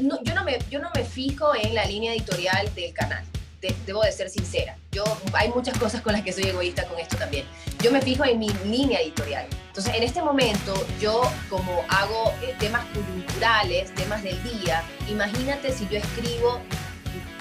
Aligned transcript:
yo, 0.00 0.34
no 0.34 0.44
me, 0.44 0.58
yo 0.70 0.80
no 0.80 0.90
me 0.94 1.04
fijo 1.04 1.54
en 1.54 1.74
la 1.74 1.84
línea 1.84 2.12
editorial 2.12 2.72
del 2.74 2.92
canal. 2.92 3.24
debo 3.86 4.02
de 4.02 4.12
ser 4.12 4.30
sincera. 4.30 4.76
Yo, 4.92 5.04
hay 5.32 5.48
muchas 5.50 5.78
cosas 5.78 6.00
con 6.00 6.12
las 6.12 6.22
que 6.22 6.32
soy 6.32 6.44
egoísta 6.44 6.86
con 6.86 6.98
esto 6.98 7.16
también. 7.16 7.44
Yo 7.82 7.92
me 7.92 8.00
fijo 8.00 8.24
en 8.24 8.38
mi 8.38 8.48
línea 8.64 9.00
editorial. 9.00 9.46
Entonces, 9.68 9.94
en 9.94 10.02
este 10.02 10.22
momento, 10.22 10.74
yo 11.00 11.22
como 11.48 11.84
hago 11.88 12.32
eh, 12.42 12.54
temas 12.58 12.84
culturales, 12.86 13.94
temas 13.94 14.22
del 14.22 14.42
día, 14.42 14.82
imagínate 15.08 15.72
si 15.72 15.86
yo 15.88 15.98
escribo, 15.98 16.58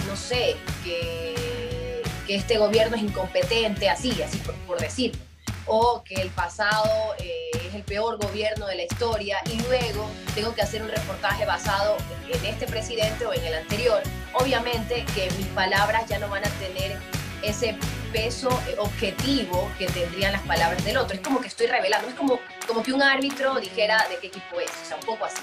no 0.08 0.16
sé, 0.16 0.56
que, 0.84 2.04
que 2.28 2.36
este 2.36 2.58
gobierno 2.58 2.96
es 2.96 3.04
incompetente, 3.04 3.90
así, 3.90 4.22
así 4.22 4.38
por, 4.38 4.56
por 4.68 4.80
decirlo 4.80 5.30
o 5.70 6.04
que 6.04 6.16
el 6.16 6.30
pasado 6.30 7.14
eh, 7.20 7.49
es 7.70 7.76
el 7.76 7.84
peor 7.84 8.18
gobierno 8.18 8.66
de 8.66 8.76
la 8.76 8.84
historia 8.84 9.38
y 9.52 9.62
luego 9.62 10.10
tengo 10.36 10.54
que 10.54 10.62
hacer 10.62 10.82
un 10.82 10.90
reportaje 10.90 11.46
basado 11.46 11.98
en 12.28 12.46
este 12.46 12.66
presidente 12.66 13.26
o 13.26 13.34
en 13.34 13.46
el 13.46 13.54
anterior, 13.54 14.02
obviamente 14.34 15.06
que 15.16 15.30
mis 15.38 15.48
palabras 15.48 16.08
ya 16.08 16.20
no 16.20 16.28
van 16.30 16.44
a 16.46 16.50
tener 16.60 16.98
ese 17.42 17.76
peso 18.12 18.50
objetivo 18.78 19.72
que 19.78 19.88
tendrían 19.88 20.34
las 20.34 20.42
palabras 20.42 20.84
del 20.84 20.98
otro. 20.98 21.16
Es 21.16 21.22
como 21.22 21.40
que 21.40 21.48
estoy 21.48 21.68
revelando, 21.68 22.08
es 22.10 22.16
como, 22.16 22.40
como 22.68 22.84
que 22.84 22.92
un 22.92 23.02
árbitro 23.02 23.56
dijera 23.60 24.06
de 24.10 24.18
qué 24.18 24.28
equipo 24.28 24.60
es, 24.60 24.70
o 24.70 24.86
sea, 24.86 24.98
un 24.98 25.06
poco 25.06 25.26
así. 25.26 25.42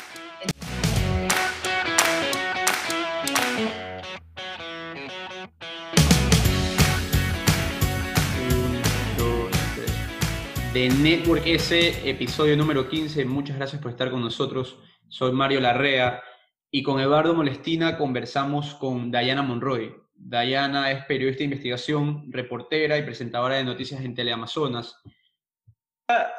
De 10.76 10.90
Network 10.90 11.46
S, 11.46 12.06
episodio 12.06 12.54
número 12.54 12.86
15. 12.86 13.24
Muchas 13.24 13.56
gracias 13.56 13.80
por 13.80 13.92
estar 13.92 14.10
con 14.10 14.20
nosotros. 14.20 14.78
Soy 15.08 15.32
Mario 15.32 15.58
Larrea 15.58 16.22
y 16.70 16.82
con 16.82 17.00
Eduardo 17.00 17.32
Molestina 17.32 17.96
conversamos 17.96 18.74
con 18.74 19.10
Dayana 19.10 19.40
Monroy. 19.40 19.96
Dayana 20.14 20.92
es 20.92 21.02
periodista 21.06 21.38
de 21.38 21.44
investigación, 21.44 22.30
reportera 22.30 22.98
y 22.98 23.04
presentadora 23.04 23.54
de 23.54 23.64
noticias 23.64 24.02
en 24.02 24.14
Teleamazonas. 24.14 25.00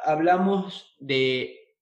Hablamos 0.04 0.94
de 1.00 1.74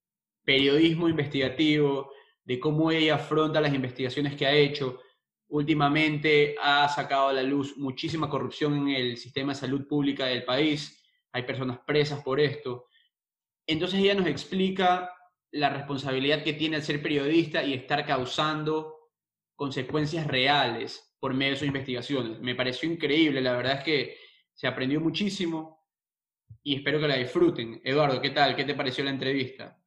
periodismo 0.43 1.11
investigativo, 1.11 2.11
de 2.43 2.59
cómo 2.59 2.91
ella 2.91 3.17
afronta 3.17 3.61
las 3.61 3.75
investigaciones 3.75 4.35
que 4.35 4.47
ha 4.47 4.55
hecho. 4.55 5.03
Últimamente 5.49 6.57
ha 6.63 6.89
sacado 6.89 7.29
a 7.29 7.35
la 7.35 7.43
luz 7.43 7.77
muchísima 7.77 8.31
corrupción 8.31 8.79
en 8.79 8.89
el 8.97 9.19
sistema 9.19 9.53
de 9.53 9.59
salud 9.59 9.87
pública 9.87 10.25
del 10.25 10.45
país 10.45 11.03
hay 11.37 11.43
personas 11.43 11.81
presas 11.87 12.23
por 12.23 12.41
esto. 12.41 12.87
Entonces 13.67 14.01
ella 14.01 14.15
nos 14.15 14.27
explica 14.27 15.13
la 15.53 15.69
responsabilidad 15.69 16.43
que 16.43 16.55
tiene 16.55 16.77
el 16.77 16.83
ser 16.83 17.03
periodista 17.03 17.63
y 17.63 17.75
estar 17.75 18.07
causando 18.07 19.11
consecuencias 19.55 20.27
reales 20.27 21.15
por 21.21 21.35
medio 21.35 21.53
de 21.53 21.59
sus 21.59 21.69
investigaciones. 21.69 22.41
Me 22.41 22.55
pareció 22.55 22.91
increíble, 22.91 23.43
la 23.43 23.55
verdad 23.55 23.79
es 23.79 23.85
que 23.85 24.17
se 24.55 24.67
aprendió 24.67 24.99
muchísimo 24.99 25.87
y 26.63 26.77
espero 26.77 27.01
que 27.01 27.09
la 27.09 27.17
disfruten. 27.17 27.83
Eduardo, 27.85 28.19
¿qué 28.23 28.31
tal? 28.31 28.57
¿Qué 28.57 28.65
te 28.65 28.75
pareció 28.75 29.05
la 29.05 29.11
entrevista? 29.11 29.79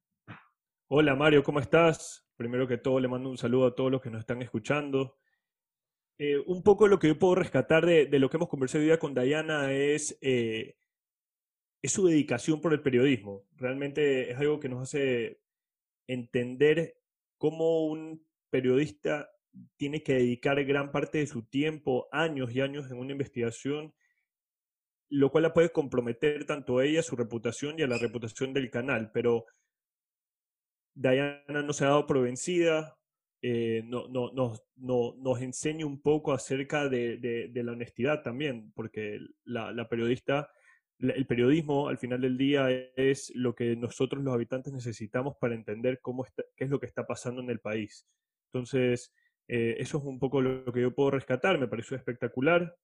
Hola 0.88 1.16
Mario, 1.16 1.42
¿cómo 1.42 1.60
estás? 1.60 2.30
Primero 2.36 2.68
que 2.68 2.78
todo 2.78 3.00
le 3.00 3.08
mando 3.08 3.28
un 3.28 3.40
saludo 3.40 3.66
a 3.66 3.76
todos 3.76 3.92
los 3.92 4.02
que 4.02 4.12
nos 4.12 4.20
están 4.20 4.44
escuchando. 4.44 5.18
Eh, 6.20 6.38
un 6.46 6.62
poco 6.62 6.88
lo 6.88 7.00
que 7.00 7.08
yo 7.08 7.18
puedo 7.18 7.34
rescatar 7.34 7.88
de, 7.88 8.08
lo 8.20 8.30
que 8.30 8.38
hemos 8.38 8.50
conversado 8.50 8.82
hoy 8.82 8.86
día 8.86 9.00
con 9.00 9.16
Dayana 9.16 9.72
es 9.72 10.16
eh, 10.22 10.76
es 11.82 11.92
su 11.92 12.08
dedicación 12.08 12.62
por 12.62 12.74
el 12.74 12.82
periodismo. 12.82 13.46
Realmente 13.56 14.32
es 14.32 14.38
algo 14.38 14.60
que 14.60 14.70
nos 14.70 14.82
hace 14.84 15.42
entender 16.08 16.98
cómo 17.38 17.86
un 17.86 18.26
periodista 18.50 19.30
tiene 19.78 20.04
que 20.04 20.14
dedicar 20.14 20.64
gran 20.66 20.92
parte 20.92 21.20
de 21.20 21.28
su 21.28 21.44
tiempo, 21.44 22.08
años 22.12 22.54
y 22.54 22.62
años 22.62 22.92
en 22.92 22.98
una 22.98 23.12
investigación, 23.12 23.94
lo 25.10 25.32
cual 25.32 25.44
la 25.44 25.54
puede 25.54 25.72
comprometer 25.72 26.46
tanto 26.46 26.78
a 26.78 26.86
ella, 26.86 27.00
a 27.00 27.04
su 27.04 27.16
reputación 27.16 27.80
y 27.80 27.84
a 27.84 27.88
la 27.88 27.98
reputación 27.98 28.54
del 28.54 28.70
canal. 28.70 29.12
Pero 29.12 29.46
Diana 30.94 31.64
no 31.64 31.74
se 31.74 31.86
ha 31.86 31.90
dado 31.90 32.06
por 32.06 32.22
vencida, 32.22 32.98
eh, 33.42 33.84
no, 33.86 34.08
no, 34.10 34.34
nos 34.76 35.42
enseña 35.42 35.86
un 35.86 36.02
poco 36.02 36.34
acerca 36.34 36.90
de, 36.90 37.50
la 37.54 37.72
honestidad 37.72 38.22
también, 38.22 38.72
porque 38.74 39.20
la 39.46 39.88
periodista 39.88 40.52
el 41.00 41.26
periodismo 41.26 41.88
al 41.88 41.98
final 41.98 42.20
del 42.22 42.38
día 42.38 42.70
es 42.96 43.32
lo 43.34 43.56
que 43.56 43.76
nosotros 43.76 44.22
los 44.22 44.34
habitantes 44.34 44.74
necesitamos 44.74 45.38
para 45.40 45.56
entender 45.56 46.00
cómo 46.02 46.26
qué 46.56 46.66
es 46.66 46.70
lo 46.70 46.80
que 46.80 46.88
está 46.88 47.08
pasando 47.08 47.42
en 47.42 47.50
el 47.50 47.60
país. 47.60 48.06
Entonces, 48.52 49.14
eh, 49.48 49.78
eso 49.80 49.98
es 49.98 50.04
un 50.04 50.20
poco 50.20 50.42
lo 50.42 50.72
que 50.74 50.82
yo 50.82 50.94
puedo 50.94 51.12
rescatar, 51.12 51.58
me 51.58 51.68
pareció 51.68 51.96
espectacular. 51.96 52.76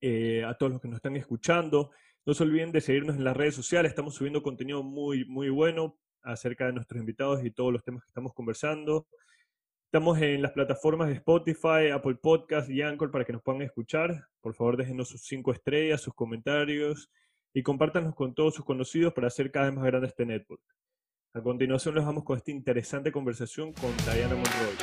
Eh, 0.00 0.44
a 0.44 0.54
todos 0.54 0.72
los 0.72 0.80
que 0.80 0.88
nos 0.88 0.96
están 0.96 1.16
escuchando, 1.16 1.90
no 2.26 2.34
se 2.34 2.42
olviden 2.42 2.70
de 2.70 2.80
seguirnos 2.80 3.16
en 3.16 3.24
las 3.24 3.36
redes 3.36 3.54
sociales, 3.54 3.90
estamos 3.90 4.14
subiendo 4.14 4.42
contenido 4.42 4.82
muy, 4.82 5.24
muy 5.24 5.48
bueno 5.48 5.98
acerca 6.22 6.66
de 6.66 6.74
nuestros 6.74 7.00
invitados 7.00 7.44
y 7.44 7.50
todos 7.50 7.72
los 7.72 7.82
temas 7.82 8.02
que 8.02 8.08
estamos 8.08 8.34
conversando. 8.34 9.06
Estamos 9.86 10.20
en 10.20 10.42
las 10.42 10.52
plataformas 10.52 11.08
de 11.08 11.14
Spotify, 11.14 11.88
Apple 11.92 12.16
Podcast 12.16 12.68
y 12.68 12.82
Anchor 12.82 13.10
para 13.10 13.24
que 13.24 13.32
nos 13.32 13.42
puedan 13.42 13.62
escuchar. 13.62 14.26
Por 14.40 14.54
favor, 14.54 14.76
déjenos 14.76 15.08
sus 15.08 15.22
cinco 15.22 15.52
estrellas, 15.52 16.02
sus 16.02 16.14
comentarios 16.14 17.10
y 17.56 17.62
compártanos 17.62 18.14
con 18.14 18.34
todos 18.34 18.54
sus 18.54 18.66
conocidos 18.66 19.14
para 19.14 19.28
hacer 19.28 19.50
cada 19.50 19.70
vez 19.70 19.74
más 19.74 19.86
grande 19.86 20.08
este 20.08 20.26
network. 20.26 20.60
A 21.32 21.40
continuación 21.40 21.94
los 21.94 22.04
vamos 22.04 22.22
con 22.22 22.36
esta 22.36 22.50
interesante 22.50 23.10
conversación 23.10 23.72
con 23.72 23.96
Diana 23.96 24.34
Monroy. 24.34 24.76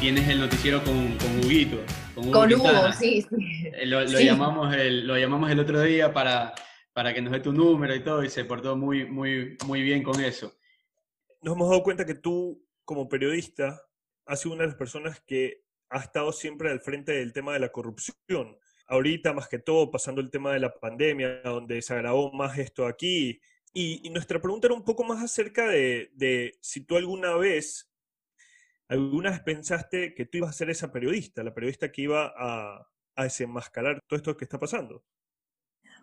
Tienes 0.00 0.28
el 0.28 0.40
noticiero 0.40 0.82
con, 0.82 1.16
con 1.18 1.38
Huguito. 1.44 1.76
Con, 2.16 2.52
Hugo, 2.52 2.92
sí, 2.98 3.24
eh, 3.62 3.86
Lo, 3.86 4.02
Llamamos 4.02 4.74
el, 4.74 5.06
lo 5.06 5.16
llamamos 5.16 5.48
el 5.48 5.60
otro 5.60 5.80
día 5.80 6.12
para, 6.12 6.52
para 6.92 7.14
que 7.14 7.22
nos 7.22 7.32
dé 7.32 7.38
tu 7.38 7.52
número 7.52 7.94
y 7.94 8.02
todo, 8.02 8.24
y 8.24 8.28
se 8.28 8.44
portó 8.44 8.76
muy, 8.76 9.08
muy, 9.08 9.56
muy 9.64 9.80
bien 9.80 10.02
con 10.02 10.20
eso. 10.20 10.52
Nos 11.40 11.54
hemos 11.54 11.68
dado 11.68 11.84
cuenta 11.84 12.04
que 12.04 12.16
tú, 12.16 12.66
como 12.84 13.08
periodista, 13.08 13.80
ha 14.26 14.36
sido 14.36 14.54
una 14.54 14.62
de 14.62 14.68
las 14.68 14.76
personas 14.76 15.20
que 15.20 15.62
ha 15.92 15.98
estado 15.98 16.32
siempre 16.32 16.70
al 16.70 16.80
frente 16.80 17.12
del 17.12 17.32
tema 17.32 17.52
de 17.52 17.60
la 17.60 17.70
corrupción. 17.70 18.58
Ahorita, 18.86 19.32
más 19.32 19.48
que 19.48 19.58
todo, 19.58 19.90
pasando 19.90 20.20
el 20.20 20.30
tema 20.30 20.52
de 20.52 20.60
la 20.60 20.74
pandemia, 20.74 21.42
donde 21.42 21.80
se 21.82 21.94
agravó 21.94 22.32
más 22.32 22.58
esto 22.58 22.86
aquí. 22.86 23.40
Y, 23.74 24.08
nuestra 24.10 24.40
pregunta 24.40 24.66
era 24.66 24.74
un 24.74 24.84
poco 24.84 25.04
más 25.04 25.22
acerca 25.22 25.66
de, 25.66 26.58
si 26.60 26.84
tú 26.84 26.96
alguna 26.96 27.36
vez, 27.36 27.90
alguna 28.88 29.30
vez 29.30 29.40
pensaste 29.40 30.14
que 30.14 30.26
tú 30.26 30.38
ibas 30.38 30.50
a 30.50 30.54
ser 30.54 30.70
esa 30.70 30.92
periodista, 30.92 31.42
la 31.42 31.54
periodista 31.54 31.90
que 31.90 32.02
iba 32.02 32.32
a, 32.36 32.86
desenmascarar 33.16 34.00
todo 34.06 34.16
esto 34.16 34.36
que 34.36 34.44
está 34.44 34.58
pasando. 34.58 35.04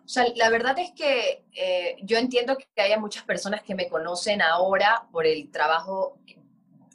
O 0.04 0.08
sea, 0.08 0.24
la 0.36 0.48
verdad 0.48 0.78
es 0.78 0.92
que 0.92 1.44
eh, 1.52 1.96
yo 2.02 2.16
entiendo 2.16 2.56
que 2.56 2.80
haya 2.80 2.98
muchas 2.98 3.24
personas 3.24 3.62
que 3.62 3.74
me 3.74 3.88
conocen 3.88 4.40
ahora 4.42 5.08
por 5.12 5.26
el 5.26 5.50
trabajo 5.50 6.18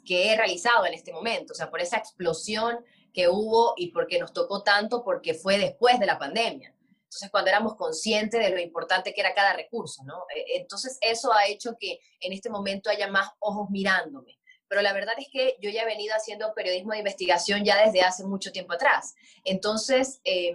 que 0.06 0.30
he 0.32 0.36
realizado 0.36 0.86
en 0.86 0.94
este 0.94 1.12
momento, 1.12 1.52
o 1.52 1.56
sea, 1.56 1.70
por 1.70 1.80
esa 1.80 1.98
explosión 1.98 2.78
que 3.12 3.28
hubo 3.28 3.74
y 3.76 3.90
porque 3.90 4.18
nos 4.18 4.32
tocó 4.32 4.62
tanto 4.62 5.02
porque 5.04 5.34
fue 5.34 5.58
después 5.58 5.98
de 5.98 6.06
la 6.06 6.18
pandemia. 6.18 6.74
Entonces, 7.04 7.30
cuando 7.30 7.50
éramos 7.50 7.76
conscientes 7.76 8.40
de 8.40 8.50
lo 8.50 8.60
importante 8.60 9.14
que 9.14 9.20
era 9.20 9.34
cada 9.34 9.52
recurso, 9.52 10.02
¿no? 10.04 10.24
E, 10.34 10.56
entonces, 10.58 10.98
eso 11.00 11.32
ha 11.32 11.46
hecho 11.46 11.76
que 11.78 12.00
en 12.20 12.32
este 12.32 12.50
momento 12.50 12.90
haya 12.90 13.08
más 13.08 13.30
ojos 13.38 13.70
mirándome. 13.70 14.38
Pero 14.68 14.82
la 14.82 14.92
verdad 14.92 15.14
es 15.18 15.28
que 15.32 15.56
yo 15.60 15.70
ya 15.70 15.82
he 15.82 15.86
venido 15.86 16.14
haciendo 16.14 16.52
periodismo 16.54 16.92
de 16.92 16.98
investigación 16.98 17.64
ya 17.64 17.84
desde 17.84 18.02
hace 18.02 18.24
mucho 18.24 18.52
tiempo 18.52 18.74
atrás. 18.74 19.14
Entonces, 19.44 20.20
eh, 20.24 20.54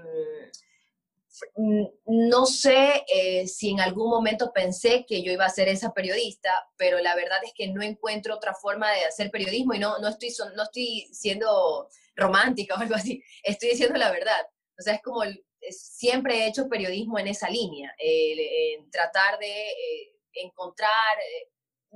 no 2.05 2.45
sé 2.45 3.03
eh, 3.13 3.47
si 3.47 3.71
en 3.71 3.79
algún 3.79 4.09
momento 4.09 4.51
pensé 4.53 5.05
que 5.07 5.23
yo 5.23 5.31
iba 5.31 5.45
a 5.45 5.49
ser 5.49 5.67
esa 5.67 5.93
periodista, 5.93 6.49
pero 6.77 6.99
la 6.99 7.15
verdad 7.15 7.39
es 7.43 7.53
que 7.53 7.67
no 7.67 7.81
encuentro 7.81 8.35
otra 8.35 8.53
forma 8.53 8.91
de 8.91 9.05
hacer 9.05 9.31
periodismo 9.31 9.73
y 9.73 9.79
no, 9.79 9.99
no, 9.99 10.09
estoy, 10.09 10.29
no 10.55 10.63
estoy 10.63 11.07
siendo 11.11 11.89
romántica 12.15 12.75
o 12.75 12.79
algo 12.79 12.95
así, 12.95 13.23
estoy 13.43 13.69
diciendo 13.69 13.97
la 13.97 14.11
verdad. 14.11 14.47
O 14.77 14.81
sea, 14.81 14.95
es 14.95 15.01
como 15.01 15.21
siempre 15.69 16.39
he 16.39 16.47
hecho 16.47 16.67
periodismo 16.67 17.19
en 17.19 17.27
esa 17.27 17.49
línea, 17.49 17.93
en 17.97 18.89
tratar 18.89 19.37
de 19.39 19.69
eh, 19.69 20.15
encontrar, 20.33 20.89
eh, 21.19 21.49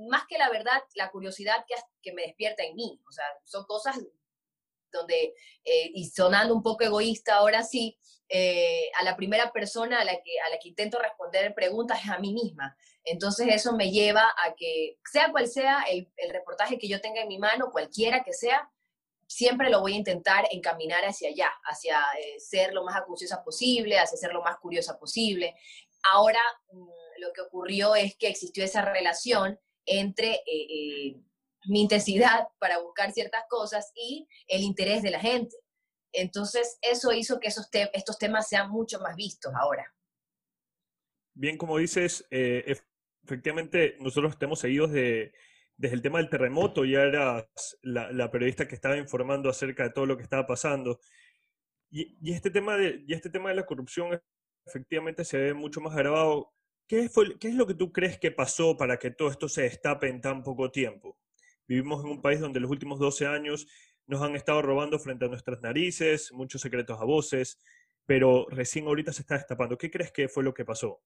más 0.08 0.24
que 0.28 0.38
la 0.38 0.50
verdad, 0.50 0.80
la 0.94 1.10
curiosidad 1.10 1.64
que, 1.66 1.74
que 2.02 2.12
me 2.12 2.22
despierta 2.22 2.62
en 2.62 2.76
mí. 2.76 3.00
O 3.08 3.12
sea, 3.12 3.24
son 3.44 3.64
cosas 3.64 3.96
donde, 4.96 5.34
y 5.64 6.08
sonando 6.10 6.54
un 6.54 6.62
poco 6.62 6.84
egoísta 6.84 7.36
ahora 7.36 7.62
sí, 7.62 7.98
eh, 8.28 8.90
a 8.98 9.04
la 9.04 9.16
primera 9.16 9.52
persona 9.52 10.00
a 10.00 10.04
la, 10.04 10.20
que, 10.20 10.40
a 10.40 10.50
la 10.50 10.58
que 10.58 10.70
intento 10.70 10.98
responder 10.98 11.54
preguntas 11.54 12.00
es 12.02 12.10
a 12.10 12.18
mí 12.18 12.32
misma. 12.32 12.76
Entonces 13.04 13.46
eso 13.50 13.72
me 13.72 13.92
lleva 13.92 14.22
a 14.22 14.54
que, 14.56 14.98
sea 15.04 15.30
cual 15.30 15.46
sea 15.46 15.84
el, 15.88 16.10
reportaje 16.32 16.76
que 16.78 16.88
yo 16.88 17.00
tenga 17.00 17.22
en 17.22 17.28
mi 17.28 17.38
mano, 17.38 17.70
cualquiera 17.70 18.24
que 18.24 18.32
sea, 18.32 18.68
siempre 19.28 19.70
lo 19.70 19.80
voy 19.80 19.92
a 19.92 19.98
intentar 19.98 20.44
encaminar 20.50 21.04
hacia 21.04 21.28
allá, 21.28 21.50
hacia 21.64 22.00
eh, 22.18 22.40
ser 22.40 22.74
lo 22.74 22.82
más 22.82 22.96
acuciosa 22.96 23.44
posible, 23.44 23.98
hacia 23.98 24.18
ser 24.18 24.32
lo 24.32 24.42
más 24.42 24.58
curiosa 24.58 24.98
posible. 24.98 25.54
ahora 26.12 26.40
mm, 26.72 26.88
lo 27.18 27.32
que 27.32 27.42
ocurrió 27.42 27.94
es 27.94 28.16
que 28.16 28.28
existió 28.28 28.64
esa 28.64 28.82
relación 28.82 29.58
entre 29.84 30.34
eh, 30.34 30.42
eh, 30.46 31.16
mi 31.68 31.82
intensidad 31.82 32.48
para 32.58 32.78
buscar 32.78 33.12
ciertas 33.12 33.44
cosas 33.48 33.92
y 33.94 34.26
el 34.46 34.62
interés 34.62 35.02
de 35.02 35.10
la 35.10 35.20
gente. 35.20 35.56
Entonces, 36.12 36.78
eso 36.82 37.12
hizo 37.12 37.40
que 37.40 37.48
esos 37.48 37.68
estos 37.92 38.18
temas 38.18 38.48
sean 38.48 38.70
mucho 38.70 39.00
más 39.00 39.16
vistos 39.16 39.52
ahora. 39.54 39.92
Bien, 41.34 41.58
como 41.58 41.76
dices, 41.76 42.26
eh, 42.30 42.76
efectivamente 43.22 43.96
nosotros 44.00 44.32
estamos 44.32 44.58
seguidos 44.58 44.92
de, 44.92 45.34
desde 45.76 45.96
el 45.96 46.02
tema 46.02 46.18
del 46.18 46.30
terremoto, 46.30 46.84
ya 46.84 47.02
eras 47.02 47.46
la, 47.82 48.30
periodista 48.30 48.66
que 48.66 48.74
estaba 48.74 48.96
informando 48.96 49.50
acerca 49.50 49.82
de 49.84 49.90
todo 49.90 50.06
lo 50.06 50.16
que 50.16 50.22
estaba 50.22 50.46
pasando. 50.46 51.00
Y, 51.90 52.32
este, 52.32 52.50
tema 52.50 52.76
de, 52.76 53.04
y 53.06 53.12
este 53.12 53.30
tema 53.30 53.50
de 53.50 53.56
la 53.56 53.66
corrupción 53.66 54.20
efectivamente 54.64 55.24
se 55.24 55.38
ve 55.38 55.54
mucho 55.54 55.80
más 55.80 55.94
agravado. 55.94 56.52
¿Qué, 56.88 57.10
¿Qué 57.38 57.48
es 57.48 57.54
lo 57.54 57.66
que 57.66 57.74
tú 57.74 57.92
crees 57.92 58.18
que 58.18 58.30
pasó 58.30 58.76
para 58.76 58.98
que 58.98 59.10
todo 59.10 59.30
esto 59.30 59.48
se 59.48 59.62
destape 59.62 60.08
en 60.08 60.20
tan 60.20 60.42
poco 60.42 60.70
tiempo? 60.70 61.18
Vivimos 61.66 62.04
en 62.04 62.10
un 62.10 62.22
país 62.22 62.40
donde 62.40 62.60
los 62.60 62.70
últimos 62.70 62.98
12 62.98 63.26
años 63.26 63.66
nos 64.06 64.22
han 64.22 64.36
estado 64.36 64.62
robando 64.62 64.98
frente 64.98 65.24
a 65.24 65.28
nuestras 65.28 65.60
narices, 65.60 66.32
muchos 66.32 66.60
secretos 66.60 67.00
a 67.00 67.04
voces, 67.04 67.58
pero 68.06 68.46
recién 68.48 68.86
ahorita 68.86 69.12
se 69.12 69.22
está 69.22 69.34
destapando. 69.34 69.76
¿Qué 69.76 69.90
crees 69.90 70.12
que 70.12 70.28
fue 70.28 70.44
lo 70.44 70.54
que 70.54 70.64
pasó? 70.64 71.00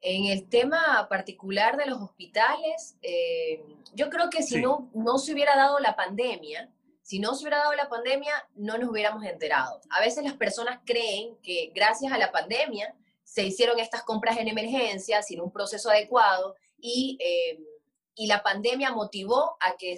En 0.00 0.24
el 0.24 0.48
tema 0.48 1.06
particular 1.08 1.76
de 1.76 1.86
los 1.86 2.00
hospitales, 2.00 2.96
eh, 3.02 3.62
yo 3.94 4.10
creo 4.10 4.28
que 4.28 4.42
si 4.42 4.60
no, 4.60 4.90
no 4.94 5.18
se 5.18 5.32
hubiera 5.32 5.54
dado 5.54 5.78
la 5.78 5.94
pandemia, 5.94 6.72
si 7.02 7.20
no 7.20 7.34
se 7.34 7.42
hubiera 7.42 7.58
dado 7.58 7.74
la 7.74 7.88
pandemia, 7.88 8.32
no 8.56 8.78
nos 8.78 8.90
hubiéramos 8.90 9.24
enterado. 9.24 9.80
A 9.90 10.00
veces 10.00 10.24
las 10.24 10.34
personas 10.34 10.80
creen 10.84 11.36
que 11.40 11.70
gracias 11.72 12.12
a 12.12 12.18
la 12.18 12.32
pandemia 12.32 12.92
se 13.22 13.44
hicieron 13.44 13.78
estas 13.78 14.02
compras 14.02 14.38
en 14.38 14.48
emergencia 14.48 15.22
sin 15.22 15.40
un 15.40 15.52
proceso 15.52 15.88
adecuado 15.88 16.56
y, 16.78 17.16
eh, 17.20 17.60
y 18.14 18.26
la 18.26 18.42
pandemia 18.42 18.90
motivó 18.90 19.56
a 19.60 19.76
que, 19.76 19.96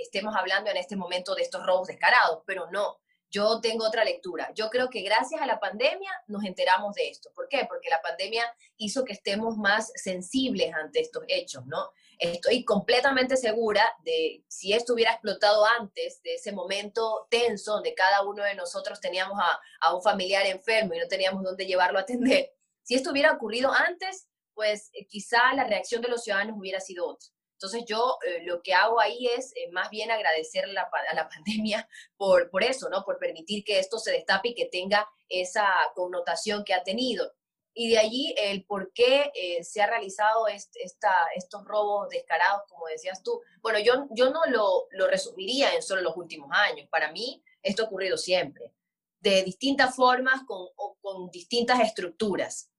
estemos 0.00 0.34
hablando 0.36 0.70
en 0.70 0.76
este 0.76 0.96
momento 0.96 1.34
de 1.34 1.42
estos 1.42 1.64
robos 1.64 1.88
descarados, 1.88 2.42
pero 2.46 2.70
no. 2.70 2.98
Yo 3.30 3.60
tengo 3.60 3.86
otra 3.86 4.04
lectura. 4.04 4.50
Yo 4.54 4.70
creo 4.70 4.88
que 4.88 5.02
gracias 5.02 5.42
a 5.42 5.46
la 5.46 5.60
pandemia 5.60 6.10
nos 6.28 6.44
enteramos 6.44 6.94
de 6.94 7.10
esto. 7.10 7.30
¿Por 7.34 7.46
qué? 7.48 7.66
Porque 7.68 7.90
la 7.90 8.00
pandemia 8.00 8.42
hizo 8.78 9.04
que 9.04 9.12
estemos 9.12 9.58
más 9.58 9.92
sensibles 9.96 10.72
ante 10.74 11.00
estos 11.00 11.24
hechos, 11.28 11.66
¿no? 11.66 11.90
Estoy 12.18 12.64
completamente 12.64 13.36
segura 13.36 13.84
de 14.02 14.42
si 14.48 14.72
esto 14.72 14.94
hubiera 14.94 15.12
explotado 15.12 15.66
antes 15.78 16.22
de 16.22 16.36
ese 16.36 16.52
momento 16.52 17.26
tenso 17.30 17.74
donde 17.74 17.94
cada 17.94 18.22
uno 18.22 18.42
de 18.44 18.54
nosotros 18.54 18.98
teníamos 18.98 19.38
a, 19.38 19.60
a 19.82 19.94
un 19.94 20.02
familiar 20.02 20.46
enfermo 20.46 20.94
y 20.94 20.98
no 20.98 21.06
teníamos 21.06 21.44
dónde 21.44 21.66
llevarlo 21.66 21.98
a 21.98 22.02
atender, 22.02 22.54
si 22.88 22.94
esto 22.94 23.10
hubiera 23.10 23.32
ocurrido 23.32 23.70
antes, 23.70 24.28
pues 24.58 24.90
eh, 24.92 25.06
quizá 25.06 25.54
la 25.54 25.62
reacción 25.62 26.02
de 26.02 26.08
los 26.08 26.24
ciudadanos 26.24 26.58
hubiera 26.58 26.80
sido 26.80 27.06
otra. 27.06 27.28
Entonces 27.52 27.84
yo 27.86 28.18
eh, 28.26 28.42
lo 28.42 28.60
que 28.60 28.74
hago 28.74 28.98
ahí 28.98 29.28
es 29.36 29.52
eh, 29.54 29.70
más 29.70 29.88
bien 29.88 30.10
agradecer 30.10 30.64
a 30.64 31.14
la 31.14 31.28
pandemia 31.34 31.88
por, 32.16 32.50
por 32.50 32.64
eso, 32.64 32.88
¿no? 32.88 33.04
Por 33.04 33.20
permitir 33.20 33.62
que 33.62 33.78
esto 33.78 34.00
se 34.00 34.10
destape 34.10 34.48
y 34.48 34.54
que 34.56 34.66
tenga 34.66 35.08
esa 35.28 35.68
connotación 35.94 36.64
que 36.64 36.74
ha 36.74 36.82
tenido. 36.82 37.32
Y 37.72 37.90
de 37.90 37.98
allí 37.98 38.34
el 38.36 38.64
por 38.64 38.92
qué 38.92 39.30
eh, 39.32 39.62
se 39.62 39.80
ha 39.80 39.86
realizado 39.86 40.48
esta, 40.48 41.12
estos 41.36 41.64
robos 41.64 42.08
descarados, 42.08 42.62
como 42.68 42.88
decías 42.88 43.22
tú. 43.22 43.40
Bueno, 43.62 43.78
yo, 43.78 44.08
yo 44.10 44.30
no 44.30 44.44
lo, 44.46 44.88
lo 44.90 45.06
resumiría 45.06 45.72
en 45.72 45.82
solo 45.84 46.02
los 46.02 46.16
últimos 46.16 46.50
años. 46.52 46.88
Para 46.90 47.12
mí 47.12 47.44
esto 47.62 47.84
ha 47.84 47.86
ocurrido 47.86 48.16
siempre, 48.16 48.72
de 49.20 49.44
distintas 49.44 49.94
formas, 49.94 50.42
con, 50.44 50.68
con 51.00 51.30
distintas 51.30 51.78
estructuras. 51.78 52.70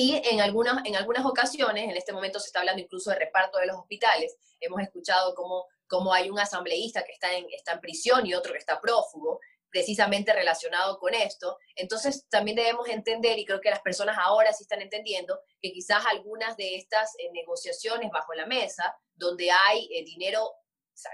Y 0.00 0.22
en 0.30 0.40
algunas, 0.40 0.86
en 0.86 0.94
algunas 0.94 1.26
ocasiones, 1.26 1.90
en 1.90 1.96
este 1.96 2.12
momento 2.12 2.38
se 2.38 2.46
está 2.46 2.60
hablando 2.60 2.80
incluso 2.80 3.10
de 3.10 3.16
reparto 3.16 3.58
de 3.58 3.66
los 3.66 3.78
hospitales, 3.78 4.36
hemos 4.60 4.80
escuchado 4.80 5.34
cómo, 5.34 5.66
cómo 5.88 6.14
hay 6.14 6.30
un 6.30 6.38
asambleísta 6.38 7.02
que 7.02 7.10
está 7.10 7.36
en, 7.36 7.46
está 7.50 7.72
en 7.72 7.80
prisión 7.80 8.24
y 8.24 8.32
otro 8.32 8.52
que 8.52 8.60
está 8.60 8.80
prófugo, 8.80 9.40
precisamente 9.68 10.32
relacionado 10.32 11.00
con 11.00 11.14
esto. 11.14 11.58
Entonces 11.74 12.28
también 12.28 12.56
debemos 12.56 12.88
entender, 12.88 13.40
y 13.40 13.44
creo 13.44 13.60
que 13.60 13.70
las 13.70 13.80
personas 13.80 14.16
ahora 14.20 14.52
sí 14.52 14.62
están 14.62 14.82
entendiendo, 14.82 15.40
que 15.60 15.72
quizás 15.72 16.06
algunas 16.06 16.56
de 16.56 16.76
estas 16.76 17.16
eh, 17.18 17.32
negociaciones 17.32 18.08
bajo 18.12 18.34
la 18.34 18.46
mesa, 18.46 18.96
donde 19.16 19.50
hay 19.50 19.88
eh, 19.92 20.04
dinero, 20.04 20.48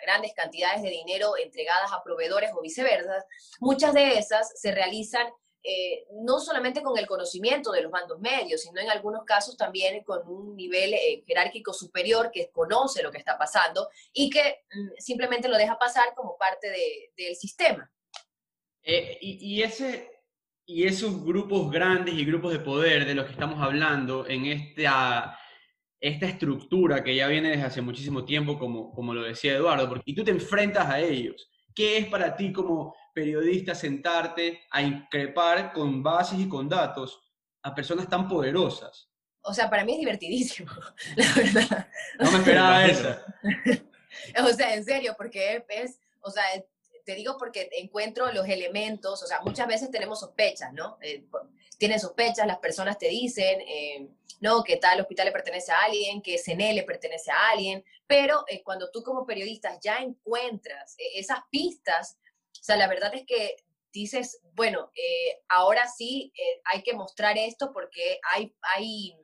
grandes 0.05 0.35
cantidades 0.35 0.83
de 0.83 0.91
dinero 0.91 1.39
entregadas 1.39 1.91
a 1.91 2.03
proveedores 2.03 2.51
o 2.55 2.61
viceversa, 2.61 3.25
muchas 3.61 3.95
de 3.95 4.19
esas 4.19 4.53
se 4.61 4.73
realizan 4.73 5.27
eh, 5.67 6.05
no 6.23 6.41
solamente 6.41 6.83
con 6.83 6.99
el 6.99 7.07
conocimiento 7.07 7.73
de 7.73 7.81
los 7.81 7.91
bandos 7.91 8.21
medios, 8.21 8.61
sino 8.61 8.83
en 8.83 8.91
algunos 8.91 9.25
casos 9.25 9.57
también 9.57 10.05
con 10.05 10.21
un 10.29 10.55
nivel 10.55 10.93
eh, 10.93 11.25
jerárquico 11.27 11.73
superior 11.73 12.31
que 12.31 12.51
conoce 12.51 13.03
lo 13.03 13.11
que 13.11 13.17
está 13.17 13.39
pasando 13.39 13.89
y 14.13 14.29
que 14.29 14.59
mm, 14.71 14.89
simplemente 14.99 15.49
lo 15.49 15.57
deja 15.57 15.79
pasar 15.79 16.15
como 16.15 16.37
parte 16.37 16.69
del 17.17 17.35
sistema. 17.35 17.91
Eh, 18.83 19.17
y, 19.23 19.63
ese, 19.63 20.11
y 20.67 20.87
esos 20.87 21.25
grupos 21.25 21.71
grandes 21.71 22.15
y 22.15 22.27
grupos 22.27 22.53
de 22.53 22.59
poder 22.59 23.07
de 23.07 23.15
los 23.15 23.25
que 23.25 23.33
estamos 23.33 23.59
hablando 23.63 24.29
en 24.29 24.45
esta, 24.45 25.39
esta 25.99 26.27
estructura 26.27 27.03
que 27.03 27.17
ya 27.17 27.27
viene 27.27 27.49
desde 27.49 27.65
hace 27.65 27.81
muchísimo 27.81 28.27
tiempo, 28.27 28.59
como, 28.59 28.93
como 28.93 29.15
lo 29.15 29.23
decía 29.23 29.55
Eduardo, 29.55 29.89
porque, 29.89 30.11
y 30.11 30.15
tú 30.15 30.25
te 30.25 30.31
enfrentas 30.31 30.91
a 30.91 31.01
ellos. 31.01 31.51
¿Qué 31.75 31.97
es 31.97 32.07
para 32.09 32.37
ti 32.37 32.53
como 32.53 32.95
periodista 33.15 33.75
sentarte 33.75 34.65
a 34.71 34.83
increpar 34.83 35.73
con 35.73 36.03
bases 36.03 36.41
y 36.41 36.49
con 36.49 36.69
datos 36.69 37.21
a 37.63 37.75
personas 37.75 38.09
tan 38.09 38.29
poderosas. 38.29 39.09
O 39.43 39.55
sea, 39.55 39.71
para 39.71 39.85
mí 39.85 39.93
es 39.93 39.99
divertidísimo, 40.01 40.71
la 41.17 41.35
verdad. 41.35 41.89
No 42.19 42.31
me 42.33 42.39
esperaba 42.39 42.87
eso. 42.87 43.17
o 44.43 44.49
sea, 44.49 44.75
en 44.75 44.85
serio, 44.85 45.15
porque 45.17 45.65
es, 45.69 46.01
o 46.21 46.31
sea, 46.31 46.45
te 47.05 47.15
digo 47.15 47.37
porque 47.39 47.69
encuentro 47.73 48.33
los 48.33 48.49
elementos, 48.49 49.23
o 49.23 49.27
sea, 49.27 49.41
muchas 49.43 49.67
veces 49.67 49.91
tenemos 49.91 50.21
sospechas, 50.21 50.73
¿no? 50.73 50.99
Eh, 51.03 51.25
tienen 51.79 52.01
sospechas, 52.01 52.47
las 52.47 52.59
personas 52.59 52.99
te 52.99 53.09
dicen, 53.09 53.61
eh, 53.61 54.09
no, 54.41 54.63
que 54.63 54.77
tal 54.79 55.01
hospital 55.01 55.27
le 55.27 55.33
pertenece 55.33 55.73
a 55.73 55.83
alguien, 55.83 56.23
que 56.23 56.39
CNE 56.39 56.73
le 56.73 56.83
pertenece 56.83 57.31
a 57.31 57.51
alguien, 57.51 57.85
pero 58.07 58.45
eh, 58.49 58.63
cuando 58.63 58.91
tú 58.91 59.03
como 59.03 59.27
periodista 59.27 59.79
ya 59.81 59.99
encuentras 59.99 60.95
esas 61.15 61.41
pistas 61.51 62.19
o 62.61 62.63
sea, 62.65 62.77
la 62.77 62.89
verdad 62.89 63.15
es 63.15 63.25
que 63.27 63.57
dices, 63.93 64.41
bueno, 64.55 64.91
eh, 64.95 65.41
ahora 65.49 65.87
sí 65.89 66.33
eh, 66.37 66.61
hay 66.65 66.83
que 66.83 66.95
mostrar 66.95 67.39
esto 67.39 67.73
porque 67.73 68.19
hay, 68.33 68.55
hay, 68.75 69.17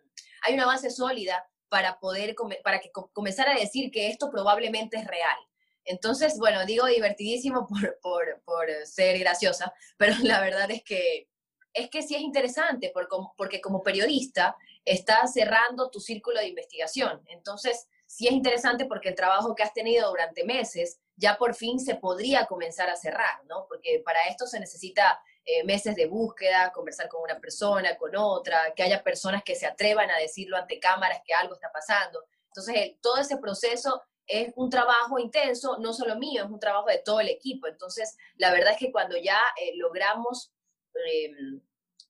hay 0.42 0.54
una 0.54 0.66
base 0.66 0.90
sólida 0.90 1.44
para 1.68 1.98
poder, 1.98 2.34
para 2.62 2.80
que 2.80 2.90
comenzar 3.12 3.48
a 3.48 3.58
decir 3.58 3.90
que 3.90 4.08
esto 4.08 4.30
probablemente 4.30 4.96
es 4.96 5.06
real. 5.06 5.38
Entonces, 5.84 6.38
bueno, 6.38 6.64
digo 6.66 6.86
divertidísimo 6.86 7.66
por, 7.68 7.98
por, 8.00 8.42
por, 8.44 8.68
ser 8.86 9.18
graciosa, 9.18 9.72
pero 9.96 10.14
la 10.22 10.40
verdad 10.40 10.70
es 10.70 10.82
que, 10.82 11.28
es 11.72 11.90
que 11.90 12.02
sí 12.02 12.14
es 12.14 12.20
interesante 12.20 12.90
porque, 12.92 13.16
porque 13.36 13.60
como 13.60 13.82
periodista 13.82 14.56
estás 14.84 15.32
cerrando 15.32 15.90
tu 15.90 16.00
círculo 16.00 16.38
de 16.40 16.48
investigación. 16.48 17.22
Entonces, 17.26 17.88
sí 18.06 18.26
es 18.26 18.32
interesante 18.32 18.86
porque 18.86 19.08
el 19.08 19.14
trabajo 19.14 19.54
que 19.54 19.62
has 19.62 19.72
tenido 19.72 20.10
durante 20.10 20.44
meses 20.44 21.00
ya 21.20 21.36
por 21.36 21.54
fin 21.54 21.78
se 21.78 21.96
podría 21.96 22.46
comenzar 22.46 22.88
a 22.88 22.96
cerrar, 22.96 23.44
¿no? 23.44 23.66
Porque 23.68 24.02
para 24.04 24.24
esto 24.24 24.46
se 24.46 24.58
necesita 24.58 25.22
eh, 25.44 25.62
meses 25.64 25.94
de 25.94 26.06
búsqueda, 26.06 26.72
conversar 26.72 27.08
con 27.08 27.22
una 27.22 27.38
persona, 27.38 27.96
con 27.96 28.16
otra, 28.16 28.72
que 28.74 28.82
haya 28.82 29.02
personas 29.02 29.42
que 29.44 29.54
se 29.54 29.66
atrevan 29.66 30.10
a 30.10 30.18
decirlo 30.18 30.56
ante 30.56 30.80
cámaras 30.80 31.20
que 31.24 31.34
algo 31.34 31.54
está 31.54 31.70
pasando. 31.70 32.24
Entonces, 32.46 32.96
todo 33.02 33.18
ese 33.18 33.36
proceso 33.36 34.02
es 34.26 34.52
un 34.56 34.70
trabajo 34.70 35.18
intenso, 35.18 35.76
no 35.78 35.92
solo 35.92 36.16
mío, 36.16 36.44
es 36.44 36.50
un 36.50 36.58
trabajo 36.58 36.88
de 36.88 37.02
todo 37.04 37.20
el 37.20 37.28
equipo. 37.28 37.66
Entonces, 37.66 38.16
la 38.36 38.50
verdad 38.50 38.72
es 38.72 38.78
que 38.78 38.90
cuando 38.90 39.16
ya 39.18 39.38
eh, 39.60 39.72
logramos 39.76 40.52
em, 40.94 41.60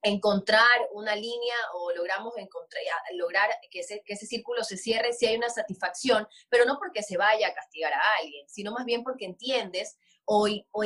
encontrar 0.03 0.89
una 0.93 1.15
línea 1.15 1.57
o 1.75 1.93
logramos 1.93 2.37
encontrar, 2.37 2.83
lograr 3.15 3.51
que 3.71 3.81
ese, 3.81 4.03
que 4.05 4.15
ese 4.15 4.27
círculo 4.27 4.65
se 4.65 4.77
cierre 4.77 5.13
si 5.13 5.27
hay 5.27 5.37
una 5.37 5.49
satisfacción, 5.49 6.27
pero 6.49 6.65
no 6.65 6.79
porque 6.79 7.03
se 7.03 7.17
vaya 7.17 7.49
a 7.49 7.55
castigar 7.55 7.93
a 7.93 8.01
alguien, 8.21 8.49
sino 8.49 8.73
más 8.73 8.85
bien 8.85 9.03
porque 9.03 9.25
entiendes 9.25 9.99
o, 10.25 10.49
o 10.73 10.83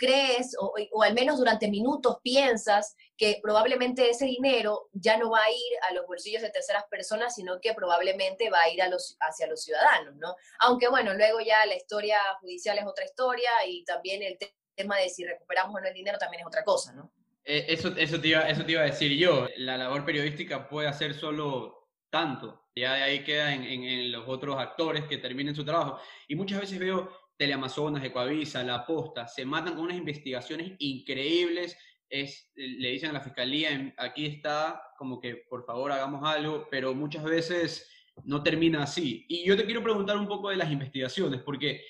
crees 0.00 0.56
o, 0.58 0.74
o, 0.92 1.02
al 1.02 1.12
menos 1.12 1.36
durante 1.36 1.68
minutos 1.68 2.18
piensas 2.22 2.96
que 3.18 3.38
probablemente 3.42 4.08
ese 4.08 4.24
dinero 4.24 4.88
ya 4.92 5.18
no 5.18 5.30
va 5.30 5.44
a 5.44 5.50
ir 5.50 5.72
a 5.88 5.92
los 5.92 6.06
bolsillos 6.06 6.40
de 6.40 6.48
terceras 6.48 6.84
personas, 6.90 7.34
sino 7.34 7.60
que 7.60 7.74
probablemente 7.74 8.48
va 8.48 8.62
a 8.62 8.70
ir 8.70 8.80
a 8.80 8.88
los, 8.88 9.18
hacia 9.20 9.46
los 9.46 9.62
ciudadanos, 9.62 10.16
¿no? 10.16 10.34
Aunque 10.60 10.88
bueno, 10.88 11.12
luego 11.12 11.40
ya 11.40 11.66
la 11.66 11.76
historia 11.76 12.18
judicial 12.40 12.78
es 12.78 12.86
otra 12.86 13.04
historia 13.04 13.50
y 13.66 13.84
también 13.84 14.22
el 14.22 14.38
tema 14.74 14.96
de 14.96 15.10
si 15.10 15.22
recuperamos 15.22 15.74
o 15.74 15.80
no 15.80 15.86
el 15.86 15.94
dinero 15.94 16.16
también 16.16 16.40
es 16.40 16.46
otra 16.46 16.64
cosa, 16.64 16.94
¿no? 16.94 17.12
Eh, 17.50 17.66
eso, 17.66 17.88
eso, 17.96 18.20
te 18.20 18.28
iba, 18.28 18.48
eso 18.48 18.64
te 18.64 18.72
iba 18.72 18.82
a 18.82 18.84
decir 18.84 19.10
yo. 19.18 19.48
La 19.56 19.76
labor 19.76 20.04
periodística 20.04 20.68
puede 20.68 20.86
hacer 20.86 21.14
solo 21.14 21.88
tanto. 22.08 22.68
Ya 22.76 22.94
de 22.94 23.02
ahí 23.02 23.24
queda 23.24 23.52
en, 23.52 23.64
en, 23.64 24.12
los 24.12 24.28
otros 24.28 24.56
actores 24.56 25.04
que 25.06 25.18
terminen 25.18 25.56
su 25.56 25.64
trabajo. 25.64 25.98
Y 26.28 26.36
muchas 26.36 26.60
veces 26.60 26.78
veo 26.78 27.10
Teleamazonas, 27.36 28.04
Ecuavisa, 28.04 28.62
La 28.62 28.86
Posta, 28.86 29.26
se 29.26 29.44
matan 29.44 29.74
con 29.74 29.86
unas 29.86 29.96
investigaciones 29.96 30.74
increíbles. 30.78 31.76
Es, 32.08 32.52
le 32.54 32.90
dicen 32.90 33.10
a 33.10 33.14
la 33.14 33.20
fiscalía, 33.20 33.94
aquí 33.96 34.26
está 34.26 34.80
como 34.96 35.20
que 35.20 35.42
por 35.48 35.64
favor 35.66 35.90
hagamos 35.90 36.22
algo, 36.24 36.68
pero 36.70 36.94
muchas 36.94 37.24
veces 37.24 37.90
no 38.22 38.44
termina 38.44 38.84
así. 38.84 39.26
Y 39.28 39.44
yo 39.44 39.56
te 39.56 39.64
quiero 39.64 39.82
preguntar 39.82 40.16
un 40.16 40.28
poco 40.28 40.50
de 40.50 40.56
las 40.56 40.70
investigaciones, 40.70 41.42
porque 41.42 41.84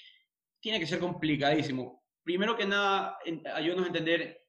tiene 0.58 0.80
que 0.80 0.86
ser 0.86 1.00
complicadísimo. 1.00 2.02
Primero 2.22 2.56
que 2.56 2.64
nada, 2.64 3.18
ayúdanos 3.54 3.84
a 3.84 3.88
entender 3.88 4.40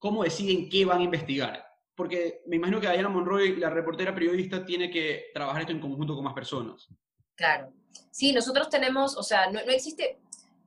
cómo 0.00 0.24
deciden 0.24 0.68
qué 0.68 0.84
van 0.84 0.98
a 0.98 1.04
investigar. 1.04 1.64
Porque 1.94 2.42
me 2.46 2.56
imagino 2.56 2.80
que 2.80 2.90
Diana 2.90 3.10
Monroy, 3.10 3.56
la 3.56 3.70
reportera 3.70 4.14
periodista, 4.14 4.64
tiene 4.64 4.90
que 4.90 5.26
trabajar 5.32 5.60
esto 5.60 5.72
en 5.72 5.80
conjunto 5.80 6.14
con 6.14 6.24
más 6.24 6.34
personas. 6.34 6.88
Claro. 7.36 7.72
Sí, 8.10 8.32
nosotros 8.32 8.70
tenemos, 8.70 9.16
o 9.16 9.22
sea, 9.22 9.50
no, 9.50 9.60
existe, 9.60 10.18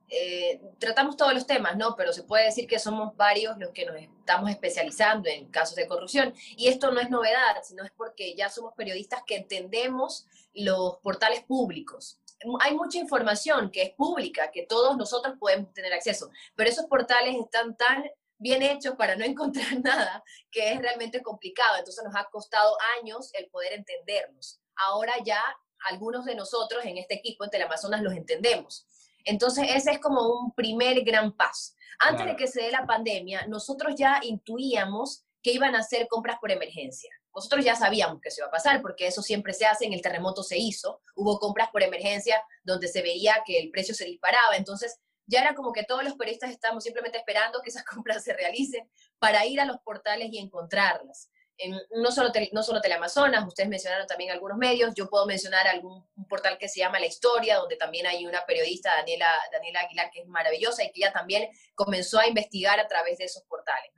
eh, 0.08 0.60
tratamos 0.78 1.16
todos 1.16 1.34
los 1.34 1.46
temas, 1.46 1.76
¿no? 1.76 1.96
Pero 1.96 2.12
se 2.12 2.22
puede 2.22 2.44
decir 2.44 2.68
que 2.68 2.78
somos 2.78 3.16
varios 3.16 3.58
los 3.58 3.70
que 3.70 3.84
nos 3.84 3.96
estamos 3.96 4.48
especializando 4.50 5.28
en 5.28 5.50
casos 5.50 5.74
de 5.74 5.88
corrupción. 5.88 6.32
Y 6.56 6.68
esto 6.68 6.92
no 6.92 7.00
es 7.00 7.10
novedad, 7.10 7.56
sino 7.64 7.82
es 7.82 7.90
porque 7.96 8.36
ya 8.36 8.48
somos 8.48 8.72
periodistas 8.74 9.24
que 9.26 9.36
entendemos 9.36 10.26
los 10.54 10.98
portales 10.98 11.42
públicos. 11.42 12.20
Hay 12.60 12.76
mucha 12.76 12.98
información 12.98 13.70
que 13.70 13.82
es 13.82 13.90
pública, 13.90 14.52
que 14.52 14.66
todos 14.66 14.96
nosotros 14.96 15.34
podemos 15.40 15.72
tener 15.72 15.92
acceso, 15.92 16.30
pero 16.54 16.70
esos 16.70 16.84
portales 16.86 17.34
están 17.36 17.76
tan 17.76 18.04
bien 18.38 18.62
hechos 18.62 18.94
para 18.96 19.16
no 19.16 19.24
encontrar 19.24 19.80
nada, 19.80 20.22
que 20.50 20.72
es 20.72 20.80
realmente 20.80 21.22
complicado. 21.22 21.78
Entonces 21.78 22.04
nos 22.04 22.16
ha 22.16 22.24
costado 22.30 22.76
años 23.00 23.30
el 23.34 23.48
poder 23.48 23.72
entenderlos. 23.72 24.60
Ahora 24.76 25.14
ya 25.24 25.42
algunos 25.88 26.24
de 26.24 26.34
nosotros 26.34 26.84
en 26.84 26.98
este 26.98 27.14
equipo 27.14 27.44
en 27.44 27.50
Teleamazonas 27.50 28.02
los 28.02 28.14
entendemos. 28.14 28.86
Entonces 29.24 29.66
ese 29.70 29.92
es 29.92 29.98
como 30.00 30.28
un 30.28 30.54
primer 30.54 31.02
gran 31.02 31.32
paso. 31.32 31.72
Antes 32.00 32.26
de 32.26 32.36
que 32.36 32.46
se 32.46 32.62
dé 32.62 32.70
la 32.70 32.86
pandemia, 32.86 33.46
nosotros 33.46 33.94
ya 33.96 34.20
intuíamos 34.22 35.24
que 35.42 35.52
iban 35.52 35.74
a 35.74 35.80
hacer 35.80 36.08
compras 36.08 36.38
por 36.40 36.50
emergencia. 36.50 37.10
Nosotros 37.34 37.64
ya 37.64 37.74
sabíamos 37.74 38.20
que 38.20 38.28
eso 38.28 38.40
iba 38.40 38.48
a 38.48 38.52
pasar, 38.52 38.80
porque 38.80 39.06
eso 39.06 39.22
siempre 39.22 39.52
se 39.52 39.66
hace, 39.66 39.84
en 39.84 39.92
el 39.92 40.00
terremoto 40.00 40.42
se 40.42 40.56
hizo, 40.56 41.02
hubo 41.16 41.38
compras 41.38 41.68
por 41.70 41.82
emergencia 41.82 42.40
donde 42.62 42.88
se 42.88 43.02
veía 43.02 43.42
que 43.44 43.58
el 43.58 43.70
precio 43.70 43.94
se 43.94 44.04
disparaba, 44.04 44.56
entonces 44.56 45.00
ya 45.26 45.40
era 45.40 45.54
como 45.54 45.72
que 45.72 45.84
todos 45.84 46.04
los 46.04 46.14
periodistas 46.14 46.50
estábamos 46.50 46.84
simplemente 46.84 47.18
esperando 47.18 47.60
que 47.62 47.70
esas 47.70 47.84
compras 48.04 48.24
se 48.24 48.32
realicen 48.32 48.88
para 49.18 49.44
ir 49.46 49.60
a 49.60 49.64
los 49.64 49.78
portales 49.80 50.28
y 50.30 50.38
encontrarlas. 50.38 51.30
En, 51.56 51.70
no, 51.92 52.10
solo 52.10 52.32
no 52.50 52.62
solo 52.64 52.80
Teleamazonas, 52.80 53.46
ustedes 53.46 53.68
mencionaron 53.68 54.08
también 54.08 54.32
algunos 54.32 54.58
medios, 54.58 54.92
yo 54.96 55.08
puedo 55.08 55.24
mencionar 55.24 55.68
algún 55.68 56.04
un 56.16 56.26
portal 56.26 56.58
que 56.58 56.68
se 56.68 56.80
llama 56.80 56.98
La 56.98 57.06
Historia, 57.06 57.56
donde 57.58 57.76
también 57.76 58.08
hay 58.08 58.26
una 58.26 58.44
periodista, 58.44 58.96
Daniela, 58.96 59.30
Daniela 59.52 59.80
Aguilar, 59.80 60.10
que 60.10 60.22
es 60.22 60.26
maravillosa 60.26 60.82
y 60.82 60.90
que 60.90 61.00
ella 61.00 61.12
también 61.12 61.48
comenzó 61.76 62.18
a 62.18 62.26
investigar 62.26 62.80
a 62.80 62.88
través 62.88 63.18
de 63.18 63.24
esos 63.26 63.44
portales. 63.44 63.92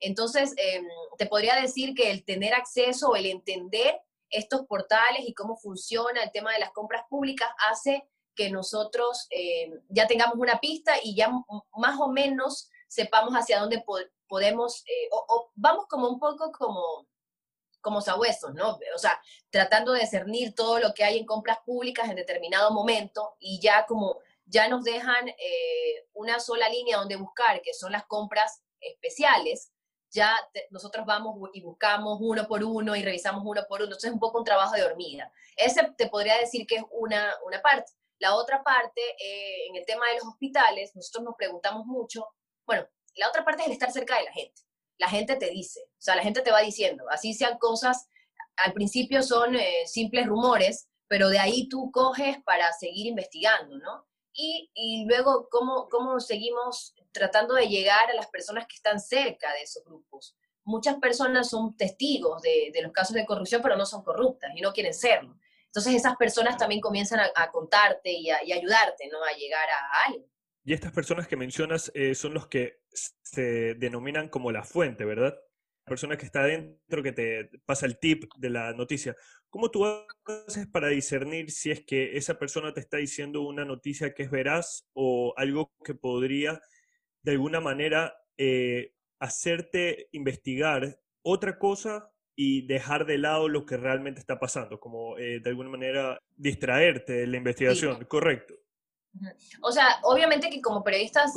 Entonces, 0.00 0.54
em, 0.56 0.86
te 1.18 1.26
podría 1.26 1.56
decir 1.56 1.94
que 1.94 2.10
el 2.10 2.24
tener 2.24 2.54
acceso 2.54 3.08
o 3.08 3.16
el 3.16 3.26
entender 3.26 4.00
estos 4.30 4.66
portales 4.66 5.22
y 5.26 5.34
cómo 5.34 5.56
funciona 5.56 6.22
el 6.22 6.32
tema 6.32 6.52
de 6.52 6.58
las 6.58 6.72
compras 6.72 7.04
públicas 7.08 7.48
hace 7.70 8.04
que 8.34 8.50
nosotros 8.50 9.26
eh, 9.30 9.70
ya 9.88 10.06
tengamos 10.06 10.36
una 10.36 10.58
pista 10.60 10.94
y 11.02 11.14
ya 11.14 11.30
más 11.76 12.00
o 12.00 12.08
menos 12.08 12.68
sepamos 12.88 13.34
hacia 13.34 13.60
dónde 13.60 13.84
podemos, 14.28 14.82
eh, 14.86 15.08
o, 15.10 15.50
vamos 15.54 15.86
como 15.88 16.08
un 16.08 16.18
poco 16.18 16.52
como, 16.52 17.06
como 17.80 18.00
sabuesos, 18.00 18.54
¿no? 18.54 18.78
O 18.94 18.98
sea, 18.98 19.20
tratando 19.50 19.92
de 19.92 20.00
discernir 20.00 20.54
todo 20.54 20.78
lo 20.78 20.94
que 20.94 21.04
hay 21.04 21.18
en 21.18 21.26
compras 21.26 21.58
públicas 21.64 22.08
en 22.08 22.16
determinado 22.16 22.70
momento 22.70 23.36
y 23.38 23.60
ya 23.60 23.86
como 23.86 24.18
ya 24.46 24.68
nos 24.68 24.84
dejan 24.84 25.28
eh, 25.28 26.06
una 26.12 26.38
sola 26.38 26.68
línea 26.68 26.98
donde 26.98 27.16
buscar, 27.16 27.62
que 27.62 27.74
son 27.74 27.92
las 27.92 28.04
compras 28.06 28.62
especiales, 28.80 29.72
ya 30.14 30.36
nosotros 30.70 31.04
vamos 31.04 31.50
y 31.52 31.60
buscamos 31.60 32.18
uno 32.20 32.46
por 32.46 32.62
uno 32.62 32.94
y 32.94 33.02
revisamos 33.02 33.42
uno 33.44 33.62
por 33.68 33.80
uno. 33.80 33.86
Entonces 33.86 34.08
es 34.08 34.14
un 34.14 34.20
poco 34.20 34.38
un 34.38 34.44
trabajo 34.44 34.74
de 34.76 34.84
hormiga. 34.84 35.30
Ese 35.56 35.92
te 35.96 36.08
podría 36.08 36.38
decir 36.38 36.66
que 36.66 36.76
es 36.76 36.84
una, 36.92 37.34
una 37.44 37.60
parte. 37.60 37.92
La 38.24 38.36
otra 38.36 38.62
parte, 38.62 39.02
eh, 39.22 39.66
en 39.68 39.76
el 39.76 39.84
tema 39.84 40.08
de 40.08 40.14
los 40.14 40.24
hospitales, 40.24 40.96
nosotros 40.96 41.24
nos 41.24 41.34
preguntamos 41.36 41.84
mucho, 41.84 42.26
bueno, 42.64 42.88
la 43.16 43.28
otra 43.28 43.44
parte 43.44 43.60
es 43.60 43.66
el 43.66 43.74
estar 43.74 43.92
cerca 43.92 44.16
de 44.16 44.24
la 44.24 44.32
gente. 44.32 44.62
La 44.96 45.10
gente 45.10 45.36
te 45.36 45.50
dice, 45.50 45.80
o 45.82 46.00
sea, 46.00 46.16
la 46.16 46.22
gente 46.22 46.40
te 46.40 46.50
va 46.50 46.62
diciendo, 46.62 47.04
así 47.10 47.34
sean 47.34 47.58
cosas, 47.58 48.08
al 48.56 48.72
principio 48.72 49.22
son 49.22 49.56
eh, 49.56 49.82
simples 49.84 50.26
rumores, 50.26 50.88
pero 51.06 51.28
de 51.28 51.38
ahí 51.38 51.68
tú 51.68 51.90
coges 51.92 52.42
para 52.44 52.72
seguir 52.72 53.08
investigando, 53.08 53.76
¿no? 53.76 54.06
Y, 54.32 54.70
y 54.72 55.04
luego, 55.04 55.50
¿cómo, 55.50 55.90
¿cómo 55.90 56.18
seguimos 56.18 56.94
tratando 57.12 57.52
de 57.52 57.68
llegar 57.68 58.10
a 58.10 58.14
las 58.14 58.28
personas 58.28 58.66
que 58.66 58.76
están 58.76 59.00
cerca 59.00 59.52
de 59.52 59.64
esos 59.64 59.84
grupos? 59.84 60.34
Muchas 60.64 60.96
personas 60.96 61.50
son 61.50 61.76
testigos 61.76 62.40
de, 62.40 62.70
de 62.72 62.80
los 62.80 62.92
casos 62.92 63.12
de 63.12 63.26
corrupción, 63.26 63.60
pero 63.60 63.76
no 63.76 63.84
son 63.84 64.02
corruptas 64.02 64.50
y 64.56 64.62
no 64.62 64.72
quieren 64.72 64.94
serlo. 64.94 65.36
Entonces 65.74 65.96
esas 65.96 66.16
personas 66.16 66.56
también 66.56 66.80
comienzan 66.80 67.18
a, 67.34 67.50
contarte 67.50 68.12
y 68.12 68.30
a, 68.30 68.36
ayudarte, 68.36 69.08
¿no? 69.10 69.24
A 69.24 69.36
llegar 69.36 69.68
a 69.68 70.04
algo. 70.06 70.24
Y 70.64 70.72
estas 70.72 70.92
personas 70.92 71.26
que 71.26 71.36
mencionas 71.36 71.90
eh, 71.96 72.14
son 72.14 72.32
los 72.32 72.46
que 72.46 72.78
se 72.92 73.74
denominan 73.74 74.28
como 74.28 74.52
la 74.52 74.62
fuente, 74.62 75.04
¿verdad? 75.04 75.34
La 75.84 75.90
persona 75.90 76.16
que 76.16 76.26
está 76.26 76.42
adentro, 76.42 77.02
que 77.02 77.10
te 77.10 77.50
pasa 77.66 77.86
el 77.86 77.98
tip 77.98 78.32
de 78.36 78.50
la 78.50 78.72
noticia. 78.72 79.16
¿Cómo 79.50 79.72
tú 79.72 79.84
haces 80.46 80.68
para 80.68 80.88
discernir 80.88 81.50
si 81.50 81.72
es 81.72 81.84
que 81.84 82.16
esa 82.16 82.38
persona 82.38 82.72
te 82.72 82.78
está 82.78 82.98
diciendo 82.98 83.40
una 83.40 83.64
noticia 83.64 84.14
que 84.14 84.22
es 84.22 84.30
veraz 84.30 84.86
o 84.92 85.34
algo 85.36 85.72
que 85.84 85.94
podría 85.96 86.60
de 87.22 87.32
alguna 87.32 87.60
manera 87.60 88.16
eh, 88.38 88.94
hacerte 89.18 90.08
investigar 90.12 91.00
otra 91.22 91.58
cosa 91.58 92.13
y 92.36 92.66
dejar 92.66 93.06
de 93.06 93.18
lado 93.18 93.48
lo 93.48 93.64
que 93.64 93.76
realmente 93.76 94.20
está 94.20 94.38
pasando, 94.38 94.80
como 94.80 95.16
eh, 95.18 95.40
de 95.40 95.50
alguna 95.50 95.70
manera 95.70 96.18
distraerte 96.36 97.12
de 97.12 97.26
la 97.26 97.36
investigación, 97.36 98.04
¿correcto? 98.06 98.54
O 99.62 99.70
sea, 99.70 100.00
obviamente 100.02 100.50
que 100.50 100.60
como 100.60 100.82
periodistas, 100.82 101.32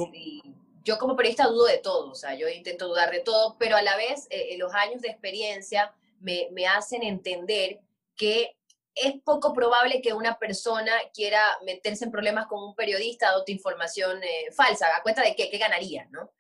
yo 0.84 0.98
como 0.98 1.16
periodista 1.16 1.48
dudo 1.48 1.66
de 1.66 1.77
todo, 1.77 2.12
o 2.12 2.16
sea, 2.16 2.34
yo 2.34 2.48
intento 2.50 2.88
dudar 2.88 3.12
de 3.12 3.20
todo, 3.20 3.56
pero 3.60 3.75
a 3.75 3.84
la 3.84 3.96
vez 3.96 4.25
eh, 4.32 4.54
eh, 4.54 4.58
los 4.58 4.74
años 4.74 5.01
de 5.01 5.10
experiencia 5.10 5.94
me, 6.20 6.48
me, 6.51 6.66
hacen 6.66 7.04
entender 7.04 7.80
que 8.16 8.56
es 8.96 9.13
poco 9.24 9.54
probable 9.54 10.01
que 10.01 10.13
una 10.13 10.39
persona 10.39 10.92
quiera 11.13 11.39
meterse 11.63 12.06
en 12.06 12.12
problemas 12.12 12.48
con 12.48 12.63
un 12.63 12.74
periodista 12.74 13.27
dándote 13.27 13.51
información 13.51 14.20
falsa, 14.56 14.88
a 14.98 15.04
cuenta 15.04 15.22
de 15.22 15.36
qué, 15.36 15.51
qué 15.51 15.60
ganaría, 15.60 16.08
¿no? 16.10 16.32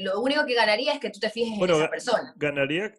lo 0.00 0.20
único 0.20 0.44
que 0.46 0.54
ganaría 0.54 0.92
es 0.92 1.00
que 1.00 1.10
tú 1.10 1.20
te 1.20 1.30
fijes 1.30 1.58
en 1.58 1.70
esa 1.70 1.90
persona. 1.90 2.34
Ganaría 2.36 2.92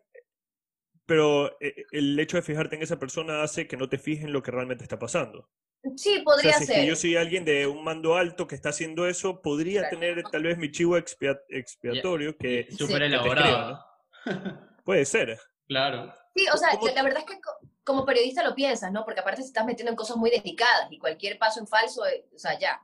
pero 1.09 1.57
eh, 1.59 1.87
el 1.91 2.19
hecho 2.19 2.37
de 2.37 2.43
fijarte 2.43 2.75
en 2.75 2.83
esa 2.83 2.99
persona 2.99 3.41
hace 3.41 3.67
que 3.67 3.77
no 3.77 3.89
te 3.89 3.97
fijes 3.97 4.25
en 4.25 4.31
lo 4.31 4.43
que 4.43 4.51
realmente 4.51 4.83
está 4.83 4.99
pasando. 4.99 5.49
Sí, 5.95 6.21
podría 6.23 6.51
o 6.51 6.53
sea, 6.53 6.59
si 6.59 6.65
ser. 6.67 6.75
que 6.75 6.85
yo 6.85 6.95
soy 6.95 7.15
alguien 7.15 7.43
de 7.45 7.65
un 7.65 7.83
mando 7.83 8.15
alto 8.15 8.45
que 8.45 8.53
está 8.53 8.69
haciendo 8.69 9.07
eso, 9.07 9.41
podría 9.41 9.89
tener 9.89 10.21
tal 10.31 10.43
vez 10.43 10.59
mi 10.59 10.69
chivo 10.69 10.97
expiatorio 10.97 12.37
que... 12.37 12.67
Súper 12.77 13.01
elaborado. 13.01 13.83
Puede 14.85 15.03
ser. 15.05 15.39
Claro. 15.67 16.13
Sí, 16.35 16.45
o 16.53 16.57
sea, 16.57 16.77
la 16.93 17.01
verdad 17.01 17.23
es 17.27 17.35
que 17.35 17.41
como 17.83 18.05
periodista 18.05 18.43
lo 18.43 18.53
piensas, 18.53 18.91
¿no? 18.91 19.03
Porque 19.03 19.21
aparte 19.21 19.41
se 19.41 19.47
estás 19.47 19.65
metiendo 19.65 19.89
en 19.89 19.97
cosas 19.97 20.15
muy 20.15 20.29
delicadas 20.29 20.91
y 20.91 20.99
cualquier 20.99 21.39
paso 21.39 21.59
en 21.59 21.65
falso, 21.65 22.05
eh, 22.05 22.27
o 22.35 22.37
sea, 22.37 22.59
ya. 22.59 22.79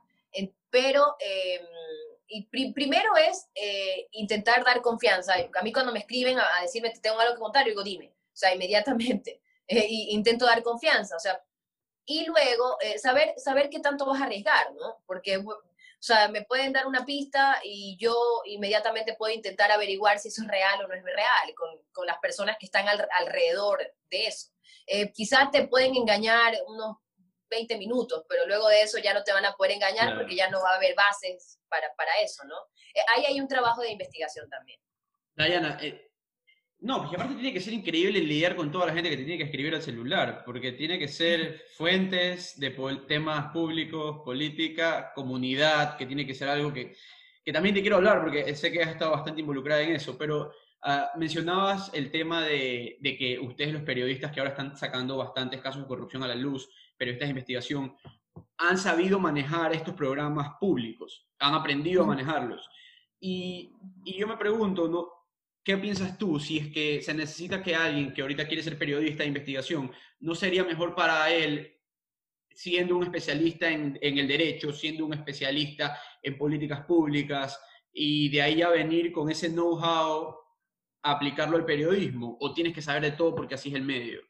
pero 0.68 1.14
em, 1.20 1.64
y 2.28 2.72
primero 2.72 3.16
es 3.16 3.48
eh, 3.54 4.08
intentar 4.12 4.64
dar 4.64 4.82
confianza. 4.82 5.34
A 5.54 5.62
mí 5.62 5.72
cuando 5.72 5.92
me 5.92 6.00
escriben 6.00 6.38
a, 6.38 6.62
decirme 6.62 6.92
que 6.92 6.98
tengo 6.98 7.20
algo 7.20 7.34
que 7.34 7.40
contar, 7.40 7.64
yo 7.64 7.70
digo, 7.70 7.84
dime. 7.84 8.15
O 8.36 8.38
sea, 8.38 8.54
inmediatamente. 8.54 9.40
Eh, 9.68 9.84
intento 10.10 10.46
dar 10.46 10.62
confianza. 10.62 11.16
O 11.16 11.18
sea, 11.18 11.42
y 12.04 12.24
luego 12.24 12.78
eh, 12.80 13.00
saber, 13.00 13.34
saber 13.36 13.68
qué 13.68 13.80
tanto 13.80 14.06
vas 14.06 14.20
a 14.20 14.26
arriesgar, 14.26 14.72
¿no? 14.74 15.02
Porque, 15.06 15.38
o 15.38 15.56
sea, 15.98 16.28
me 16.28 16.42
pueden 16.42 16.72
dar 16.72 16.86
una 16.86 17.04
pista 17.04 17.58
y 17.64 17.96
yo 17.98 18.14
inmediatamente 18.44 19.16
puedo 19.18 19.34
intentar 19.34 19.72
averiguar 19.72 20.20
si 20.20 20.28
eso 20.28 20.42
es 20.42 20.48
real 20.48 20.84
o 20.84 20.86
no 20.86 20.94
es 20.94 21.02
real 21.02 21.52
con, 21.56 21.68
con 21.90 22.06
las 22.06 22.18
personas 22.18 22.58
que 22.60 22.66
están 22.66 22.86
alrededor 22.86 23.80
de 24.08 24.26
eso. 24.28 24.52
quizás 25.12 25.50
te 25.50 25.66
pueden 25.66 25.96
engañar 25.96 26.54
unos 26.68 26.98
20 27.50 27.78
minutos, 27.78 28.24
pero 28.28 28.46
luego 28.46 28.68
de 28.68 28.82
eso 28.82 28.98
ya 28.98 29.14
no 29.14 29.22
te 29.22 29.32
van 29.32 29.44
a 29.44 29.54
poder 29.54 29.72
engañar 29.72 30.16
porque 30.16 30.36
ya 30.36 30.50
no 30.50 30.62
va 30.62 30.74
a 30.74 30.76
haber 30.76 30.94
bases 30.94 31.58
para, 31.68 31.92
para 31.94 32.12
eso, 32.22 32.44
¿no? 32.44 32.56
Eh, 32.94 33.00
ahí 33.14 33.24
hay 33.26 33.40
un 33.40 33.48
trabajo 33.48 33.82
de 33.82 33.90
investigación 33.90 34.48
también. 34.48 34.80
Diana, 35.34 35.78
eh, 35.82 36.10
no, 36.80 36.98
porque 36.98 37.16
aparte 37.16 37.34
tiene 37.34 37.54
que 37.54 37.60
ser 37.60 37.72
increíble 37.72 38.20
lidiar 38.20 38.54
con 38.54 38.70
toda 38.70 38.86
la 38.86 38.92
gente 38.92 39.08
que 39.08 39.16
te 39.16 39.24
tiene 39.24 39.38
que 39.38 39.44
escribir 39.44 39.74
al 39.74 39.82
celular, 39.82 40.42
porque 40.44 40.72
tiene 40.72 40.98
que 40.98 41.08
ser 41.08 41.64
fuentes 41.74 42.60
de 42.60 42.70
temas 43.08 43.50
públicos, 43.50 44.20
política, 44.24 45.12
comunidad, 45.14 45.96
que 45.96 46.04
tiene 46.04 46.26
que 46.26 46.34
ser 46.34 46.48
algo 46.48 46.72
que, 46.74 46.94
que 47.42 47.52
también 47.52 47.74
te 47.74 47.80
quiero 47.80 47.96
hablar, 47.96 48.20
porque 48.20 48.54
sé 48.54 48.70
que 48.70 48.82
has 48.82 48.90
estado 48.90 49.12
bastante 49.12 49.40
involucrada 49.40 49.80
en 49.80 49.94
eso, 49.94 50.18
pero 50.18 50.52
ah, 50.82 51.12
mencionabas 51.16 51.90
el 51.94 52.10
tema 52.10 52.44
de, 52.44 52.98
de, 53.00 53.16
que 53.16 53.38
ustedes 53.38 53.72
los 53.72 53.82
periodistas 53.82 54.30
que 54.30 54.40
ahora 54.40 54.50
están 54.50 54.76
sacando 54.76 55.16
bastantes 55.16 55.62
casos 55.62 55.80
de 55.82 55.88
corrupción 55.88 56.22
a 56.24 56.28
la 56.28 56.34
luz, 56.34 56.68
periodistas 56.98 57.28
de 57.28 57.30
investigación, 57.30 57.96
han 58.58 58.76
sabido 58.76 59.18
manejar 59.18 59.72
estos 59.72 59.94
programas 59.94 60.50
públicos, 60.60 61.26
han 61.38 61.54
aprendido 61.54 62.02
a 62.02 62.06
manejarlos. 62.06 62.68
Y, 63.18 63.72
y 64.04 64.18
yo 64.18 64.28
me 64.28 64.36
pregunto, 64.36 64.88
¿no? 64.88 65.15
¿Qué 65.66 65.76
piensas 65.76 66.16
tú 66.16 66.38
si 66.38 66.58
es 66.58 66.68
que 66.68 67.02
se 67.02 67.12
necesita 67.12 67.60
que 67.60 67.74
alguien 67.74 68.14
que 68.14 68.22
ahorita 68.22 68.46
quiere 68.46 68.62
ser 68.62 68.78
periodista 68.78 69.24
de 69.24 69.28
investigación, 69.30 69.90
no 70.20 70.36
sería 70.36 70.62
mejor 70.62 70.94
para 70.94 71.28
él 71.32 71.74
siendo 72.50 72.96
un 72.96 73.02
especialista 73.02 73.68
en, 73.68 73.98
el 74.00 74.28
derecho, 74.28 74.72
siendo 74.72 75.04
un 75.04 75.14
especialista 75.14 76.00
en 76.22 76.38
políticas 76.38 76.86
públicas 76.86 77.60
y 77.92 78.28
de 78.28 78.42
ahí 78.42 78.62
a 78.62 78.68
venir 78.68 79.10
con 79.10 79.28
ese 79.28 79.48
know-how 79.48 80.36
a 81.02 81.10
aplicarlo 81.10 81.56
al 81.56 81.64
periodismo? 81.64 82.38
¿O 82.40 82.54
tienes 82.54 82.72
que 82.72 82.80
saber 82.80 83.02
de 83.02 83.12
todo 83.16 83.34
porque 83.34 83.56
así 83.56 83.70
es 83.70 83.74
el 83.74 83.82
medio? 83.82 84.20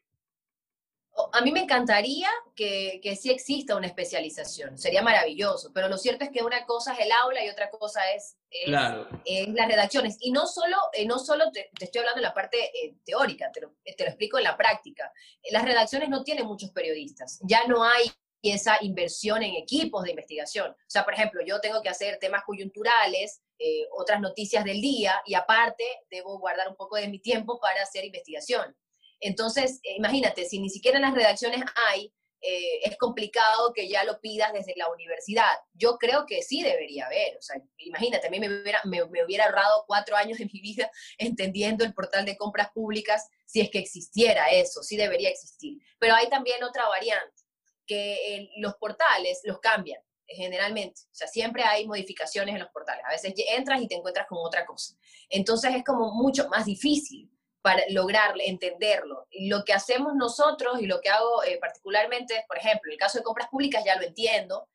A 1.33 1.41
mí 1.41 1.51
me 1.51 1.61
encantaría 1.61 2.29
que, 2.55 2.99
que 3.01 3.15
sí 3.15 3.29
exista 3.29 3.75
una 3.75 3.87
especialización, 3.87 4.77
sería 4.77 5.01
maravilloso, 5.01 5.71
pero 5.73 5.87
lo 5.87 5.97
cierto 5.97 6.23
es 6.23 6.31
que 6.31 6.43
una 6.43 6.65
cosa 6.65 6.93
es 6.93 7.05
el 7.05 7.11
aula 7.11 7.43
y 7.45 7.49
otra 7.49 7.69
cosa 7.69 8.01
es, 8.15 8.37
claro. 8.65 9.07
las 9.25 9.67
redacciones. 9.67 10.17
Y 10.19 10.31
no 10.31 10.47
solo, 10.47 10.77
eh, 10.93 11.05
no 11.05 11.19
solo 11.19 11.51
te, 11.51 11.69
estoy 11.79 11.99
hablando 11.99 12.21
de 12.21 12.27
la 12.27 12.33
parte 12.33 12.65
eh, 12.65 12.95
teórica, 13.05 13.51
te 13.51 13.61
lo, 13.61 13.75
te 13.83 14.03
lo 14.03 14.09
explico 14.09 14.37
en 14.37 14.45
la 14.45 14.57
práctica. 14.57 15.11
Las 15.51 15.63
redacciones 15.63 16.09
no 16.09 16.23
tienen 16.23 16.45
muchos 16.45 16.71
periodistas, 16.71 17.39
ya 17.43 17.65
no 17.67 17.83
hay 17.83 18.11
esa 18.41 18.77
inversión 18.81 19.43
en 19.43 19.55
equipos 19.55 20.03
de 20.03 20.11
investigación. 20.11 20.71
O 20.71 20.89
sea, 20.89 21.03
por 21.03 21.13
ejemplo, 21.13 21.41
yo 21.45 21.59
tengo 21.59 21.81
que 21.81 21.89
hacer 21.89 22.17
temas 22.19 22.43
coyunturales, 22.43 23.41
eh, 23.59 23.87
otras 23.91 24.21
noticias 24.21 24.63
del 24.63 24.81
día 24.81 25.21
y 25.25 25.33
aparte 25.33 25.83
debo 26.09 26.37
guardar 26.39 26.67
un 26.69 26.75
poco 26.75 26.95
de 26.95 27.07
mi 27.07 27.19
tiempo 27.19 27.59
para 27.59 27.81
hacer 27.81 28.05
investigación. 28.05 28.75
Entonces, 29.19 29.79
eh, 29.83 29.95
imagínate, 29.97 30.45
si 30.45 30.59
ni 30.59 30.69
siquiera 30.69 30.97
en 30.97 31.03
las 31.03 31.13
redacciones 31.13 31.63
hay, 31.89 32.13
eh, 32.41 32.81
es 32.83 32.97
complicado 32.97 33.73
que 33.73 33.89
ya 33.89 34.03
lo 34.03 34.19
pidas 34.19 34.53
desde 34.53 34.73
la 34.75 34.89
universidad. 34.89 35.49
Yo 35.73 35.97
creo 35.97 36.25
que 36.27 36.43
sí 36.43 36.61
debería 36.61 37.07
haber. 37.07 37.35
O 37.37 37.41
sea, 37.41 37.59
imagínate, 37.77 38.27
a 38.27 38.29
mí 38.29 38.39
me 38.39 38.47
hubiera, 38.47 38.81
me, 38.85 38.99
ahorrado 38.99 39.83
cuatro 39.87 40.15
años 40.15 40.37
de 40.37 40.45
mi 40.45 40.61
vida 40.61 40.89
entendiendo 41.17 41.83
el 41.83 41.93
portal 41.93 42.25
de 42.25 42.37
compras 42.37 42.69
públicas 42.73 43.27
si 43.45 43.61
es 43.61 43.69
que 43.69 43.79
existiera 43.79 44.49
eso, 44.49 44.83
sí 44.83 44.97
debería 44.97 45.29
existir. 45.29 45.81
Pero 45.99 46.13
hay 46.13 46.29
también 46.29 46.63
otra 46.63 46.87
variante, 46.87 47.43
que 47.85 48.49
los 48.57 48.75
portales 48.75 49.39
los 49.43 49.59
cambian 49.59 50.01
generalmente. 50.27 51.01
O 51.05 51.15
sea, 51.15 51.27
siempre 51.27 51.63
hay 51.63 51.87
modificaciones 51.87 52.53
en 52.53 52.59
los 52.59 52.69
portales. 52.71 53.03
A 53.05 53.11
veces 53.11 53.33
entras 53.49 53.81
y 53.81 53.87
te 53.87 53.95
encuentras 53.95 54.27
con 54.27 54.39
otra 54.45 54.65
cosa. 54.65 54.95
Entonces 55.29 55.73
es 55.73 55.83
como 55.83 56.11
mucho 56.13 56.49
más 56.49 56.65
difícil 56.65 57.31
para 57.67 57.83
lograr 57.89 58.33
entenderlo. 58.39 59.27
Lo 59.31 59.65
que 59.65 59.73
hacemos 59.73 60.15
nosotros 60.15 60.81
y 60.81 60.85
lo 60.85 61.01
que 61.01 61.09
hago 61.09 61.43
eh, 61.43 61.57
particularmente, 61.59 62.45
por 62.47 62.57
ejemplo, 62.57 62.89
en 62.89 62.93
el 62.93 62.97
caso 62.97 63.17
de 63.17 63.25
compras 63.25 63.49
públicas 63.49 63.83
ya 63.83 63.97
lo 63.97 64.05
entiendo, 64.05 64.69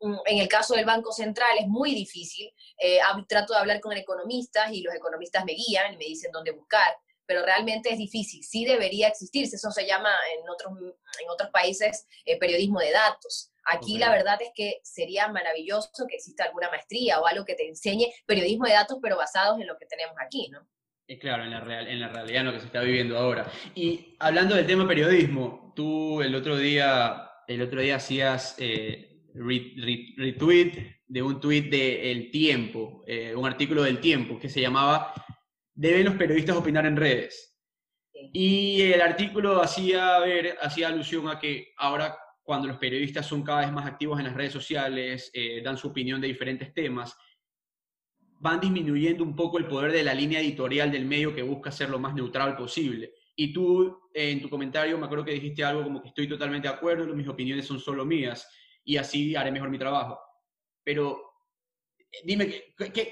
mm, 0.00 0.16
en 0.26 0.38
el 0.38 0.48
caso 0.48 0.74
del 0.74 0.84
Banco 0.84 1.12
Central 1.12 1.56
es 1.60 1.68
muy 1.68 1.94
difícil. 1.94 2.52
Eh, 2.76 2.98
trato 3.28 3.52
de 3.52 3.60
hablar 3.60 3.80
con 3.80 3.96
economistas 3.96 4.72
y 4.72 4.82
los 4.82 4.92
economistas 4.92 5.44
me 5.44 5.52
guían 5.52 5.94
y 5.94 5.96
me 5.96 6.06
dicen 6.06 6.32
dónde 6.32 6.50
buscar, 6.50 6.96
pero 7.24 7.44
realmente 7.44 7.90
es 7.92 7.98
difícil. 7.98 8.42
Sí 8.42 8.64
debería 8.64 9.06
existir, 9.06 9.44
eso 9.44 9.70
se 9.70 9.86
llama 9.86 10.10
en 10.36 10.50
otros, 10.50 10.72
en 11.22 11.30
otros 11.30 11.50
países 11.50 12.08
eh, 12.24 12.36
periodismo 12.36 12.80
de 12.80 12.90
datos. 12.90 13.52
Aquí 13.66 13.96
la 13.96 14.10
verdad 14.10 14.42
es 14.42 14.50
que 14.56 14.80
sería 14.82 15.28
maravilloso 15.28 16.04
que 16.08 16.16
exista 16.16 16.42
alguna 16.42 16.68
maestría 16.68 17.20
o 17.20 17.26
algo 17.28 17.44
que 17.44 17.54
te 17.54 17.68
enseñe 17.68 18.12
periodismo 18.26 18.66
de 18.66 18.72
datos, 18.72 18.98
pero 19.00 19.16
basados 19.16 19.60
en 19.60 19.68
lo 19.68 19.78
que 19.78 19.86
tenemos 19.86 20.16
aquí, 20.20 20.48
¿no? 20.48 20.66
Y 21.06 21.18
claro, 21.18 21.44
en 21.44 21.50
la, 21.50 21.60
real, 21.60 21.86
en 21.86 22.00
la 22.00 22.08
realidad, 22.08 22.40
en 22.40 22.46
lo 22.46 22.52
que 22.52 22.60
se 22.60 22.66
está 22.66 22.80
viviendo 22.80 23.18
ahora. 23.18 23.46
Y 23.74 24.16
hablando 24.18 24.54
del 24.54 24.66
tema 24.66 24.88
periodismo, 24.88 25.72
tú 25.76 26.22
el 26.22 26.34
otro 26.34 26.56
día, 26.56 27.30
el 27.46 27.60
otro 27.60 27.80
día 27.80 27.96
hacías 27.96 28.56
eh, 28.58 29.22
retweet 29.34 31.02
de 31.06 31.22
un 31.22 31.40
tweet 31.40 31.68
de 31.68 32.10
El 32.10 32.30
Tiempo, 32.30 33.04
eh, 33.06 33.34
un 33.34 33.46
artículo 33.46 33.82
del 33.82 34.00
Tiempo 34.00 34.38
que 34.38 34.48
se 34.48 34.60
llamaba 34.60 35.12
¿Deben 35.74 36.04
los 36.04 36.14
periodistas 36.14 36.56
opinar 36.56 36.86
en 36.86 36.96
redes? 36.96 37.58
Y 38.32 38.80
el 38.80 39.02
artículo 39.02 39.60
hacía, 39.60 40.18
ver, 40.20 40.56
hacía 40.62 40.88
alusión 40.88 41.28
a 41.28 41.38
que 41.38 41.72
ahora 41.76 42.16
cuando 42.42 42.68
los 42.68 42.78
periodistas 42.78 43.26
son 43.26 43.42
cada 43.42 43.62
vez 43.62 43.72
más 43.72 43.86
activos 43.86 44.18
en 44.18 44.26
las 44.26 44.34
redes 44.34 44.52
sociales, 44.52 45.30
eh, 45.34 45.60
dan 45.64 45.76
su 45.76 45.88
opinión 45.88 46.20
de 46.20 46.28
diferentes 46.28 46.72
temas, 46.72 47.16
van 48.44 48.60
disminuyendo 48.60 49.24
un 49.24 49.34
poco 49.34 49.56
el 49.56 49.66
poder 49.66 49.90
de 49.90 50.02
la 50.02 50.12
línea 50.12 50.38
editorial 50.38 50.92
del 50.92 51.06
medio 51.06 51.34
que 51.34 51.42
busca 51.42 51.72
ser 51.72 51.88
lo 51.88 51.98
más 51.98 52.14
neutral 52.14 52.54
posible. 52.54 53.14
Y 53.34 53.54
tú, 53.54 54.02
en 54.12 54.42
tu 54.42 54.50
comentario, 54.50 54.98
me 54.98 55.06
acuerdo 55.06 55.24
que 55.24 55.32
dijiste 55.32 55.64
algo 55.64 55.82
como 55.82 56.02
que 56.02 56.08
estoy 56.08 56.28
totalmente 56.28 56.68
de 56.68 56.74
acuerdo, 56.74 57.06
mis 57.14 57.26
opiniones 57.26 57.66
son 57.66 57.80
solo 57.80 58.04
mías 58.04 58.46
y 58.84 58.98
así 58.98 59.34
haré 59.34 59.50
mejor 59.50 59.70
mi 59.70 59.78
trabajo. 59.78 60.20
Pero 60.84 61.22
dime, 62.22 62.64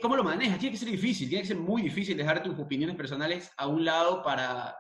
cómo 0.03 0.17
lo 0.17 0.23
manejas? 0.23 0.59
Tiene 0.59 0.73
que 0.73 0.79
ser 0.79 0.91
difícil, 0.91 1.31
tiene 1.31 1.43
que 1.43 1.49
ser 1.49 1.57
muy 1.57 1.81
difícil 1.81 2.15
dejar 2.15 2.43
tus 2.43 2.59
opiniones 2.59 2.95
personales 2.95 3.51
a 3.57 3.67
un 3.69 3.87
lado 3.87 4.23
para... 4.23 4.77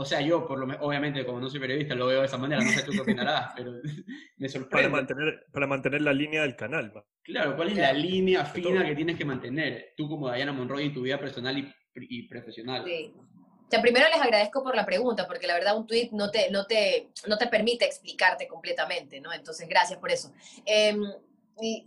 O 0.00 0.04
sea, 0.04 0.20
yo, 0.20 0.46
por 0.46 0.60
lo 0.60 0.86
obviamente, 0.86 1.26
como 1.26 1.40
no 1.40 1.50
soy 1.50 1.58
periodista, 1.58 1.96
lo 1.96 2.06
veo 2.06 2.20
de 2.20 2.26
esa 2.26 2.38
manera, 2.38 2.62
no 2.62 2.70
sé 2.70 2.84
tú 2.84 2.92
qué 2.92 3.00
opinarás, 3.00 3.52
pero 3.56 3.72
me 4.36 4.48
sorprende. 4.48 4.70
Para 4.70 4.88
mantener, 4.88 5.46
para 5.52 5.66
mantener 5.66 6.02
la 6.02 6.12
línea 6.12 6.42
del 6.42 6.54
canal. 6.54 6.92
Claro, 7.22 7.56
¿cuál 7.56 7.70
es 7.70 7.78
la 7.78 7.92
línea 7.92 8.44
fina 8.44 8.86
que 8.86 8.94
tienes 8.94 9.18
que 9.18 9.24
mantener 9.24 9.94
tú 9.96 10.08
como 10.08 10.32
Diana 10.32 10.52
Monroy 10.52 10.86
en 10.86 10.94
tu 10.94 11.02
vida 11.02 11.18
personal 11.18 11.74
y, 11.96 12.28
profesional? 12.28 12.84
Sí. 12.86 13.12
O 13.12 13.70
sea, 13.70 13.82
primero 13.82 14.06
les 14.08 14.20
agradezco 14.20 14.62
por 14.62 14.76
la 14.76 14.86
pregunta, 14.86 15.26
porque 15.26 15.48
la 15.48 15.54
verdad 15.54 15.76
un 15.76 15.86
tweet 15.86 16.10
no 16.12 16.30
te, 16.30 16.48
no 16.52 16.64
te, 16.66 17.10
no 17.26 17.36
te 17.36 17.48
permite 17.48 17.84
explicarte 17.84 18.46
completamente, 18.46 19.20
¿no? 19.20 19.32
Entonces, 19.32 19.68
gracias 19.68 19.98
por 19.98 20.12
eso. 20.12 20.32
Em, 20.64 21.02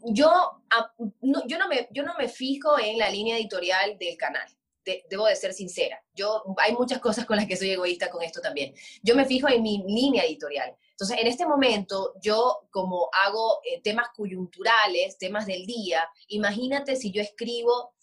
yo, 0.04 0.62
no, 1.21 1.47
yo, 1.47 1.58
no 1.58 1.69
me, 1.69 1.88
yo 1.91 2.04
no 2.04 2.13
me 2.19 2.28
fijo 2.28 2.78
en 2.78 2.97
la 2.97 3.10
línea 3.10 3.38
editorial 3.38 3.97
del 3.97 4.17
canal. 4.17 4.47
Debo 4.84 5.26
de 5.26 5.36
ser 5.36 5.54
sincera. 5.54 6.04
Yo, 6.13 6.44
hay 6.58 6.74
muchas 6.74 7.00
cosas 7.00 7.26
con 7.26 7.38
las 7.38 7.46
que 7.46 7.56
soy 7.56 7.72
egoísta 7.72 8.10
con 8.10 8.22
esto 8.22 8.41
también. 8.41 8.74
Yo 9.02 9.15
me 9.15 9.26
fijo 9.26 9.48
en 9.50 9.62
mi 9.62 9.84
línea 9.88 10.24
editorial. 10.24 10.76
Entonces, 10.91 11.17
en 11.20 11.28
este 11.28 11.46
momento, 11.46 12.13
yo 12.22 12.67
como 12.70 13.10
hago 13.26 13.60
eh, 13.63 13.82
temas 13.82 14.10
coyunturales, 14.15 15.17
temas 15.17 15.46
del 15.48 15.65
día, 15.65 16.08
imagínate 16.28 16.96
si 16.96 17.12
yo 17.12 17.22
escribo, 17.22 17.96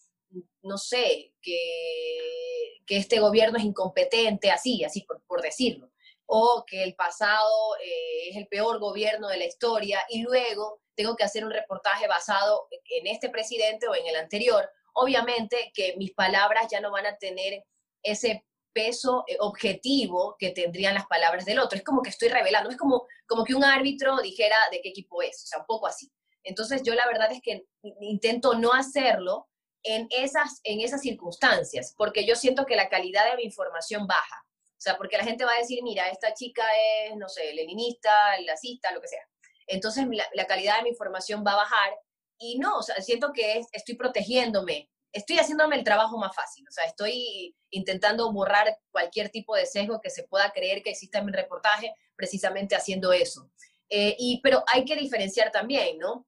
no 0.62 0.79
sé, 0.79 1.33
que, 1.41 2.83
que 2.87 2.97
este 2.97 3.21
gobierno 3.21 3.59
es 3.59 3.64
incompetente, 3.64 4.51
así, 4.51 4.83
así 4.83 5.07
por, 5.27 5.43
decirlo, 5.43 5.91
o 6.27 6.64
que 6.67 6.83
el 6.83 6.95
pasado 6.97 7.77
eh, 7.85 8.31
es 8.31 8.37
el 8.37 8.49
peor 8.49 8.81
gobierno 8.81 9.29
de 9.29 9.38
la 9.38 9.47
historia, 9.47 10.01
y 10.09 10.23
luego 10.23 10.81
tengo 10.97 11.14
que 11.14 11.23
hacer 11.23 11.45
un 11.45 11.53
reportaje 11.53 12.09
basado 12.09 12.67
en 12.91 13.07
este 13.07 13.31
presidente 13.31 13.87
o 13.87 13.95
en 13.95 14.09
el 14.09 14.17
anterior. 14.17 14.69
Obviamente 15.00 15.70
que 15.74 15.94
mis 15.96 16.12
palabras 16.12 16.66
ya 16.70 16.80
no 16.80 16.90
van 16.90 17.06
a 17.06 17.16
tener 17.16 17.64
ese 18.02 18.44
peso 18.72 19.24
eh, 19.28 19.37
objetivo 19.38 20.37
que 20.38 20.50
tendrían 20.50 20.94
las 20.94 21.06
palabras 21.06 21.44
del 21.44 21.61
otro. 21.61 21.78
Es 21.78 21.84
como 21.84 22.02
que 22.02 22.11
estoy 22.11 22.28
revelando, 22.28 22.68
es 22.68 22.76
como, 22.76 23.06
como 23.26 23.44
que 23.44 23.54
un 23.54 23.64
árbitro 23.64 24.16
dijera 24.18 24.56
de 24.72 24.80
qué 24.80 24.88
equipo 24.88 25.22
es, 25.22 25.44
o 25.44 25.46
sea, 25.46 25.61
un 25.61 25.66
poco 25.66 25.87
así. 25.87 26.11
Entonces 26.42 26.82
yo 26.82 26.94
la 26.94 27.06
verdad 27.06 27.30
es 27.30 27.40
que 27.42 27.64
intento 28.00 28.54
no 28.54 28.72
hacerlo 28.72 29.48
en 29.84 30.08
esas, 30.11 30.61
en 30.64 30.80
esas 30.80 31.00
circunstancias, 31.00 31.94
porque 31.96 32.26
yo 32.26 32.34
siento 32.34 32.66
que 32.66 32.74
la 32.74 32.88
calidad 32.88 33.30
de 33.30 33.37
mi 33.37 33.44
información 33.44 34.06
baja. 34.06 34.44
O 34.46 34.80
sea, 34.80 34.96
porque 34.96 35.16
la 35.16 35.24
gente 35.24 35.44
va 35.44 35.52
a 35.52 35.58
decir, 35.58 35.82
mira, 35.82 36.08
esta 36.08 36.34
chica 36.34 36.64
es, 37.06 37.16
no 37.16 37.28
sé, 37.28 37.52
leninista, 37.52 38.40
lacista, 38.40 38.92
lo 38.92 39.00
que 39.00 39.08
sea. 39.08 39.22
Entonces 39.68 40.06
la, 40.11 40.24
la 40.34 40.46
calidad 40.46 40.78
de 40.78 40.84
mi 40.84 40.90
información 40.90 41.44
va 41.46 41.52
a 41.52 41.56
bajar 41.56 41.94
y 42.38 42.59
no, 42.59 42.79
o 42.79 42.83
sea, 42.83 42.96
siento 43.03 43.33
que 43.33 43.62
estoy 43.72 43.96
protegiéndome 43.96 44.90
estoy 45.12 45.38
haciéndome 45.38 45.77
el 45.77 45.85
trabajo 45.85 46.18
más 46.18 46.35
fácil, 46.35 46.64
o 46.68 46.72
sea, 46.72 46.85
estoy 46.85 47.55
intentando 47.70 48.33
borrar 48.33 48.79
cualquier 48.90 49.31
tipo 49.31 49.55
de 49.55 49.66
sesgo 49.66 50.01
que 50.01 50.11
se 50.11 50.24
pueda 50.24 50.53
creer 50.53 50.83
que 50.83 50.90
exista 50.90 51.18
en 51.18 51.27
mi 51.27 51.33
reportaje, 51.33 51.94
precisamente 52.16 52.77
haciendo 52.77 53.12
eso. 53.12 53.51
Eh, 53.88 54.16
y, 54.18 54.40
pero 54.42 54.64
hay 54.66 54.85
que 54.85 54.96
diferenciar 54.96 55.51
también, 55.51 55.98
¿no? 55.98 56.27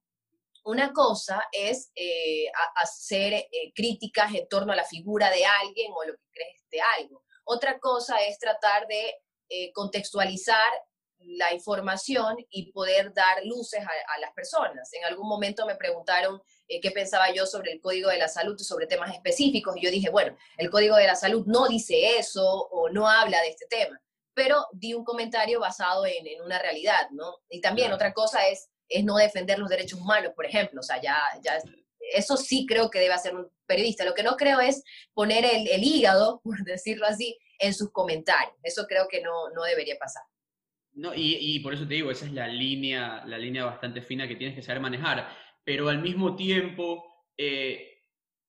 Una 0.65 0.93
cosa 0.93 1.43
es 1.53 1.91
eh, 1.95 2.47
hacer 2.77 3.33
eh, 3.35 3.73
críticas 3.75 4.35
en 4.35 4.47
torno 4.49 4.73
a 4.73 4.77
la 4.77 4.85
figura 4.85 5.31
de 5.31 5.45
alguien 5.45 5.93
o 5.95 6.05
lo 6.05 6.13
que 6.15 6.29
crees 6.33 6.63
de 6.71 6.81
algo. 6.99 7.23
Otra 7.45 7.79
cosa 7.79 8.19
es 8.19 8.39
tratar 8.39 8.87
de 8.87 9.15
contextualizar 9.75 10.71
la 11.23 11.53
información 11.53 12.37
y 12.51 12.73
poder 12.73 13.13
dar 13.13 13.45
luces 13.45 13.81
a, 13.81 14.21
las 14.21 14.33
personas. 14.33 14.93
En 14.93 15.05
algún 15.05 15.29
momento 15.29 15.67
me 15.67 15.77
preguntaron 15.77 16.41
eh, 16.69 16.81
qué 16.81 16.91
pensaba 16.91 17.33
yo 17.33 17.47
sobre 17.47 17.73
el 17.73 17.81
Código 17.81 18.11
de 18.11 18.19
la 18.19 18.29
Salud 18.29 18.57
y 18.59 18.65
sobre 18.65 18.87
temas 18.87 19.15
específicos 19.15 19.77
y 19.77 19.83
yo 19.83 19.91
dije, 19.91 20.11
bueno, 20.11 20.37
el 20.57 20.71
Código 20.71 20.97
de 20.97 21.07
la 21.07 21.17
Salud 21.17 21.45
no 21.47 21.69
dice 21.69 22.19
eso 22.19 22.45
o 22.45 22.91
no 22.91 23.09
habla 23.09 23.41
de 23.43 23.49
este 23.49 23.67
tema, 23.67 24.01
pero 24.35 24.67
di 24.73 24.95
un 24.95 25.05
comentario 25.05 25.61
basado 25.61 26.07
en, 26.07 26.41
una 26.43 26.59
realidad, 26.59 27.09
¿no? 27.11 27.39
Y 27.49 27.61
también 27.61 27.93
otra 27.93 28.13
cosa 28.13 28.49
es, 28.49 28.69
es 28.89 29.05
no 29.05 29.17
defender 29.17 29.59
los 29.59 29.69
derechos 29.69 30.01
humanos, 30.01 30.33
por 30.35 30.47
ejemplo, 30.47 30.81
o 30.81 30.85
sea, 30.85 31.01
ya, 31.01 31.19
ya 31.43 31.59
eso 32.13 32.37
sí 32.37 32.67
creo 32.67 32.91
que 32.91 32.99
debe 32.99 33.15
hacer 33.15 33.35
un 33.35 33.51
periodista. 33.67 34.05
Lo 34.05 34.15
que 34.15 34.23
no 34.23 34.37
creo 34.37 34.61
es 34.61 34.83
poner 35.15 35.45
el, 35.45 35.69
el 35.69 35.85
hígado, 35.85 36.41
por 36.45 36.63
decirlo 36.65 37.07
así, 37.07 37.39
en 37.59 37.75
sus 37.75 37.91
comentarios. 37.93 38.55
Eso 38.63 38.87
creo 38.87 39.07
que 39.09 39.21
no, 39.21 39.51
no 39.51 39.63
debería 39.63 39.97
pasar. 39.99 40.23
No, 40.93 41.13
y, 41.15 41.59
por 41.61 41.73
eso 41.73 41.87
te 41.87 41.95
digo, 41.95 42.11
esa 42.11 42.27
es 42.27 42.33
la 42.33 42.49
línea, 42.49 43.25
la 43.27 43.39
línea 43.39 43.65
bastante 43.65 44.03
fina 44.03 44.27
que 44.27 44.37
tienes 44.37 44.57
que 44.57 44.63
saber 44.63 44.83
manejar. 44.83 45.29
Pero 45.65 45.89
al 45.89 46.01
mismo 46.01 46.35
tiempo, 46.37 47.05
eh, 47.37 48.03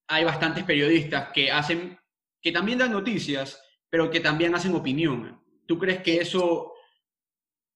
hay 0.08 0.24
bastantes 0.24 0.64
periodistas 0.64 1.30
que 1.34 1.52
hacen 1.52 1.98
que 2.42 2.52
también 2.52 2.80
dan 2.80 2.92
noticias, 2.92 3.62
pero 3.90 4.10
que 4.10 4.20
también 4.20 4.56
hacen 4.56 4.74
opinión. 4.74 5.44
¿Tú 5.68 5.78
crees 5.78 6.02
que 6.02 6.18
eso 6.18 6.74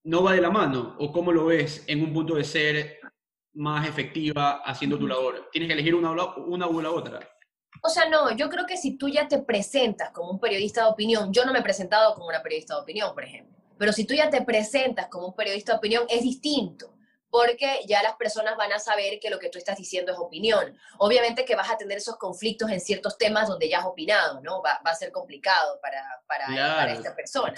no 0.04 0.22
va 0.22 0.32
de 0.32 0.40
la 0.40 0.50
mano? 0.50 0.96
¿O 0.98 1.12
cómo 1.12 1.32
lo 1.32 1.46
ves 1.46 1.84
en 1.86 2.02
un 2.02 2.12
punto 2.12 2.34
de 2.34 2.44
ser 2.44 2.98
más 3.54 3.88
efectiva 3.88 4.62
haciendo 4.64 4.98
tu 4.98 5.06
labor? 5.06 5.48
¿Tienes 5.52 5.68
que 5.68 5.74
elegir 5.74 5.94
una, 5.94 6.12
una 6.36 6.66
u 6.66 6.80
la 6.80 6.90
otra? 6.90 7.20
O 7.82 7.88
sea, 7.88 8.08
no, 8.08 8.34
yo 8.34 8.48
creo 8.48 8.66
que 8.66 8.76
si 8.76 8.96
tú 8.96 9.08
ya 9.08 9.28
te 9.28 9.38
presentas 9.38 10.10
como 10.10 10.30
un 10.30 10.40
periodista 10.40 10.82
de 10.82 10.90
opinión, 10.90 11.32
yo 11.32 11.44
no 11.44 11.52
me 11.52 11.60
he 11.60 11.62
presentado 11.62 12.14
como 12.14 12.26
una 12.26 12.42
periodista 12.42 12.74
de 12.74 12.80
opinión, 12.80 13.14
por 13.14 13.24
ejemplo, 13.24 13.56
pero 13.78 13.92
si 13.92 14.04
tú 14.04 14.14
ya 14.14 14.30
te 14.30 14.42
presentas 14.42 15.08
como 15.08 15.28
un 15.28 15.34
periodista 15.34 15.72
de 15.72 15.78
opinión, 15.78 16.04
es 16.08 16.22
distinto 16.22 16.96
porque 17.30 17.80
ya 17.86 18.02
las 18.02 18.16
personas 18.16 18.56
van 18.56 18.72
a 18.72 18.78
saber 18.78 19.18
que 19.20 19.28
lo 19.28 19.38
que 19.38 19.50
tú 19.50 19.58
estás 19.58 19.76
diciendo 19.76 20.10
es 20.10 20.18
opinión. 20.18 20.74
Obviamente 20.98 21.44
que 21.44 21.54
vas 21.54 21.70
a 21.70 21.76
tener 21.76 21.98
esos 21.98 22.16
conflictos 22.16 22.70
en 22.70 22.80
ciertos 22.80 23.18
temas 23.18 23.48
donde 23.48 23.68
ya 23.68 23.80
has 23.80 23.84
opinado, 23.84 24.40
¿no? 24.40 24.62
Va, 24.62 24.80
a 24.82 24.94
ser 24.94 25.12
complicado 25.12 25.78
para, 25.82 26.02
para, 26.26 26.46
para, 26.46 26.92
esta 26.92 27.14
persona. 27.14 27.54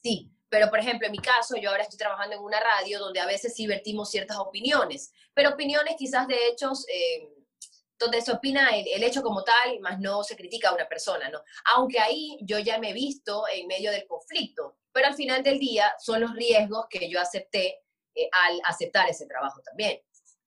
Sí, 0.00 0.30
pero 0.48 0.70
por 0.70 0.78
ejemplo, 0.78 1.06
en 1.06 1.12
mi 1.12 1.18
caso, 1.18 1.56
yo 1.56 1.70
ahora 1.70 1.82
estoy 1.82 1.98
trabajando 1.98 2.36
en 2.36 2.42
una 2.42 2.60
radio 2.60 3.00
donde 3.00 3.18
a 3.18 3.26
veces 3.26 3.54
sí 3.54 3.66
vertimos 3.66 4.10
ciertas 4.10 4.36
opiniones, 4.36 5.12
pero 5.32 5.50
opiniones 5.50 5.96
quizás 5.98 6.28
de 6.28 6.36
hechos... 6.48 6.86
Eh, 6.88 7.30
donde 7.98 8.20
se 8.20 8.32
opina 8.32 8.70
el, 8.70 9.02
hecho 9.02 9.22
como 9.22 9.42
tal, 9.44 9.80
más 9.80 10.00
no 10.00 10.22
se 10.24 10.36
critica 10.36 10.70
a 10.70 10.74
una 10.74 10.88
persona, 10.88 11.28
¿no? 11.28 11.42
Aunque 11.74 12.00
ahí 12.00 12.38
yo 12.42 12.58
ya 12.58 12.78
me 12.78 12.90
he 12.90 12.92
visto 12.92 13.44
en 13.52 13.66
medio 13.66 13.90
del 13.90 14.06
conflicto, 14.06 14.76
pero 14.92 15.08
al 15.08 15.14
final 15.14 15.42
del 15.42 15.58
día 15.58 15.94
son 15.98 16.20
los 16.20 16.34
riesgos 16.34 16.86
que 16.90 17.08
yo 17.08 17.20
acepté 17.20 17.82
eh, 18.14 18.28
al 18.32 18.60
aceptar 18.64 19.08
ese 19.08 19.26
trabajo 19.26 19.60
también. 19.62 20.00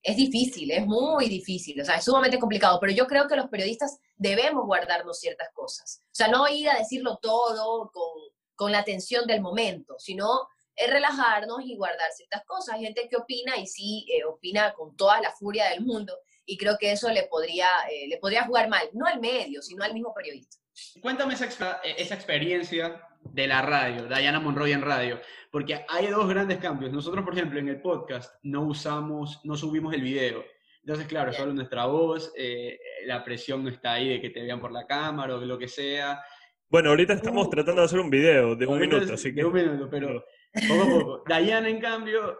Es 0.03 0.15
difícil, 0.15 0.71
es 0.71 0.85
muy 0.85 1.27
difícil, 1.27 1.81
o 1.81 1.85
sea, 1.85 1.95
es 1.95 2.05
sumamente 2.05 2.39
complicado, 2.39 2.79
pero 2.79 2.93
yo 2.93 3.07
creo 3.07 3.27
que 3.27 3.35
los 3.35 3.49
periodistas 3.49 3.99
debemos 4.15 4.65
guardarnos 4.65 5.19
ciertas 5.19 5.49
cosas. 5.53 6.01
O 6.05 6.15
sea, 6.15 6.27
no 6.27 6.47
ir 6.47 6.69
a 6.69 6.77
decirlo 6.77 7.17
todo 7.21 7.91
con, 7.91 8.21
con 8.55 8.71
la 8.71 8.83
tensión 8.83 9.25
del 9.27 9.41
momento, 9.41 9.95
sino 9.99 10.47
es 10.77 10.91
relajarnos 10.91 11.61
y 11.63 11.75
guardar 11.75 12.11
ciertas 12.11 12.45
cosas. 12.45 12.75
Hay 12.75 12.83
gente 12.83 13.09
que 13.09 13.17
opina 13.17 13.57
y 13.57 13.65
sí 13.67 14.05
eh, 14.09 14.23
opina 14.23 14.73
con 14.73 14.95
toda 14.95 15.19
la 15.19 15.31
furia 15.31 15.69
del 15.69 15.81
mundo 15.81 16.17
y 16.47 16.57
creo 16.57 16.77
que 16.79 16.93
eso 16.93 17.11
le 17.11 17.23
podría, 17.23 17.67
eh, 17.91 18.07
le 18.07 18.17
podría 18.17 18.45
jugar 18.45 18.69
mal, 18.69 18.87
no 18.93 19.05
al 19.05 19.19
medio, 19.19 19.61
sino 19.61 19.83
al 19.83 19.93
mismo 19.93 20.13
periodista. 20.13 20.57
Cuéntame 21.01 21.33
esa, 21.33 21.81
esa 21.83 22.15
experiencia 22.15 23.01
de 23.21 23.47
la 23.47 23.61
radio, 23.61 24.07
Diana 24.07 24.39
Monroy 24.39 24.71
en 24.71 24.81
radio, 24.81 25.19
porque 25.51 25.85
hay 25.89 26.07
dos 26.07 26.27
grandes 26.29 26.59
cambios. 26.59 26.93
Nosotros, 26.93 27.23
por 27.25 27.33
ejemplo, 27.33 27.59
en 27.59 27.67
el 27.67 27.81
podcast 27.81 28.33
no 28.43 28.61
usamos, 28.61 29.41
no 29.43 29.57
subimos 29.57 29.93
el 29.93 30.01
video. 30.01 30.43
Entonces, 30.79 31.05
claro, 31.07 31.33
solo 31.33 31.53
nuestra 31.53 31.85
voz, 31.85 32.31
eh, 32.37 32.79
la 33.05 33.23
presión 33.25 33.61
no 33.61 33.69
está 33.69 33.93
ahí 33.93 34.07
de 34.07 34.21
que 34.21 34.29
te 34.29 34.41
vean 34.41 34.61
por 34.61 34.71
la 34.71 34.87
cámara 34.87 35.35
o 35.35 35.39
lo 35.39 35.57
que 35.57 35.67
sea. 35.67 36.23
Bueno, 36.69 36.91
ahorita 36.91 37.13
estamos 37.13 37.47
uh. 37.47 37.49
tratando 37.49 37.81
de 37.81 37.85
hacer 37.85 37.99
un 37.99 38.09
video 38.09 38.55
de 38.55 38.65
un 38.65 38.79
minuto, 38.79 39.13
así 39.13 39.35
que... 39.35 39.41
De 39.41 39.45
un 39.45 39.53
minuto, 39.53 39.89
pero 39.89 40.23
poco 40.67 40.81
a 40.81 40.89
poco. 40.89 41.23
Diana, 41.27 41.67
en 41.67 41.81
cambio, 41.81 42.39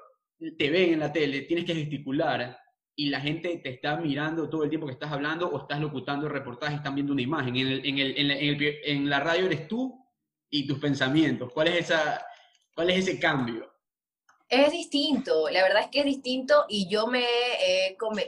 te 0.57 0.69
ven 0.69 0.93
en 0.93 0.99
la 0.99 1.11
tele, 1.11 1.41
tienes 1.41 1.65
que 1.65 1.75
gesticular 1.75 2.57
y 2.99 3.09
la 3.09 3.21
gente 3.21 3.55
te 3.57 3.69
está 3.69 3.95
mirando 3.95 4.49
todo 4.49 4.63
el 4.63 4.69
tiempo 4.69 4.87
que 4.87 4.93
estás 4.93 5.11
hablando 5.11 5.47
o 5.47 5.61
estás 5.61 5.79
locutando 5.79 6.25
el 6.25 6.33
reportaje, 6.33 6.75
están 6.75 6.95
viendo 6.95 7.13
una 7.13 7.21
imagen. 7.21 7.55
En, 7.55 7.67
el, 7.67 7.85
en, 7.85 7.99
el, 7.99 8.17
en, 8.17 8.75
en 8.83 9.09
la 9.09 9.19
radio 9.19 9.45
eres 9.45 9.67
tú 9.67 10.03
y 10.49 10.65
tus 10.65 10.79
pensamientos? 10.79 11.53
¿Cuál 11.53 11.67
es, 11.67 11.85
esa, 11.85 12.25
cuál 12.73 12.89
es 12.89 13.07
ese 13.07 13.19
cambio? 13.19 13.71
Es 14.49 14.71
distinto, 14.71 15.47
la 15.49 15.61
verdad 15.61 15.83
es 15.83 15.89
que 15.89 15.99
es 15.99 16.05
distinto 16.05 16.65
y 16.69 16.89
yo 16.89 17.05
me, 17.05 17.27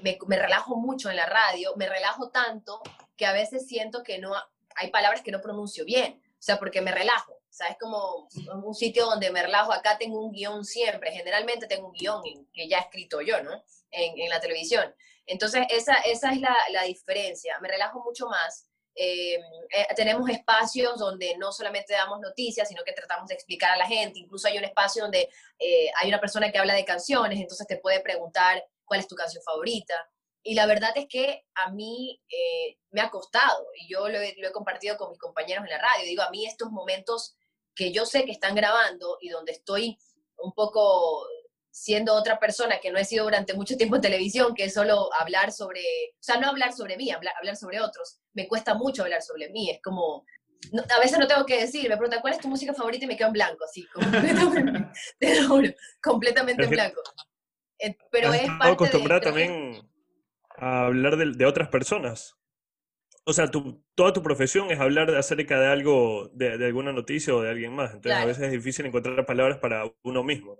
me, 0.03 0.19
me, 0.27 0.37
relajo 0.37 0.75
mucho 0.75 1.09
en 1.09 1.15
la 1.15 1.25
radio, 1.25 1.73
me 1.75 1.89
relajo 1.89 2.29
tanto 2.29 2.79
que 3.17 3.25
a 3.25 3.33
veces 3.33 3.67
siento 3.67 4.03
que 4.03 4.19
no 4.19 4.33
hay 4.75 4.91
palabras 4.91 5.21
que 5.21 5.31
no 5.31 5.41
pronuncio 5.41 5.83
bien, 5.83 6.21
o 6.21 6.41
sea, 6.41 6.59
porque 6.59 6.81
me 6.81 6.91
relajo, 6.91 7.31
o 7.31 7.41
sea, 7.49 7.67
es 7.67 7.77
como 7.79 8.27
un 8.63 8.75
sitio 8.75 9.05
donde 9.05 9.31
me 9.31 9.41
relajo, 9.41 9.71
acá 9.71 9.97
tengo 9.97 10.21
un 10.23 10.33
guion 10.33 10.63
siempre, 10.65 11.11
generalmente 11.11 11.67
tengo 11.67 11.87
un 11.87 11.93
guion 11.93 12.21
que 12.53 12.67
ya 12.67 12.77
he 12.79 12.81
escrito 12.81 13.21
yo, 13.21 13.41
¿no? 13.41 13.63
En, 13.91 14.19
en 14.19 14.29
la 14.29 14.39
televisión. 14.39 14.93
Entonces, 15.25 15.65
esa, 15.69 15.95
esa 16.01 16.31
es 16.31 16.39
la, 16.39 16.55
la 16.71 16.83
diferencia, 16.83 17.59
me 17.59 17.67
relajo 17.67 18.03
mucho 18.03 18.27
más 18.27 18.69
eh, 19.01 19.35
eh, 19.35 19.87
tenemos 19.95 20.29
espacios 20.29 20.99
donde 20.99 21.37
no 21.37 21.53
solamente 21.53 21.93
damos 21.93 22.19
noticias, 22.19 22.67
sino 22.67 22.83
que 22.83 22.91
tratamos 22.91 23.29
de 23.29 23.35
explicar 23.35 23.71
a 23.71 23.77
la 23.77 23.87
gente. 23.87 24.19
Incluso 24.19 24.49
hay 24.49 24.57
un 24.57 24.65
espacio 24.65 25.03
donde 25.03 25.29
eh, 25.57 25.89
hay 26.01 26.09
una 26.09 26.19
persona 26.19 26.51
que 26.51 26.57
habla 26.57 26.73
de 26.73 26.83
canciones, 26.83 27.39
entonces 27.39 27.65
te 27.65 27.77
puede 27.77 28.01
preguntar 28.01 28.61
cuál 28.83 28.99
es 28.99 29.07
tu 29.07 29.15
canción 29.15 29.41
favorita. 29.41 29.93
Y 30.43 30.53
la 30.53 30.65
verdad 30.65 30.91
es 30.95 31.07
que 31.07 31.45
a 31.55 31.71
mí 31.71 32.21
me 32.91 33.01
ha 33.01 33.09
costado, 33.09 33.67
y 33.77 33.89
yo 33.89 34.09
lo 34.09 34.19
he, 34.19 34.35
lo 34.37 34.49
he 34.49 34.51
compartido 34.51 34.97
con 34.97 35.11
mis 35.11 35.19
compañeros 35.19 35.63
en 35.63 35.69
la 35.69 35.77
radio. 35.77 36.05
Digo, 36.05 36.23
a 36.23 36.29
mí 36.29 36.45
estos 36.45 36.69
momentos 36.69 37.37
que 37.75 37.91
yo 37.93 38.05
sé 38.05 38.25
que 38.25 38.31
están 38.31 38.55
grabando 38.55 39.17
y 39.21 39.29
donde 39.29 39.53
estoy 39.53 39.97
un 40.37 40.53
poco 40.53 41.25
siendo 41.71 42.13
otra 42.13 42.39
persona 42.39 42.79
que 42.81 42.91
no 42.91 42.97
he 42.97 43.05
sido 43.05 43.25
durante 43.25 43.53
mucho 43.53 43.77
tiempo 43.77 43.95
en 43.95 44.01
televisión, 44.01 44.53
que 44.55 44.65
es 44.65 44.73
solo 44.73 45.09
hablar 45.19 45.51
sobre, 45.51 45.81
o 45.81 46.23
sea, 46.23 46.39
no 46.39 46.47
hablar 46.47 46.73
sobre 46.73 46.97
mí, 46.97 47.11
hablar, 47.11 47.33
hablar 47.37 47.55
sobre 47.55 47.79
otros. 47.79 48.19
Me 48.33 48.47
cuesta 48.47 48.73
mucho 48.73 49.03
hablar 49.03 49.21
sobre 49.21 49.49
mí, 49.49 49.69
es 49.69 49.81
como, 49.81 50.25
a 50.73 50.99
veces 50.99 51.19
no 51.19 51.27
tengo 51.27 51.45
que 51.45 51.61
decir, 51.61 51.83
me 51.89 51.97
preguntan, 51.97 52.21
¿cuál 52.21 52.33
es 52.33 52.39
tu 52.39 52.47
música 52.47 52.73
favorita? 52.73 53.05
Y 53.05 53.07
me 53.07 53.17
quedo 53.17 53.27
en 53.27 53.33
blanco, 53.33 53.63
así, 53.63 53.85
completamente, 53.93 54.89
te 55.19 55.43
juro, 55.43 55.69
completamente 56.01 56.63
en 56.63 56.69
blanco. 56.69 57.01
Eh, 57.79 57.95
pero 58.11 58.33
es 58.33 58.49
parte 58.59 58.73
acostumbrada 58.73 59.21
también 59.21 59.89
a 60.57 60.85
hablar 60.85 61.15
de, 61.15 61.31
de, 61.31 61.45
otras 61.45 61.69
personas. 61.69 62.35
O 63.23 63.31
sea, 63.31 63.47
tu, 63.47 63.85
toda 63.95 64.11
tu 64.11 64.21
profesión 64.21 64.69
es 64.71 64.79
hablar 64.79 65.15
acerca 65.15 65.59
de 65.59 65.67
algo, 65.67 66.29
de, 66.33 66.57
de 66.57 66.65
alguna 66.65 66.91
noticia 66.91 67.33
o 67.33 67.41
de 67.41 67.49
alguien 67.49 67.73
más. 67.73 67.93
Entonces 67.93 68.21
a 68.21 68.25
veces 68.25 68.43
es 68.45 68.51
difícil 68.51 68.85
encontrar 68.85 69.25
palabras 69.25 69.59
para 69.59 69.89
uno 70.03 70.23
mismo. 70.23 70.59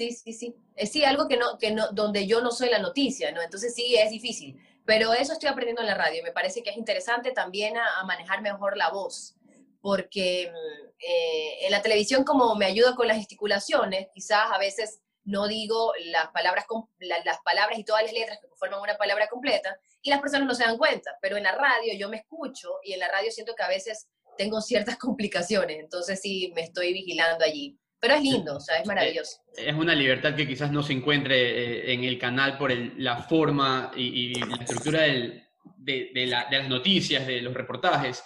Sí, 0.00 0.12
sí, 0.12 0.32
sí. 0.32 0.56
Es 0.74 0.88
eh, 0.88 0.92
sí, 0.92 1.04
algo 1.04 1.28
que 1.28 1.36
no, 1.36 1.58
que 1.58 1.72
no, 1.72 1.92
donde 1.92 2.26
yo 2.26 2.40
no 2.40 2.52
soy 2.52 2.70
la 2.70 2.78
noticia, 2.78 3.32
¿no? 3.32 3.42
Entonces 3.42 3.74
sí, 3.74 3.96
es 3.96 4.10
difícil. 4.10 4.58
Pero 4.86 5.12
eso 5.12 5.34
estoy 5.34 5.50
aprendiendo 5.50 5.82
en 5.82 5.88
la 5.88 5.94
radio. 5.94 6.22
Me 6.22 6.32
parece 6.32 6.62
que 6.62 6.70
es 6.70 6.78
interesante 6.78 7.32
también 7.32 7.76
a, 7.76 8.02
manejar 8.04 8.40
mejor 8.40 8.78
la 8.78 8.88
voz, 8.88 9.36
porque 9.82 10.50
mm, 10.50 10.88
eh, 11.06 11.66
en 11.66 11.70
la 11.70 11.82
televisión 11.82 12.24
como 12.24 12.54
me 12.54 12.64
ayuda 12.64 12.94
con 12.94 13.08
las 13.08 13.18
gesticulaciones, 13.18 14.08
quizás 14.14 14.50
a 14.50 14.56
veces 14.56 15.02
no 15.24 15.46
digo 15.46 15.92
las 16.06 16.28
palabras, 16.28 16.64
las 16.98 17.38
palabras 17.44 17.78
y 17.78 17.84
todas 17.84 18.02
las 18.02 18.14
letras 18.14 18.38
que 18.40 18.48
forman 18.56 18.80
una 18.80 18.96
palabra 18.96 19.28
completa 19.28 19.76
y 20.00 20.08
las 20.08 20.22
personas 20.22 20.48
no 20.48 20.54
se 20.54 20.64
dan 20.64 20.78
cuenta, 20.78 21.18
pero 21.20 21.36
en 21.36 21.42
la 21.42 21.52
radio 21.52 21.92
yo 21.94 22.08
me 22.08 22.16
escucho 22.16 22.70
y 22.82 22.94
en 22.94 23.00
la 23.00 23.08
radio 23.08 23.30
siento 23.30 23.54
que 23.54 23.64
a 23.64 23.68
veces 23.68 24.08
tengo 24.38 24.62
ciertas 24.62 24.96
complicaciones, 24.98 25.78
entonces 25.78 26.20
sí 26.22 26.52
me 26.54 26.62
estoy 26.62 26.94
vigilando 26.94 27.44
allí. 27.44 27.78
Pero 28.00 28.14
es 28.14 28.22
lindo, 28.22 28.56
o 28.56 28.60
sea, 28.60 28.78
es 28.78 28.86
maravilloso. 28.86 29.40
Es 29.54 29.74
una 29.74 29.94
libertad 29.94 30.34
que 30.34 30.48
quizás 30.48 30.72
no 30.72 30.82
se 30.82 30.94
encuentre 30.94 31.36
eh, 31.36 31.92
en 31.92 32.04
el 32.04 32.18
canal 32.18 32.56
por 32.56 32.72
la 32.96 33.18
forma 33.18 33.90
y, 33.94 34.34
la 34.34 34.56
estructura 34.56 35.02
de, 35.02 36.26
las 36.26 36.68
noticias, 36.68 37.26
de 37.26 37.42
los 37.42 37.52
reportajes. 37.52 38.24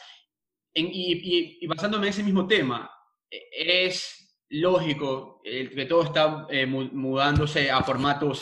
y, 0.75 1.67
basándome 1.67 2.07
en 2.07 2.11
ese 2.11 2.23
mismo 2.23 2.47
tema, 2.47 2.89
e, 3.29 3.87
es 3.87 4.25
lógico 4.51 5.41
que 5.43 5.87
todo 5.89 6.05
está 6.05 6.47
eh, 6.51 6.67
mudándose 6.67 7.71
a 7.71 7.83
formatos 7.83 8.41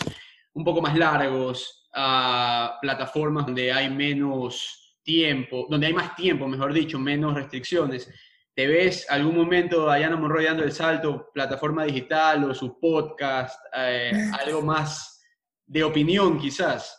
un 0.55 0.65
poco 0.65 0.83
más 0.83 0.97
largos, 0.97 1.89
a 1.95 2.79
plataformas 2.81 3.47
donde 3.47 3.73
hay 3.73 3.89
menos 3.89 4.99
tiempo, 5.03 5.67
donde 5.69 5.87
hay 5.87 5.93
más 5.93 6.15
tiempo, 6.15 6.47
mejor 6.47 6.73
dicho, 6.73 6.99
menos 6.99 7.35
restricciones. 7.35 8.11
¿Te 8.55 8.67
ves 8.67 9.07
algún 9.09 9.37
momento 9.37 9.93
Diana 9.93 10.17
Monroy 10.17 10.45
dando 10.45 10.63
el 10.63 10.73
salto, 10.73 11.31
plataforma 11.33 11.85
digital 11.85 12.45
o 12.45 12.55
su 12.55 12.79
podcast, 12.79 13.59
eh, 13.75 14.13
algo 14.41 14.61
más 14.63 15.23
de 15.67 15.83
opinión 15.83 16.39
quizás? 16.39 16.99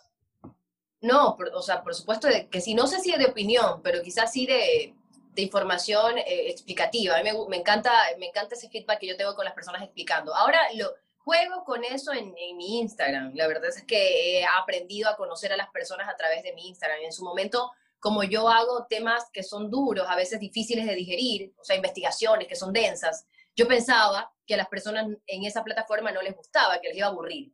No, 1.02 1.36
o 1.54 1.62
sea, 1.62 1.84
por 1.84 1.94
supuesto 1.94 2.28
que 2.50 2.62
sí, 2.62 2.74
no 2.74 2.88
sé 2.88 3.00
si 3.00 3.12
es 3.12 3.20
de 3.20 3.26
opinión, 3.26 3.82
pero 3.84 4.02
quizás 4.02 4.32
sí 4.32 4.48
de, 4.48 4.96
de 5.34 5.42
información 5.42 6.18
eh, 6.18 6.50
explicativa. 6.50 7.18
A 7.18 7.22
mí 7.22 7.30
me, 7.30 7.38
me, 7.50 7.58
encanta, 7.58 7.92
me 8.18 8.28
encanta 8.28 8.56
ese 8.56 8.70
feedback 8.70 9.00
que 9.00 9.08
yo 9.08 9.18
tengo 9.18 9.36
con 9.36 9.46
las 9.46 9.54
personas 9.54 9.84
explicando. 9.84 10.34
Ahora 10.34 10.60
lo 10.76 10.92
juego 11.18 11.64
con 11.66 11.84
eso 11.84 12.14
en, 12.14 12.34
en, 12.38 12.58
mi 12.58 12.80
Instagram. 12.80 13.34
La 13.36 13.48
verdad 13.48 13.70
es 13.70 13.84
que 13.84 14.40
he 14.40 14.46
aprendido 14.46 15.10
a 15.10 15.16
conocer 15.16 15.54
a 15.54 15.58
las 15.58 15.70
personas 15.70 16.10
a 16.10 16.16
través 16.16 16.42
de 16.42 16.54
mi 16.54 16.68
Instagram. 16.70 17.00
En 17.02 17.14
su 17.14 17.24
momento 17.24 17.72
como 18.04 18.26
yo 18.26 18.50
hago 18.50 18.86
temas 18.90 19.24
que 19.32 19.44
son 19.44 19.72
duros, 19.72 20.06
a 20.10 20.18
veces 20.18 20.38
difíciles 20.38 20.86
de 20.86 20.94
digerir, 20.94 21.54
o 21.58 21.64
sea, 21.64 21.78
investigaciones 21.78 22.50
que 22.50 22.56
son 22.58 22.74
densas, 22.74 23.26
yo 23.56 23.66
pensaba 23.66 24.30
que 24.46 24.56
a 24.56 24.58
las 24.58 24.68
personas 24.68 25.08
en 25.26 25.46
esa 25.46 25.64
plataforma 25.64 26.12
no 26.12 26.22
les 26.22 26.36
gustaba, 26.36 26.82
que 26.82 26.90
les 26.90 26.98
iba 26.98 27.08
a 27.08 27.12
aburrir. 27.12 27.54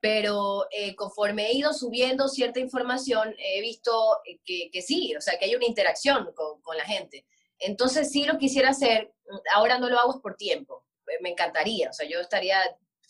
Pero 0.00 0.66
eh, 0.72 0.96
conforme 0.96 1.46
he 1.46 1.52
ido 1.52 1.72
subiendo 1.72 2.26
cierta 2.26 2.58
información, 2.58 3.32
he 3.38 3.60
visto 3.60 4.18
que, 4.44 4.70
que, 4.72 4.82
sí, 4.82 5.14
o 5.14 5.20
sea, 5.20 5.38
que 5.38 5.44
hay 5.44 5.54
una 5.54 5.66
interacción 5.66 6.32
con, 6.34 6.76
la 6.76 6.84
gente. 6.84 7.24
Entonces 7.60 8.10
sí 8.10 8.24
lo 8.24 8.38
quisiera 8.38 8.70
hacer, 8.70 9.14
ahora 9.54 9.78
no 9.78 9.88
lo 9.88 10.00
hago 10.00 10.20
por 10.20 10.34
tiempo, 10.34 10.84
me 11.20 11.30
encantaría, 11.30 11.90
o 11.90 11.92
sea, 11.92 12.08
yo 12.08 12.18
estaría 12.18 12.58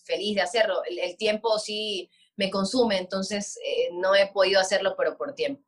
feliz 0.04 0.34
de 0.34 0.42
hacerlo. 0.42 0.82
El, 0.84 1.16
tiempo 1.16 1.58
sí 1.58 2.10
me 2.36 2.50
consume, 2.50 2.98
entonces 2.98 3.58
eh, 3.64 3.88
no 3.92 4.14
he 4.14 4.26
podido 4.26 4.60
hacerlo, 4.60 4.94
pero 4.94 5.16
por 5.16 5.34
tiempo. 5.34 5.66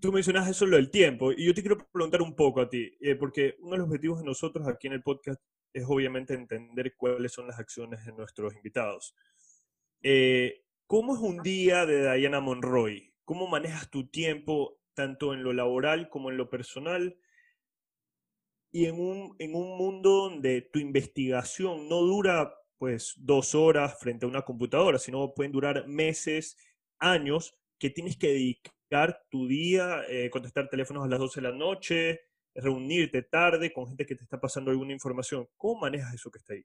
Tú 0.00 0.12
mencionas 0.12 0.48
eso 0.48 0.66
lo 0.66 0.76
del 0.76 0.90
tiempo, 0.90 1.32
y 1.32 1.46
yo 1.46 1.54
te 1.54 1.62
quiero 1.62 1.78
preguntar 1.78 2.22
un 2.22 2.34
poco 2.34 2.60
a 2.60 2.68
ti, 2.68 2.96
eh, 3.00 3.14
porque 3.14 3.56
uno 3.60 3.72
de 3.72 3.78
los 3.78 3.86
objetivos 3.88 4.20
de 4.20 4.26
nosotros 4.26 4.66
aquí 4.66 4.86
en 4.86 4.94
el 4.94 5.02
podcast 5.02 5.40
es 5.72 5.84
obviamente 5.88 6.34
entender 6.34 6.94
cuáles 6.96 7.32
son 7.32 7.46
las 7.46 7.58
acciones 7.58 8.04
de 8.04 8.12
nuestros 8.12 8.54
invitados. 8.54 9.14
Eh, 10.02 10.64
¿Cómo 10.86 11.14
es 11.14 11.20
un 11.20 11.42
día 11.42 11.86
de 11.86 12.16
Diana 12.16 12.40
Monroy? 12.40 13.12
¿Cómo 13.24 13.46
manejas 13.48 13.90
tu 13.90 14.06
tiempo 14.06 14.78
tanto 14.94 15.32
en 15.34 15.42
lo 15.42 15.52
laboral 15.52 16.08
como 16.08 16.30
en 16.30 16.36
lo 16.36 16.50
personal? 16.50 17.16
Y 18.70 18.86
en 18.86 19.00
un, 19.00 19.34
en 19.38 19.54
un 19.54 19.76
mundo 19.78 20.28
donde 20.28 20.60
tu 20.60 20.78
investigación 20.78 21.88
no 21.88 22.00
dura 22.00 22.54
pues 22.76 23.14
dos 23.16 23.54
horas 23.54 23.98
frente 23.98 24.26
a 24.26 24.28
una 24.28 24.42
computadora, 24.42 24.98
sino 24.98 25.32
pueden 25.32 25.52
durar 25.52 25.86
meses, 25.88 26.58
años, 26.98 27.56
que 27.78 27.90
tienes 27.90 28.16
que 28.16 28.28
dedicar 28.28 28.73
tu 29.30 29.46
día, 29.46 30.02
eh, 30.08 30.30
contestar 30.30 30.68
teléfonos 30.68 31.04
a 31.04 31.08
las 31.08 31.18
12 31.18 31.40
de 31.40 31.48
la 31.48 31.54
noche, 31.54 32.20
reunirte 32.54 33.22
tarde 33.22 33.72
con 33.72 33.86
gente 33.86 34.06
que 34.06 34.14
te 34.14 34.24
está 34.24 34.40
pasando 34.40 34.70
alguna 34.70 34.92
información. 34.92 35.48
¿Cómo 35.56 35.80
manejas 35.80 36.14
eso 36.14 36.30
que 36.30 36.38
está 36.38 36.54
ahí? 36.54 36.64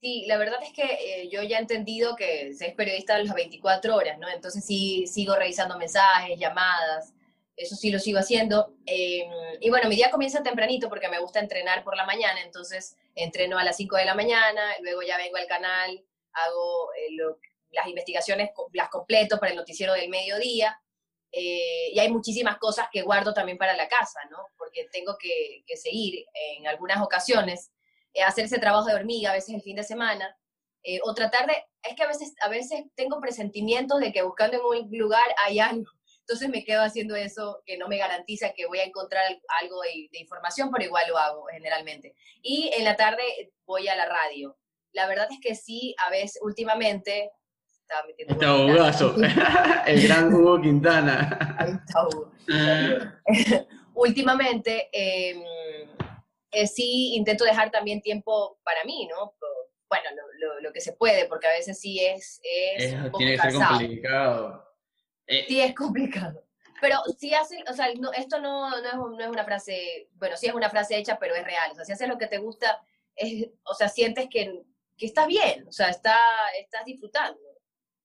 Sí, 0.00 0.24
la 0.26 0.38
verdad 0.38 0.58
es 0.62 0.72
que 0.72 0.82
eh, 0.84 1.28
yo 1.28 1.42
ya 1.42 1.58
he 1.58 1.60
entendido 1.60 2.16
que 2.16 2.48
es 2.48 2.74
periodista 2.74 3.16
a 3.16 3.22
las 3.22 3.34
24 3.34 3.94
horas, 3.94 4.18
¿no? 4.18 4.28
Entonces 4.28 4.64
sí 4.64 5.06
sigo 5.06 5.34
revisando 5.34 5.76
mensajes, 5.76 6.38
llamadas, 6.38 7.12
eso 7.54 7.76
sí 7.76 7.90
lo 7.90 7.98
sigo 7.98 8.18
haciendo. 8.18 8.74
Em, 8.86 9.30
y 9.60 9.68
bueno, 9.68 9.88
mi 9.88 9.96
día 9.96 10.10
comienza 10.10 10.42
tempranito 10.42 10.88
porque 10.88 11.08
me 11.08 11.20
gusta 11.20 11.40
entrenar 11.40 11.84
por 11.84 11.96
la 11.96 12.06
mañana, 12.06 12.40
entonces 12.42 12.96
entreno 13.14 13.58
a 13.58 13.64
las 13.64 13.76
5 13.76 13.96
de 13.96 14.06
la 14.06 14.14
mañana, 14.14 14.62
luego 14.80 15.02
ya 15.02 15.18
vengo 15.18 15.36
al 15.36 15.46
canal, 15.46 16.02
hago 16.32 16.90
eh, 16.94 17.16
las 17.72 17.86
investigaciones, 17.86 18.50
las 18.72 18.88
completo 18.88 19.38
para 19.38 19.52
el 19.52 19.58
noticiero 19.58 19.92
del 19.92 20.08
mediodía, 20.08 20.80
eh, 21.32 21.90
y 21.92 21.98
hay 21.98 22.10
muchísimas 22.10 22.58
cosas 22.58 22.88
que 22.92 23.02
guardo 23.02 23.32
también 23.32 23.58
para 23.58 23.76
la 23.76 23.88
casa, 23.88 24.20
¿no? 24.30 24.38
Porque 24.56 24.88
tengo 24.92 25.16
que, 25.18 25.62
que 25.66 25.76
seguir 25.76 26.24
en 26.56 26.66
algunas 26.66 27.00
ocasiones, 27.02 27.70
eh, 28.14 28.22
hacer 28.22 28.46
ese 28.46 28.58
trabajo 28.58 28.86
de 28.86 28.94
hormiga, 28.94 29.30
a 29.30 29.34
veces 29.34 29.54
el 29.54 29.62
fin 29.62 29.76
de 29.76 29.84
semana, 29.84 30.36
eh, 30.82 30.98
o 31.04 31.14
tratar 31.14 31.46
de, 31.46 31.54
es 31.82 31.94
que 31.94 32.02
a 32.02 32.08
veces, 32.08 32.34
a 32.42 32.48
veces 32.48 32.84
tengo 32.94 33.20
presentimientos 33.20 34.00
de 34.00 34.12
que 34.12 34.22
buscando 34.22 34.56
en 34.56 34.64
un 34.64 34.98
lugar 34.98 35.26
hay 35.44 35.60
algo, 35.60 35.90
entonces 36.30 36.48
me 36.48 36.64
quedo 36.64 36.82
haciendo 36.82 37.16
eso 37.16 37.60
que 37.66 37.76
no 37.76 37.88
me 37.88 37.98
garantiza 37.98 38.52
que 38.52 38.66
voy 38.66 38.78
a 38.78 38.84
encontrar 38.84 39.24
algo 39.60 39.80
de, 39.82 40.08
información, 40.12 40.70
pero 40.70 40.84
igual 40.84 41.08
lo 41.08 41.18
hago 41.18 41.46
generalmente. 41.50 42.14
Y 42.40 42.70
en 42.72 42.84
la 42.84 42.94
tarde 42.96 43.52
voy 43.66 43.88
a 43.88 43.96
la 43.96 44.06
radio. 44.06 44.56
La 44.92 45.08
verdad 45.08 45.26
es 45.30 45.38
que 45.42 45.56
sí, 45.56 45.94
a 46.06 46.10
veces 46.10 46.38
últimamente 46.42 47.32
Está 48.16 48.56
Hugazo, 48.56 49.16
el 49.86 50.02
gran 50.06 50.32
Hugo 50.32 50.60
Quintana. 50.60 51.56
Ahí 51.58 51.72
está 51.72 52.06
Hugo. 52.06 52.32
Últimamente, 53.94 54.88
em, 54.92 55.42
eh, 56.52 56.66
sí 56.66 57.14
intento 57.16 57.44
dejar 57.44 57.70
también 57.70 58.00
tiempo 58.00 58.58
para 58.62 58.84
mí, 58.84 59.08
¿no? 59.08 59.34
Bueno, 59.88 60.04
lo, 60.62 60.72
que 60.72 60.80
se 60.80 60.92
puede, 60.92 61.26
porque 61.26 61.48
a 61.48 61.52
veces 61.52 61.80
sí 61.80 61.98
es... 61.98 62.40
es 62.44 62.94
tiene 63.16 63.36
que 63.36 63.42
ser 63.42 63.54
complicado. 63.54 64.64
Eh, 65.26 65.44
sí, 65.48 65.60
es 65.60 65.74
complicado. 65.74 66.46
Pero 66.80 66.98
sí 67.18 67.34
hace, 67.34 67.62
o 67.68 67.72
sea, 67.72 67.88
esto 68.16 68.40
no, 68.40 68.70
no, 68.70 68.76
es, 68.88 68.94
no, 68.94 69.20
es, 69.20 69.28
una 69.28 69.44
frase, 69.44 70.08
bueno, 70.14 70.36
sí 70.36 70.46
es 70.46 70.54
una 70.54 70.70
frase 70.70 70.96
hecha, 70.96 71.18
pero 71.18 71.34
es 71.34 71.44
real. 71.44 71.72
O 71.72 71.74
sea, 71.74 71.84
si 71.84 71.92
haces 71.92 72.08
lo 72.08 72.18
que 72.18 72.28
te 72.28 72.38
gusta, 72.38 72.80
es, 73.16 73.48
o 73.64 73.74
sea, 73.74 73.88
sientes 73.88 74.28
que, 74.30 74.62
que 74.96 75.06
estás 75.06 75.26
bien, 75.26 75.66
o 75.66 75.72
sea, 75.72 75.88
está, 75.88 76.16
estás 76.56 76.84
disfrutando 76.84 77.49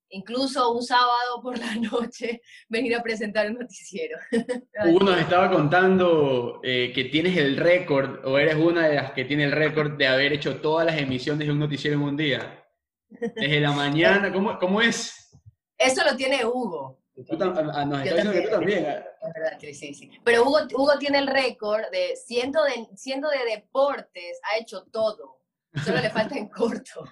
incluso 0.10 0.72
un 0.72 0.84
sábado 0.84 1.42
por 1.42 1.58
la 1.58 1.76
noche, 1.92 2.42
venir 2.70 2.96
a 2.96 3.04
presentar 3.04 3.50
un 3.50 3.60
noticiero. 3.60 4.18
Hugo 4.86 5.00
nos 5.00 5.20
estaba 5.20 5.50
contando 5.50 6.60
eh, 6.64 6.92
que 6.94 7.06
tienes 7.06 7.38
el 7.38 7.58
récord, 7.58 8.26
o 8.26 8.38
eres 8.38 8.56
una 8.56 8.88
de 8.88 8.96
las 8.96 9.12
que 9.12 9.26
tiene 9.26 9.46
el 9.46 9.52
récord 9.52 9.98
de 9.98 10.08
haber 10.08 10.34
hecho 10.34 10.62
todas 10.62 10.86
las 10.86 10.98
emisiones 10.98 11.48
de 11.48 11.54
un 11.54 11.60
noticiero 11.60 11.98
en 11.98 12.04
un 12.04 12.18
día. 12.18 12.62
Desde 13.10 13.60
la 13.60 13.72
mañana, 13.72 14.32
¿cómo, 14.32 14.58
cómo 14.60 14.82
es? 14.82 15.30
Eso 15.78 16.04
lo 16.04 16.16
tiene 16.16 16.46
Hugo. 16.46 17.02
Tú, 17.16 17.38
ah, 17.40 17.86
nos 17.86 18.04
está 18.04 18.16
diciendo 18.16 18.32
que 18.34 18.42
tú 18.42 18.50
también. 18.50 18.80
Es 18.80 19.34
verdad, 19.34 19.58
sí, 19.60 19.94
sí. 19.94 20.12
Pero 20.24 20.44
Hugo, 20.44 20.60
Hugo 20.74 20.98
tiene 21.00 21.20
el 21.20 21.28
récord 21.28 21.84
de 21.92 22.16
siendo, 22.16 22.64
de, 22.64 22.88
siendo 22.96 23.30
de 23.30 23.46
deportes, 23.46 24.40
ha 24.44 24.60
hecho 24.60 24.84
todo. 24.92 25.35
Solo 25.84 26.02
le 26.02 26.10
falta 26.10 26.38
en 26.38 26.50
corto. 26.50 27.04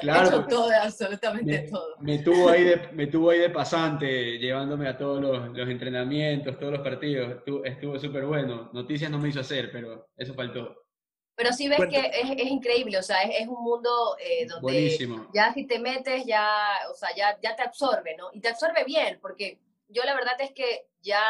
Claro. 0.00 0.28
Hecho 0.28 0.46
todo, 0.46 0.70
absolutamente 0.70 1.68
todo. 1.70 1.96
Me 1.98 2.18
tuvo, 2.18 2.50
ahí 2.50 2.64
de, 2.64 2.88
me 2.92 3.08
tuvo 3.08 3.30
ahí 3.30 3.40
de 3.40 3.50
pasante, 3.50 4.38
llevándome 4.38 4.88
a 4.88 4.96
todos 4.96 5.20
los, 5.20 5.56
los 5.56 5.68
entrenamientos, 5.68 6.58
todos 6.58 6.74
los 6.74 6.82
partidos. 6.82 7.42
Estuvo 7.64 7.98
súper 7.98 8.24
bueno. 8.26 8.70
Noticias 8.72 9.10
no 9.10 9.18
me 9.18 9.28
hizo 9.28 9.40
hacer, 9.40 9.70
pero 9.72 10.08
eso 10.16 10.34
faltó. 10.34 10.86
Pero 11.34 11.52
sí 11.52 11.68
ves 11.68 11.80
que 11.90 11.98
es, 11.98 12.30
es, 12.36 12.50
increíble, 12.50 12.98
o 12.98 13.02
sea, 13.02 13.22
es, 13.22 13.40
es 13.40 13.48
un 13.48 13.62
mundo 13.62 14.16
eh, 14.20 14.46
donde 14.46 14.60
Buenísimo. 14.62 15.28
ya 15.34 15.52
si 15.52 15.66
te 15.66 15.78
metes, 15.78 16.24
ya, 16.26 16.46
o 16.90 16.94
sea, 16.94 17.08
ya, 17.16 17.38
ya 17.42 17.56
te 17.56 17.62
absorbe, 17.62 18.14
¿no? 18.16 18.28
Y 18.32 18.40
te 18.40 18.48
absorbe 18.48 18.84
bien, 18.84 19.18
porque 19.20 19.58
yo 19.88 20.04
la 20.04 20.14
verdad 20.14 20.34
es 20.38 20.52
que 20.52 20.86
ya 21.00 21.22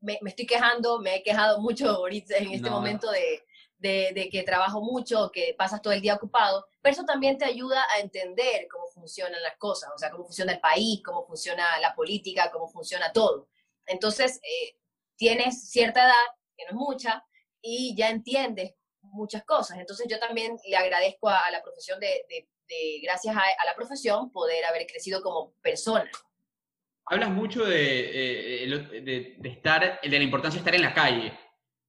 me, 0.00 0.18
me 0.20 0.30
estoy 0.30 0.46
quejando, 0.46 1.00
me 1.00 1.16
he 1.16 1.22
quejado 1.22 1.60
mucho 1.60 1.88
ahorita 1.88 2.36
en 2.36 2.52
este 2.52 2.68
momento 2.68 3.10
de, 3.10 3.44
de, 3.86 4.28
que 4.30 4.42
trabajo 4.42 4.80
mucho, 4.80 5.30
que 5.32 5.54
pasas 5.56 5.82
todo 5.82 5.92
el 5.92 6.00
día 6.00 6.14
ocupado, 6.14 6.66
pero 6.80 6.92
eso 6.92 7.04
también 7.04 7.38
te 7.38 7.44
ayuda 7.44 7.82
a 7.94 8.00
entender 8.00 8.66
cómo 8.70 8.86
funcionan 8.88 9.42
las 9.42 9.56
cosas, 9.56 9.90
o 9.94 9.98
sea, 9.98 10.10
cómo 10.10 10.24
funciona 10.24 10.52
el 10.52 10.60
país, 10.60 11.02
cómo 11.04 11.24
funciona 11.26 11.78
la 11.80 11.94
política, 11.94 12.50
cómo 12.50 12.68
funciona 12.68 13.12
todo. 13.12 13.48
Entonces, 13.86 14.40
eh, 14.42 14.76
tienes 15.16 15.70
cierta 15.70 16.04
edad, 16.04 16.14
que 16.56 16.64
no 16.64 16.70
es 16.70 16.76
mucha, 16.76 17.24
y 17.60 17.94
ya 17.96 18.10
entiendes 18.10 18.74
muchas 19.00 19.44
cosas. 19.44 19.78
Entonces, 19.78 20.06
yo 20.08 20.18
también 20.18 20.56
le 20.66 20.76
agradezco 20.76 21.28
a, 21.28 21.50
la 21.50 21.62
profesión 21.62 22.00
de, 22.00 22.48
gracias 23.02 23.36
a, 23.36 23.64
la 23.64 23.74
profesión, 23.74 24.30
poder 24.30 24.64
haber 24.64 24.86
crecido 24.86 25.22
como 25.22 25.52
persona. 25.62 26.10
Hablas 27.06 27.30
mucho 27.30 27.64
de, 27.64 28.64
eh, 28.64 28.66
de, 29.02 29.36
de, 29.38 29.48
estar, 29.48 30.00
de 30.00 30.18
la 30.18 30.24
importancia 30.24 30.58
de 30.58 30.62
estar 30.62 30.74
en 30.74 30.82
la 30.82 30.92
calle. 30.92 31.45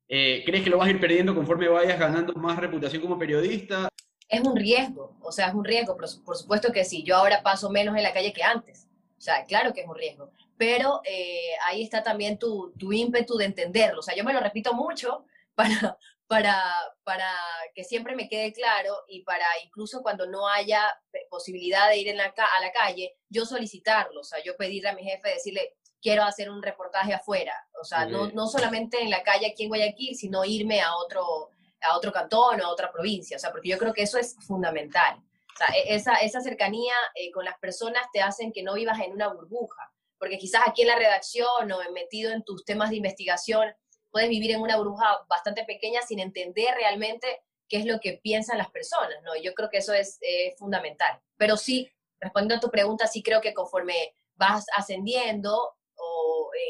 Eh, 0.09 0.43
¿Crees 0.45 0.63
que 0.63 0.69
lo 0.69 0.77
vas 0.77 0.87
a 0.87 0.91
ir 0.91 0.99
perdiendo 0.99 1.35
conforme 1.35 1.67
vayas 1.67 1.99
ganando 1.99 2.33
más 2.33 2.57
reputación 2.57 3.01
como 3.01 3.19
periodista? 3.19 3.89
Es 4.29 4.41
un 4.41 4.55
riesgo, 4.55 5.17
o 5.21 5.31
sea, 5.31 5.47
es 5.47 5.53
un 5.53 5.65
riesgo, 5.65 5.95
pero 5.95 6.07
por 6.25 6.37
supuesto 6.37 6.71
que 6.71 6.85
sí. 6.85 7.03
Yo 7.03 7.15
ahora 7.15 7.41
paso 7.43 7.69
menos 7.69 7.95
en 7.95 8.03
la 8.03 8.13
calle 8.13 8.33
que 8.33 8.43
antes. 8.43 8.87
O 9.17 9.21
sea, 9.21 9.45
claro 9.45 9.73
que 9.73 9.81
es 9.81 9.87
un 9.87 9.95
riesgo. 9.95 10.31
Pero 10.57 11.01
eh, 11.05 11.51
ahí 11.65 11.83
está 11.83 12.03
también 12.03 12.37
tu, 12.37 12.73
tu 12.77 12.91
ímpetu 12.93 13.37
de 13.37 13.45
entenderlo. 13.45 13.99
O 13.99 14.03
sea, 14.03 14.15
yo 14.15 14.23
me 14.23 14.33
lo 14.33 14.39
repito 14.39 14.73
mucho 14.73 15.25
para, 15.55 15.97
para, 16.27 16.55
para 17.03 17.29
que 17.73 17.83
siempre 17.83 18.15
me 18.15 18.27
quede 18.29 18.53
claro 18.53 18.93
y 19.07 19.23
para 19.23 19.45
incluso 19.63 20.01
cuando 20.01 20.25
no 20.25 20.47
haya 20.47 20.81
posibilidad 21.29 21.89
de 21.89 21.97
ir 21.97 22.07
en 22.09 22.17
la, 22.17 22.25
a 22.25 22.61
la 22.61 22.71
calle, 22.71 23.15
yo 23.29 23.45
solicitarlo. 23.45 24.21
O 24.21 24.23
sea, 24.23 24.43
yo 24.43 24.55
pedirle 24.55 24.89
a 24.89 24.95
mi 24.95 25.03
jefe, 25.03 25.29
decirle, 25.29 25.75
quiero 26.01 26.23
hacer 26.23 26.49
un 26.49 26.61
reportaje 26.61 27.13
afuera. 27.13 27.53
O 27.79 27.83
sea, 27.83 28.05
no, 28.05 28.27
no 28.31 28.47
solamente 28.47 29.01
en 29.01 29.09
la 29.09 29.23
calle 29.23 29.47
aquí 29.47 29.63
en 29.63 29.69
Guayaquil, 29.69 30.15
sino 30.15 30.45
irme 30.45 30.81
a 30.81 30.95
otro, 30.95 31.51
a 31.81 31.95
otro 31.95 32.11
cantón 32.11 32.61
o 32.61 32.65
a 32.65 32.69
otra 32.69 32.91
provincia. 32.91 33.37
O 33.37 33.39
sea, 33.39 33.51
porque 33.51 33.69
yo 33.69 33.77
creo 33.77 33.93
que 33.93 34.03
eso 34.03 34.17
es 34.17 34.35
fundamental. 34.45 35.17
O 35.17 35.57
sea, 35.57 35.67
e, 35.75 35.95
esa, 35.95 36.15
esa 36.15 36.41
cercanía 36.41 36.93
eh, 37.15 37.31
con 37.31 37.45
las 37.45 37.57
personas 37.59 38.05
te 38.13 38.21
hacen 38.21 38.51
que 38.51 38.63
no 38.63 38.75
vivas 38.75 38.99
en 38.99 39.11
una 39.11 39.27
burbuja. 39.27 39.91
Porque 40.19 40.37
quizás 40.37 40.61
aquí 40.65 40.81
en 40.81 40.87
la 40.87 40.97
redacción 40.97 41.71
o 41.71 41.91
metido 41.91 42.31
en 42.31 42.43
tus 42.43 42.65
temas 42.65 42.89
de 42.89 42.97
investigación, 42.97 43.73
puedes 44.09 44.29
vivir 44.29 44.51
en 44.51 44.61
una 44.61 44.77
burbuja 44.77 45.25
bastante 45.27 45.63
pequeña 45.63 46.01
sin 46.01 46.19
entender 46.19 46.73
realmente 46.75 47.43
qué 47.69 47.77
es 47.77 47.85
lo 47.85 47.99
que 47.99 48.19
piensan 48.23 48.57
las 48.57 48.71
personas, 48.71 49.21
¿no? 49.23 49.35
yo 49.35 49.53
creo 49.53 49.69
que 49.69 49.79
eso 49.79 49.93
es 49.93 50.19
fundamental. 50.57 51.19
Pero 51.35 51.57
sí, 51.57 51.91
respondiendo 52.19 52.55
a 52.55 52.59
tu 52.59 52.71
pregunta, 52.71 53.07
sí 53.07 53.21
creo 53.21 53.41
que 53.41 53.53
conforme 53.53 54.15
vas 54.35 54.65
ascendiendo, 54.75 55.76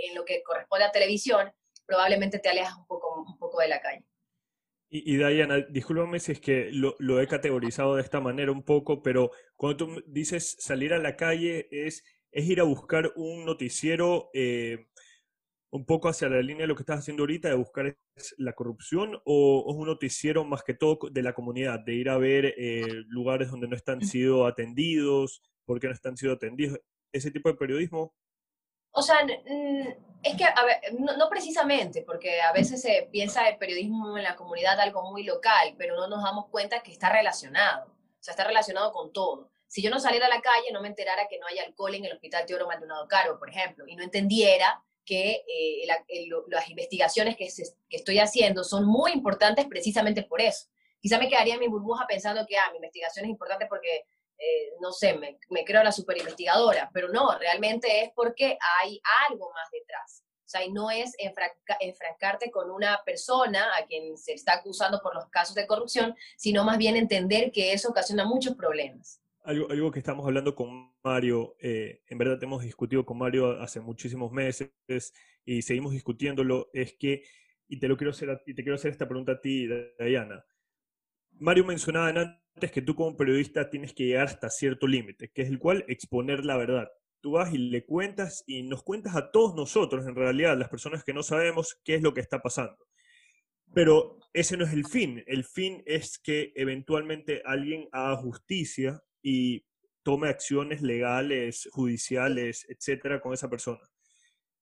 en 0.07 0.15
lo 0.15 0.25
que 0.25 0.43
corresponde 0.43 0.85
a 0.85 0.91
televisión, 0.91 1.51
probablemente 1.85 2.39
te 2.39 2.49
alejas 2.49 2.77
un 2.77 2.85
poco, 2.85 3.23
un 3.27 3.37
poco 3.37 3.61
de 3.61 3.69
la 3.69 3.81
calle. 3.81 4.05
Y, 4.89 5.13
y 5.13 5.17
Diana, 5.17 5.59
discúlpame 5.69 6.19
si 6.19 6.31
es 6.31 6.39
que 6.39 6.69
lo, 6.71 6.95
lo, 6.99 7.19
he 7.19 7.27
categorizado 7.27 7.95
de 7.95 8.01
esta 8.01 8.21
manera 8.21 8.51
un 8.51 8.63
poco, 8.63 9.03
pero 9.03 9.31
cuando 9.55 9.77
tú 9.77 10.03
dices 10.07 10.55
salir 10.59 10.93
a 10.93 10.97
la 10.97 11.17
calle 11.17 11.67
es, 11.71 12.03
es 12.31 12.45
ir 12.45 12.61
a 12.61 12.63
buscar 12.63 13.11
un 13.15 13.45
noticiero 13.45 14.29
eh, 14.33 14.87
un 15.71 15.85
poco 15.85 16.07
hacia 16.07 16.29
la 16.29 16.41
línea 16.41 16.63
de 16.63 16.67
lo 16.67 16.75
que 16.75 16.83
estás 16.83 16.99
haciendo 16.99 17.23
ahorita, 17.23 17.49
de 17.49 17.55
buscar 17.55 17.97
la 18.37 18.53
corrupción, 18.53 19.19
o, 19.25 19.65
es 19.69 19.75
un 19.75 19.87
noticiero 19.87 20.45
más 20.45 20.63
que 20.63 20.73
todo 20.73 20.99
de 21.11 21.21
la 21.21 21.33
comunidad, 21.33 21.79
de 21.81 21.93
ir 21.93 22.09
a 22.09 22.17
ver 22.17 22.53
eh, 22.57 23.03
lugares 23.07 23.51
donde 23.51 23.67
no 23.67 23.75
están 23.75 24.01
sido 24.01 24.47
atendidos, 24.47 25.41
por 25.65 25.79
qué 25.81 25.87
no 25.87 25.93
están 25.93 26.15
sido 26.15 26.33
atendidos, 26.33 26.79
ese 27.11 27.31
tipo 27.31 27.49
de 27.49 27.55
periodismo 27.55 28.13
o 28.91 29.01
sea, 29.01 29.17
es 30.23 30.35
que, 30.35 30.45
no, 30.97 31.29
precisamente, 31.29 32.01
porque 32.01 32.41
a 32.41 32.51
veces 32.51 32.81
se 32.81 33.07
piensa 33.11 33.47
el 33.47 33.57
periodismo 33.57 34.17
en 34.17 34.23
la 34.23 34.35
comunidad 34.35 34.79
algo 34.79 35.09
muy 35.11 35.23
local, 35.23 35.75
pero 35.77 35.95
no 35.95 36.07
nos 36.07 36.23
damos 36.23 36.47
cuenta 36.49 36.81
que 36.81 36.91
está 36.91 37.09
relacionado, 37.09 37.87
o 37.87 38.23
sea, 38.23 38.33
está 38.33 38.43
relacionado 38.43 38.91
con 38.91 39.13
todo. 39.13 39.51
si 39.67 39.81
yo 39.81 39.89
no 39.89 39.99
saliera 39.99 40.27
a 40.27 40.29
la 40.29 40.41
calle, 40.41 40.71
no 40.71 40.81
me 40.81 40.87
enterara 40.87 41.27
que 41.29 41.39
no 41.39 41.47
hay 41.47 41.59
alcohol 41.59 41.93
en 41.93 42.05
el 42.05 42.13
Hospital 42.13 42.45
Teodoro 42.45 42.67
Maldonado 42.67 43.07
Caro, 43.07 43.37
por 43.37 43.49
ejemplo, 43.49 43.85
y 43.87 43.95
no 43.95 44.03
entendiera 44.03 44.81
que 45.07 45.45
eh, 45.47 45.87
las 46.47 46.69
investigaciones 46.69 47.37
que, 47.37 47.47
estoy 47.89 48.19
haciendo 48.19 48.63
son 48.63 48.85
muy 48.85 49.13
importantes 49.13 49.65
precisamente 49.65 50.21
por 50.23 50.41
eso. 50.41 50.67
Quizá 50.99 51.17
me 51.17 51.29
quedaría 51.29 51.57
mi 51.57 51.67
burbuja 51.67 52.05
pensando 52.07 52.45
que, 52.45 52.57
ah, 52.57 52.69
mi 52.71 52.77
investigación 52.77 53.25
es 53.25 53.31
importante 53.31 53.67
porque, 53.67 54.05
eh, 54.37 54.73
no 54.79 54.91
sé, 54.91 55.17
me, 55.17 55.39
me 55.49 55.65
creo 55.65 55.83
la 55.83 55.91
super 55.91 56.17
investigadora, 56.17 56.89
pero 56.93 57.09
no, 57.09 57.37
realmente 57.39 58.03
es 58.03 58.11
porque 58.15 58.57
hay 58.79 59.01
algo 59.29 59.51
más 59.53 59.69
detrás. 59.71 60.23
O 60.47 60.49
sea, 60.49 60.63
y 60.63 60.71
no 60.71 60.89
es 60.89 61.13
enfrancarte 61.81 62.49
con 62.51 62.71
una 62.71 63.01
persona 63.05 63.65
a 63.77 63.85
quien 63.85 64.17
se 64.17 64.31
está 64.31 64.53
acusando 64.53 65.01
por 65.01 65.13
los 65.13 65.25
casos 65.27 65.55
de 65.55 65.67
corrupción, 65.67 66.15
sino 66.37 66.63
más 66.63 66.77
bien 66.77 66.95
entender 66.95 67.51
que 67.51 67.73
eso 67.73 67.89
ocasiona 67.89 68.23
muchos 68.23 68.55
problemas. 68.55 69.21
Algo, 69.43 69.69
algo 69.69 69.91
que 69.91 69.99
estamos 69.99 70.25
hablando 70.25 70.55
con 70.55 70.95
Mario, 71.03 71.57
eh, 71.59 72.01
en 72.07 72.17
verdad 72.17 72.41
hemos 72.41 72.63
discutido 72.63 73.05
con 73.05 73.17
Mario 73.17 73.61
hace 73.61 73.81
muchísimos 73.81 74.31
meses 74.31 74.71
y 75.43 75.61
seguimos 75.63 75.91
discutiéndolo, 75.91 76.69
es 76.71 76.93
que, 76.93 77.23
y 77.67 77.77
te, 77.77 77.89
lo 77.89 77.97
quiero 77.97 78.11
hacer, 78.11 78.41
y 78.45 78.53
te 78.53 78.63
quiero 78.63 78.75
hacer 78.75 78.91
esta 78.91 79.07
pregunta 79.07 79.33
a 79.33 79.41
ti, 79.41 79.67
Diana. 79.99 80.45
Mario 81.31 81.65
mencionaba 81.65 82.39
antes 82.57 82.71
que 82.71 82.81
tú 82.81 82.95
como 82.95 83.15
periodista 83.15 83.69
tienes 83.69 83.93
que 83.93 84.05
llegar 84.05 84.25
hasta 84.25 84.49
cierto 84.49 84.87
límite, 84.87 85.29
que 85.29 85.43
es 85.43 85.47
el 85.47 85.59
cual 85.59 85.85
exponer 85.87 86.43
la 86.43 86.57
verdad. 86.57 86.89
Tú 87.21 87.33
vas 87.33 87.53
y 87.53 87.59
le 87.59 87.85
cuentas 87.85 88.43
y 88.47 88.63
nos 88.63 88.81
cuentas 88.81 89.15
a 89.15 89.29
todos 89.29 89.53
nosotros, 89.53 90.07
en 90.07 90.15
realidad, 90.15 90.57
las 90.57 90.67
personas 90.67 91.03
que 91.03 91.13
no 91.13 91.21
sabemos 91.21 91.79
qué 91.83 91.93
es 91.93 92.01
lo 92.01 92.15
que 92.15 92.21
está 92.21 92.41
pasando. 92.41 92.75
Pero 93.75 94.17
ese 94.33 94.57
no 94.57 94.65
es 94.65 94.73
el 94.73 94.87
fin. 94.87 95.23
El 95.27 95.43
fin 95.43 95.83
es 95.85 96.17
que 96.17 96.51
eventualmente 96.55 97.43
alguien 97.45 97.89
haga 97.91 98.15
justicia 98.17 99.03
y 99.21 99.63
tome 100.01 100.29
acciones 100.29 100.81
legales, 100.81 101.69
judiciales, 101.71 102.65
etcétera, 102.69 103.21
con 103.21 103.35
esa 103.35 103.51
persona. 103.51 103.87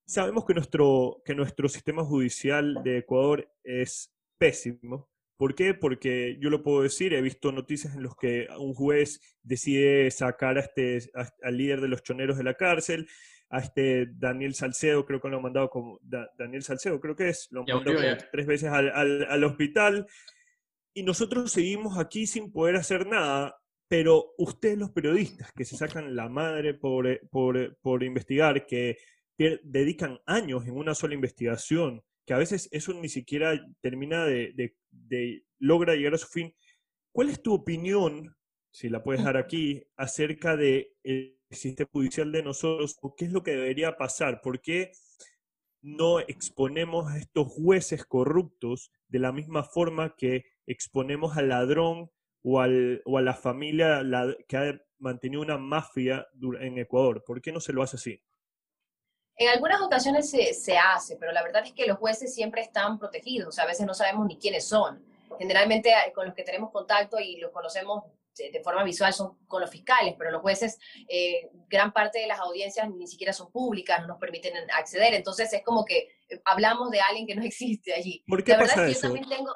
Sabemos 0.06 0.44
que 0.44 0.54
nuestro, 0.54 1.22
que 1.24 1.34
nuestro 1.34 1.70
sistema 1.70 2.04
judicial 2.04 2.84
de 2.84 2.98
Ecuador 2.98 3.50
es 3.64 4.14
pésimo. 4.38 5.10
¿Por 5.38 5.56
qué? 5.56 5.74
Porque 5.74 6.38
yo 6.40 6.50
lo 6.50 6.64
puedo 6.64 6.82
decir, 6.82 7.14
he 7.14 7.22
visto 7.22 7.52
noticias 7.52 7.96
en 7.96 8.04
las 8.04 8.16
que 8.16 8.48
un 8.58 8.74
juez 8.74 9.20
decide 9.44 10.10
sacar 10.12 10.58
a 10.58 10.62
este, 10.62 11.00
al 11.44 11.58
líder 11.58 11.82
de 11.82 11.90
los 11.90 12.04
choneros 12.04 12.38
de 12.38 12.44
la 12.44 12.54
cárcel, 12.54 13.08
a 13.50 13.60
este 13.60 14.08
Daniel 14.14 14.56
Salcedo, 14.56 15.06
creo 15.06 15.22
que 15.22 15.30
lo 15.30 15.38
han 15.38 15.44
mandado 15.44 15.70
como 15.70 16.00
Daniel 16.02 16.64
Salcedo, 16.64 17.00
creo 17.00 17.16
que 17.16 17.30
es, 17.30 17.48
lo 17.52 17.62
han 17.62 17.84
mandado 17.84 18.18
tres 18.32 18.46
veces 18.46 18.70
al, 18.70 18.90
al, 18.90 19.26
al 19.30 19.44
hospital, 19.44 20.08
y 20.94 21.04
nosotros 21.04 21.52
seguimos 21.52 21.98
aquí 21.98 22.26
sin 22.26 22.52
poder 22.52 22.78
hacer 22.78 23.06
nada 23.06 23.56
pero 23.88 24.34
ustedes 24.38 24.78
los 24.78 24.92
periodistas 24.92 25.52
que 25.52 25.66
se 25.66 25.78
sacan 25.78 26.16
la 26.16 26.30
madre 26.30 26.74
por, 26.74 27.08
eh, 27.08 27.22
por, 27.30 28.04
investigar, 28.04 28.66
que 28.66 28.98
dedican 29.38 30.20
años 30.26 30.66
en 30.66 30.76
una 30.76 30.96
sola 30.96 31.14
investigación, 31.14 32.04
que 32.26 32.34
a 32.34 32.38
veces 32.38 32.68
eso 32.72 32.94
ni 32.94 33.10
siquiera 33.10 33.60
termina 33.82 34.26
de, 34.26 34.74
logra 35.60 35.96
llegar 35.96 36.16
a 36.16 36.18
su 36.18 36.28
fin. 36.28 36.56
¿Cuál 37.12 37.30
es 37.30 37.42
tu 37.42 37.54
opinión, 37.54 38.36
si 38.72 38.90
la 38.90 39.04
puedes 39.04 39.24
dar 39.24 39.38
aquí, 39.38 39.84
acerca 39.96 40.58
del 40.58 40.88
sistema 41.50 41.90
judicial 41.92 42.32
de 42.32 42.44
nosotros 42.44 42.98
o 43.02 43.16
qué 43.16 43.26
es 43.26 43.32
lo 43.32 43.44
que 43.44 43.52
debería 43.52 43.96
pasar? 43.96 44.42
¿Por 44.42 44.60
qué 44.60 44.92
no 45.82 46.20
exponemos 46.20 47.12
a 47.12 47.18
estos 47.18 47.48
jueces 47.48 48.06
corruptos 48.06 48.92
de 49.08 49.20
la 49.20 49.32
misma 49.32 49.64
forma 49.64 50.16
que 50.18 50.46
exponemos 50.66 51.38
al 51.38 51.50
ladrón 51.50 52.10
o, 52.42 52.60
al, 52.60 53.02
o 53.06 53.20
a 53.20 53.22
la 53.22 53.36
familia 53.36 54.04
que 54.48 54.58
ha 54.58 54.82
mantenido 54.98 55.44
una 55.44 55.60
mafia 55.60 56.28
en 56.60 56.80
Ecuador? 56.80 57.24
¿Por 57.24 57.40
qué 57.40 57.52
no 57.52 57.60
se 57.60 57.72
lo 57.72 57.84
hace 57.84 57.98
así? 57.98 58.22
En 59.38 59.50
algunas 59.50 59.82
ocasiones 59.82 60.30
se, 60.30 60.54
se, 60.54 60.78
hace, 60.78 61.18
pero 61.18 61.32
la 61.32 61.44
verdad 61.44 61.64
es 61.66 61.74
que 61.74 61.88
los 61.88 61.98
jueces 61.98 62.34
siempre 62.34 62.62
están 62.62 62.98
protegidos, 62.98 63.60
a 63.60 63.66
veces 63.66 63.86
no 63.86 63.94
sabemos 63.94 64.26
ni 64.28 64.38
quiénes 64.38 64.68
son. 64.68 65.04
Generalmente 65.38 65.90
eh, 65.90 66.14
con 66.14 66.26
los 66.26 66.36
que 66.36 66.44
tenemos 66.44 66.72
contacto 66.72 67.20
y 67.20 67.38
los 67.38 67.52
conocemos 67.52 68.04
de, 68.38 68.62
forma 68.64 68.84
visual 68.84 69.14
son 69.14 69.38
con 69.48 69.62
los 69.62 69.70
fiscales, 69.70 70.16
pero 70.18 70.32
los 70.32 70.42
jueces, 70.42 70.78
eh, 71.08 71.50
gran 71.70 71.94
parte 71.94 72.20
de 72.20 72.28
las 72.28 72.40
audiencias 72.40 72.90
ni 72.90 73.08
siquiera 73.08 73.34
son 73.34 73.52
públicas, 73.52 74.02
no 74.02 74.08
nos 74.08 74.20
permiten 74.20 74.54
acceder, 74.78 75.14
entonces 75.14 75.52
es 75.54 75.64
como 75.64 75.86
que 75.86 76.10
eh, 76.30 76.42
hablamos 76.46 76.92
de 76.92 77.02
alguien 77.02 77.28
que 77.28 77.36
no 77.36 77.44
existe 77.46 77.94
allí. 77.94 78.24
¿Por 78.28 78.44
qué 78.44 78.52
la 78.52 78.60
verdad 78.60 78.90
es 78.90 78.98
que 78.98 79.02
Yo 79.02 79.02
también 79.02 79.30
tengo, 79.30 79.54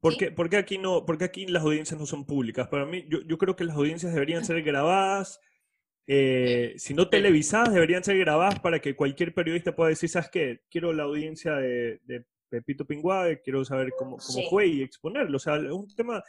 ¿Por 0.00 0.50
qué, 0.50 0.56
aquí 0.56 0.78
no, 0.78 1.04
porque 1.04 1.24
aquí 1.24 1.46
las 1.46 1.62
audiencias 1.62 1.98
no 1.98 2.06
son 2.06 2.26
públicas? 2.26 2.68
Para 2.68 2.86
mí, 2.86 3.04
yo, 3.08 3.18
yo 3.26 3.38
creo 3.38 3.56
que 3.56 3.64
las 3.64 3.76
audiencias 3.76 4.12
deberían 4.12 4.44
ser 4.44 4.62
grabadas, 4.62 5.40
eh, 6.06 6.74
si 6.76 6.94
no 6.94 7.08
televisadas, 7.08 7.74
deberían 7.74 8.04
ser 8.04 8.18
grabadas 8.18 8.60
para 8.60 8.80
que 8.80 8.96
cualquier 8.96 9.34
periodista 9.34 9.74
pueda 9.74 9.90
decir, 9.90 10.08
¿sabes 10.08 10.30
qué? 10.30 10.60
Quiero 10.70 10.92
la 10.92 11.04
audiencia 11.04 11.54
de, 11.54 12.24
Pepito 12.48 12.86
Pinguade, 12.86 13.42
quiero 13.42 13.64
saber 13.64 13.92
cómo, 13.98 14.18
cómo 14.18 14.48
fue 14.48 14.68
y 14.68 14.82
exponerlo. 14.82 15.36
O 15.36 15.40
sea, 15.40 15.56
es 15.56 15.72
un 15.72 15.92
tema 15.94 16.22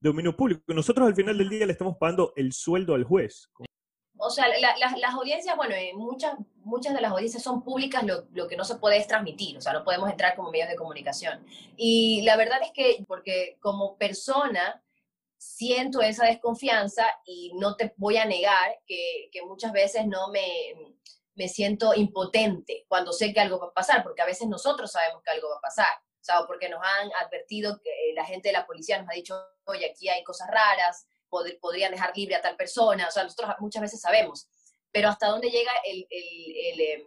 de 0.00 0.10
dominio 0.10 0.36
público. 0.36 0.62
Nosotros 0.74 1.06
al 1.06 1.14
final 1.14 1.38
del 1.38 1.48
día 1.48 1.66
le 1.66 1.72
estamos 1.72 1.96
pagando 1.98 2.32
el 2.36 2.52
sueldo 2.52 2.94
al 2.94 3.04
juez 3.04 3.48
o 4.24 4.30
sea, 4.30 4.46
las 4.60 5.14
audiencias, 5.14 5.56
bueno, 5.56 5.74
eh, 5.74 5.92
muchas, 5.94 6.36
muchas 6.62 6.94
de 6.94 7.00
las 7.00 7.10
audiencias 7.10 7.42
son 7.42 7.64
públicas, 7.64 8.04
lo, 8.04 8.24
lo, 8.32 8.46
que 8.46 8.56
no 8.56 8.64
se 8.64 8.76
puede 8.76 8.98
es 8.98 9.08
transmitir, 9.08 9.58
o 9.58 9.60
sea, 9.60 9.72
no 9.72 9.82
podemos 9.82 10.08
entrar 10.08 10.36
como 10.36 10.52
medios 10.52 10.68
de 10.68 10.76
comunicación. 10.76 11.44
Y 11.76 12.22
la 12.22 12.36
verdad 12.36 12.60
es 12.62 12.70
que, 12.70 13.04
porque 13.08 13.56
como 13.60 13.96
persona 13.96 14.80
siento 15.42 16.00
esa 16.00 16.26
desconfianza 16.26 17.04
y 17.24 17.52
no 17.54 17.74
te 17.76 17.92
voy 17.96 18.16
a 18.16 18.24
negar 18.24 18.78
que, 18.86 19.28
que 19.32 19.42
muchas 19.42 19.72
veces 19.72 20.06
no 20.06 20.28
me, 20.28 20.94
me 21.34 21.48
siento 21.48 21.94
impotente 21.94 22.84
cuando 22.88 23.12
sé 23.12 23.32
que 23.32 23.40
algo 23.40 23.58
va 23.58 23.66
a 23.66 23.74
pasar, 23.74 24.02
porque 24.02 24.22
a 24.22 24.26
veces 24.26 24.48
nosotros 24.48 24.92
sabemos 24.92 25.22
que 25.22 25.30
algo 25.30 25.48
va 25.48 25.56
a 25.56 25.60
pasar. 25.60 25.92
O 26.20 26.24
sea, 26.24 26.46
porque 26.46 26.68
nos 26.68 26.80
han 26.80 27.10
advertido 27.24 27.80
que 27.82 27.90
la 28.14 28.24
gente 28.24 28.50
de 28.50 28.52
la 28.52 28.66
policía 28.66 29.00
nos 29.00 29.10
ha 29.10 29.14
dicho, 29.14 29.34
oye, 29.64 29.90
aquí 29.90 30.08
hay 30.08 30.22
cosas 30.22 30.48
raras, 30.48 31.06
podrían 31.60 31.90
dejar 31.90 32.16
libre 32.16 32.36
a 32.36 32.40
tal 32.40 32.56
persona, 32.56 33.08
o 33.08 33.10
sea, 33.10 33.24
nosotros 33.24 33.50
muchas 33.58 33.82
veces 33.82 34.00
sabemos, 34.00 34.46
pero 34.92 35.08
hasta 35.08 35.28
dónde 35.28 35.50
llega 35.50 35.72
el, 35.84 36.06
el, 36.10 37.06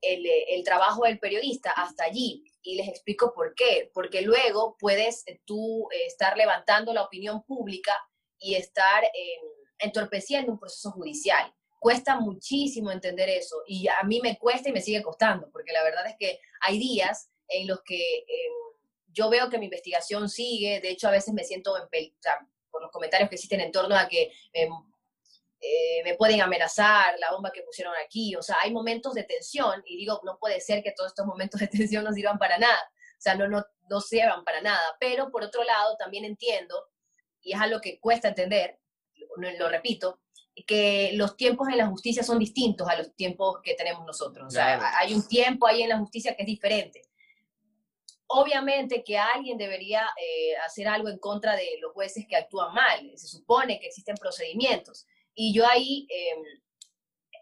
el, 0.00 0.26
el, 0.48 0.64
trabajo 0.64 1.04
del 1.04 1.18
periodista, 1.18 1.70
hasta 1.70 2.04
allí. 2.04 2.49
Y 2.62 2.76
les 2.76 2.88
explico 2.88 3.32
por 3.34 3.54
qué, 3.54 3.90
porque 3.94 4.22
luego 4.22 4.76
puedes 4.78 5.22
eh, 5.26 5.40
tú 5.44 5.88
eh, 5.92 6.06
estar 6.06 6.36
levantando 6.36 6.92
la 6.92 7.02
opinión 7.02 7.42
pública 7.44 7.96
y 8.38 8.54
estar 8.54 9.04
em, 9.04 9.42
entorpeciendo 9.78 10.52
un 10.52 10.58
proceso 10.58 10.90
judicial. 10.90 11.52
Cuesta 11.78 12.20
muchísimo 12.20 12.90
entender 12.90 13.28
eso 13.30 13.62
y 13.66 13.88
a 13.88 14.02
mí 14.04 14.20
me 14.22 14.38
cuesta 14.38 14.68
y 14.68 14.72
me 14.72 14.82
sigue 14.82 15.02
costando, 15.02 15.50
porque 15.50 15.72
la 15.72 15.82
verdad 15.82 16.06
es 16.06 16.16
que 16.18 16.38
hay 16.60 16.78
días 16.78 17.30
en 17.48 17.66
los 17.66 17.82
que 17.82 18.18
em, 18.18 18.52
yo 19.08 19.30
veo 19.30 19.48
que 19.48 19.58
mi 19.58 19.64
investigación 19.64 20.28
sigue, 20.28 20.80
de 20.80 20.90
hecho 20.90 21.08
a 21.08 21.12
veces 21.12 21.34
me 21.34 21.44
siento 21.44 21.74
en, 21.76 21.88
por 22.70 22.82
los 22.82 22.90
comentarios 22.90 23.28
que 23.28 23.36
existen 23.36 23.60
en 23.60 23.72
torno 23.72 23.96
a 23.96 24.08
que 24.08 24.30
em, 24.52 24.70
eh, 25.60 26.02
me 26.04 26.14
pueden 26.14 26.40
amenazar, 26.40 27.18
la 27.18 27.32
bomba 27.32 27.50
que 27.52 27.62
pusieron 27.62 27.92
aquí, 28.04 28.34
o 28.36 28.42
sea, 28.42 28.56
hay 28.62 28.72
momentos 28.72 29.14
de 29.14 29.24
tensión 29.24 29.82
y 29.84 29.96
digo, 29.96 30.20
no 30.24 30.38
puede 30.38 30.60
ser 30.60 30.82
que 30.82 30.92
todos 30.92 31.10
estos 31.10 31.26
momentos 31.26 31.60
de 31.60 31.66
tensión 31.68 32.04
no 32.04 32.12
sirvan 32.12 32.38
para 32.38 32.58
nada, 32.58 32.80
o 32.92 33.20
sea, 33.20 33.34
no, 33.34 33.48
no, 33.48 33.64
no 33.88 34.00
sirvan 34.00 34.44
para 34.44 34.60
nada, 34.60 34.96
pero 34.98 35.30
por 35.30 35.42
otro 35.44 35.62
lado 35.64 35.96
también 35.96 36.24
entiendo, 36.24 36.74
y 37.42 37.52
es 37.52 37.60
algo 37.60 37.80
que 37.80 38.00
cuesta 38.00 38.28
entender, 38.28 38.78
lo, 39.36 39.50
lo 39.58 39.68
repito, 39.68 40.20
que 40.66 41.12
los 41.14 41.36
tiempos 41.36 41.68
en 41.68 41.78
la 41.78 41.86
justicia 41.86 42.22
son 42.22 42.38
distintos 42.38 42.86
a 42.88 42.96
los 42.96 43.14
tiempos 43.14 43.60
que 43.62 43.74
tenemos 43.74 44.04
nosotros. 44.04 44.46
O 44.46 44.50
sea, 44.50 44.98
hay 44.98 45.14
un 45.14 45.26
tiempo 45.26 45.66
ahí 45.66 45.82
en 45.82 45.88
la 45.88 45.98
justicia 45.98 46.36
que 46.36 46.42
es 46.42 46.46
diferente 46.46 47.00
obviamente 48.32 49.02
que 49.02 49.18
alguien 49.18 49.58
debería 49.58 50.08
eh, 50.16 50.56
hacer 50.64 50.86
algo 50.86 51.08
en 51.08 51.18
contra 51.18 51.56
de 51.56 51.66
los 51.80 51.92
jueces 51.92 52.26
que 52.28 52.36
actúan 52.36 52.72
mal. 52.72 53.10
Se 53.16 53.26
supone 53.26 53.80
que 53.80 53.88
existen 53.88 54.14
procedimientos. 54.16 55.06
Y 55.34 55.54
yo 55.54 55.66
ahí, 55.66 56.06
em, 56.10 56.44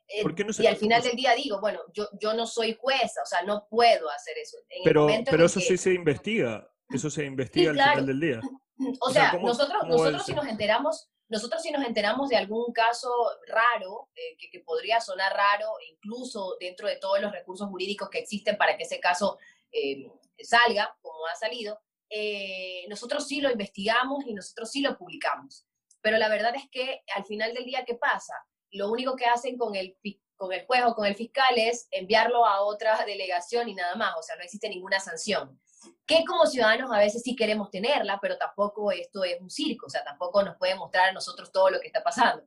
eh, 0.09 0.24
y 0.59 0.66
al 0.66 0.77
final 0.77 1.03
del 1.03 1.16
día 1.16 1.35
digo, 1.35 1.61
bueno, 1.61 1.81
yo, 1.92 2.09
yo 2.20 2.34
no 2.34 2.47
soy 2.47 2.76
jueza, 2.80 3.22
o 3.22 3.26
sea, 3.26 3.43
no 3.43 3.66
puedo 3.68 4.09
hacer 4.11 4.39
eso. 4.39 4.59
pero 4.84 5.07
pero 5.30 5.47
eso 5.47 5.61
sí 5.61 5.76
se 5.76 5.93
investiga, 5.93 6.70
eso 6.89 7.11
se 7.11 7.24
investiga 7.24 7.70
al 7.70 7.76
final 7.76 8.07
del 8.07 8.20
día. 8.20 8.41
O, 9.01 9.11
sea, 9.11 9.32
nosotros, 9.32 9.82
nosotros 9.89 10.24
si 10.24 10.32
nos 10.34 10.47
enteramos... 10.47 11.09
Nosotros 11.30 11.61
si 11.61 11.70
nos 11.70 11.84
enteramos 11.84 12.30
de 12.30 12.36
algún 12.36 12.72
caso 12.72 13.11
raro, 13.49 14.09
eh, 14.14 14.36
que, 14.39 14.49
que, 14.49 14.61
podría 14.61 14.99
sonar 14.99 15.30
raro, 15.34 15.72
incluso 15.93 16.57
dentro 16.59 16.89
de 16.89 16.97
todos 16.97 17.20
los 17.20 17.32
recursos 17.32 17.68
jurídicos 17.68 18.09
que 18.09 18.20
existen 18.20 18.57
para 18.57 18.78
que 18.78 18.84
ese 18.84 18.99
caso 18.99 19.36
eh, 19.72 20.11
salga, 20.43 20.97
como 21.03 21.26
ha 21.26 21.34
salido, 21.36 21.80
eh, 22.11 22.86
nosotros 22.89 23.26
sí 23.26 23.41
lo 23.41 23.51
investigamos 23.51 24.24
y 24.26 24.34
nosotros 24.34 24.70
sí 24.70 24.80
lo 24.80 24.97
publicamos. 24.97 25.66
Pero 26.01 26.18
la 26.18 26.28
verdad 26.28 26.55
es 26.55 26.68
que 26.70 27.03
al 27.14 27.24
final 27.24 27.55
del 27.55 27.64
día, 27.64 27.84
¿qué 27.84 27.94
pasa? 27.94 28.34
Lo 28.70 28.90
único 28.90 29.16
que 29.16 29.26
hacen 29.26 29.57
con 29.57 29.74
el, 29.74 29.96
con 30.36 30.53
el 30.53 30.64
juez 30.66 30.82
o 30.86 30.94
con 30.94 31.07
el 31.07 31.16
fiscal 31.16 31.55
es 31.57 31.88
enviarlo 31.90 32.46
a 32.46 32.62
otra 32.62 32.96
delegación 33.07 33.68
y 33.68 33.74
nada 33.74 33.96
más, 33.96 34.14
o 34.18 34.22
sea, 34.22 34.36
no 34.36 34.42
existe 34.42 34.68
ninguna 34.68 35.01
sanción. 35.01 35.61
Que 36.07 36.24
como 36.24 36.46
ciudadanos 36.46 36.90
a 36.92 36.99
veces 36.99 37.22
sí 37.22 37.36
queremos 37.36 37.70
tenerla, 37.70 38.18
pero 38.20 38.36
tampoco 38.36 38.90
esto 38.90 39.24
es 39.24 39.40
un 39.40 39.51
circo, 39.51 39.86
o 39.86 39.90
sea, 39.90 40.03
tampoco 40.05 40.42
nos 40.42 40.57
puede 40.57 40.74
mostrar 40.74 41.11
a 41.11 41.12
nosotros 41.12 41.53
todo 41.53 41.70
lo 41.70 41.80
que 41.80 41.88
está 41.88 42.03
pasando. 42.03 42.44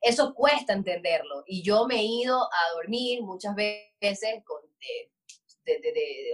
eso 0.00 0.34
cuesta 0.34 0.72
entenderlo. 0.72 1.44
Y 1.46 1.62
yo 1.62 1.86
me 1.86 1.96
he 2.00 2.04
ido 2.04 2.42
a 2.42 2.74
dormir 2.74 3.22
muchas 3.22 3.54
veces 3.54 4.42
con, 4.44 4.60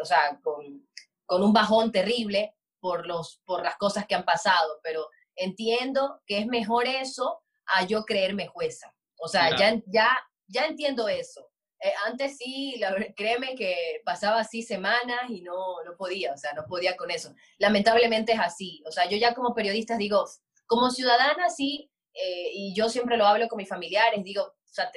o 0.01 0.05
sea, 0.05 0.41
con, 0.43 0.89
con, 1.25 1.43
un 1.43 1.53
bajón 1.53 1.93
terrible 1.93 2.57
por, 2.81 3.07
los, 3.07 3.41
por 3.45 3.63
las 3.63 3.77
cosas 3.77 4.07
que 4.07 4.17
han 4.17 4.25
pasado, 4.25 4.81
pero 4.83 5.09
entiendo 5.41 6.21
que 6.27 6.39
es 6.39 6.47
mejor 6.47 6.87
eso 6.87 7.43
a 7.67 7.85
yo 7.87 8.05
creerme 8.05 8.47
jueza. 8.47 8.95
O 9.19 9.29
sea, 9.29 9.57
ya, 9.57 9.81
ya, 9.87 10.11
ya 10.47 10.67
entiendo 10.67 11.09
eso. 11.09 11.47
Eh, 11.83 11.93
antes 12.07 12.37
sí, 12.37 12.81
créeme 13.17 13.55
que 13.55 14.03
pasaba 14.05 14.41
así 14.41 14.63
semanas 14.63 15.31
y 15.31 15.41
no, 15.41 15.83
no 15.85 15.97
podía, 15.97 16.33
o 16.35 16.37
sea, 16.37 16.53
no 16.53 16.65
podía 16.67 16.97
con 16.97 17.11
eso. 17.11 17.35
Lamentablemente 17.59 18.33
es 18.33 18.39
así. 18.39 18.83
O 18.87 18.93
sea, 18.93 19.09
yo 19.09 19.17
ya 19.17 19.35
como 19.35 19.55
periodista 19.55 19.97
digo, 19.97 20.25
como 20.67 20.91
ciudadana 20.91 21.49
sí, 21.49 21.91
eh, 22.13 22.51
y 22.53 22.75
yo 22.75 22.89
siempre 22.89 23.17
lo 23.17 23.27
hablo 23.27 23.49
con 23.49 23.57
mis 23.57 23.69
familiares, 23.69 24.23
digo, 24.23 24.43
o 24.43 24.73
sea, 24.73 24.91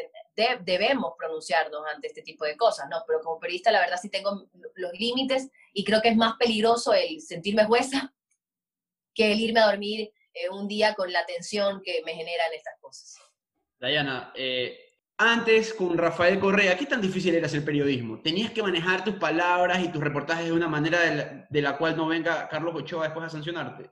debemos 0.61 1.13
pronunciarnos 1.17 1.81
ante 1.93 2.07
este 2.07 2.21
tipo 2.21 2.45
de 2.45 2.57
cosas, 2.57 2.87
¿no? 2.89 3.03
Pero 3.07 3.21
como 3.21 3.39
periodista, 3.39 3.71
la 3.71 3.79
verdad 3.79 3.97
sí 4.01 4.09
tengo 4.09 4.45
los 4.75 4.93
límites 4.93 5.49
y 5.73 5.83
creo 5.83 6.01
que 6.01 6.09
es 6.09 6.15
más 6.15 6.35
peligroso 6.37 6.93
el 6.93 7.21
sentirme 7.21 7.65
jueza 7.65 8.13
que 9.15 9.31
el 9.31 9.39
irme 9.39 9.61
a 9.61 9.67
dormir 9.67 10.11
eh, 10.34 10.49
un 10.49 10.67
día 10.67 10.93
con 10.93 11.11
la 11.11 11.25
tensión 11.25 11.81
que 11.84 12.01
me 12.05 12.13
generan 12.13 12.53
estas 12.53 12.73
cosas. 12.79 13.19
Dayana, 13.79 14.31
eh, 14.36 14.84
antes 15.17 15.73
con 15.73 15.97
Rafael 15.97 16.39
Correa, 16.39 16.77
¿qué 16.77 16.86
tan 16.86 17.01
difícil 17.01 17.36
era 17.36 17.45
hacer 17.45 17.63
periodismo? 17.63 18.19
¿Tenías 18.21 18.51
que 18.51 18.63
manejar 18.63 19.03
tus 19.03 19.15
palabras 19.15 19.84
y 19.84 19.89
tus 19.89 20.03
reportajes 20.03 20.45
de 20.45 20.51
una 20.51 20.67
manera 20.67 21.45
de 21.49 21.61
la, 21.61 21.77
cual 21.77 21.95
no 21.95 22.07
venga 22.07 22.47
Carlos 22.49 22.75
Ochoa 22.75 23.05
después 23.05 23.25
a 23.25 23.29
sancionarte? 23.29 23.89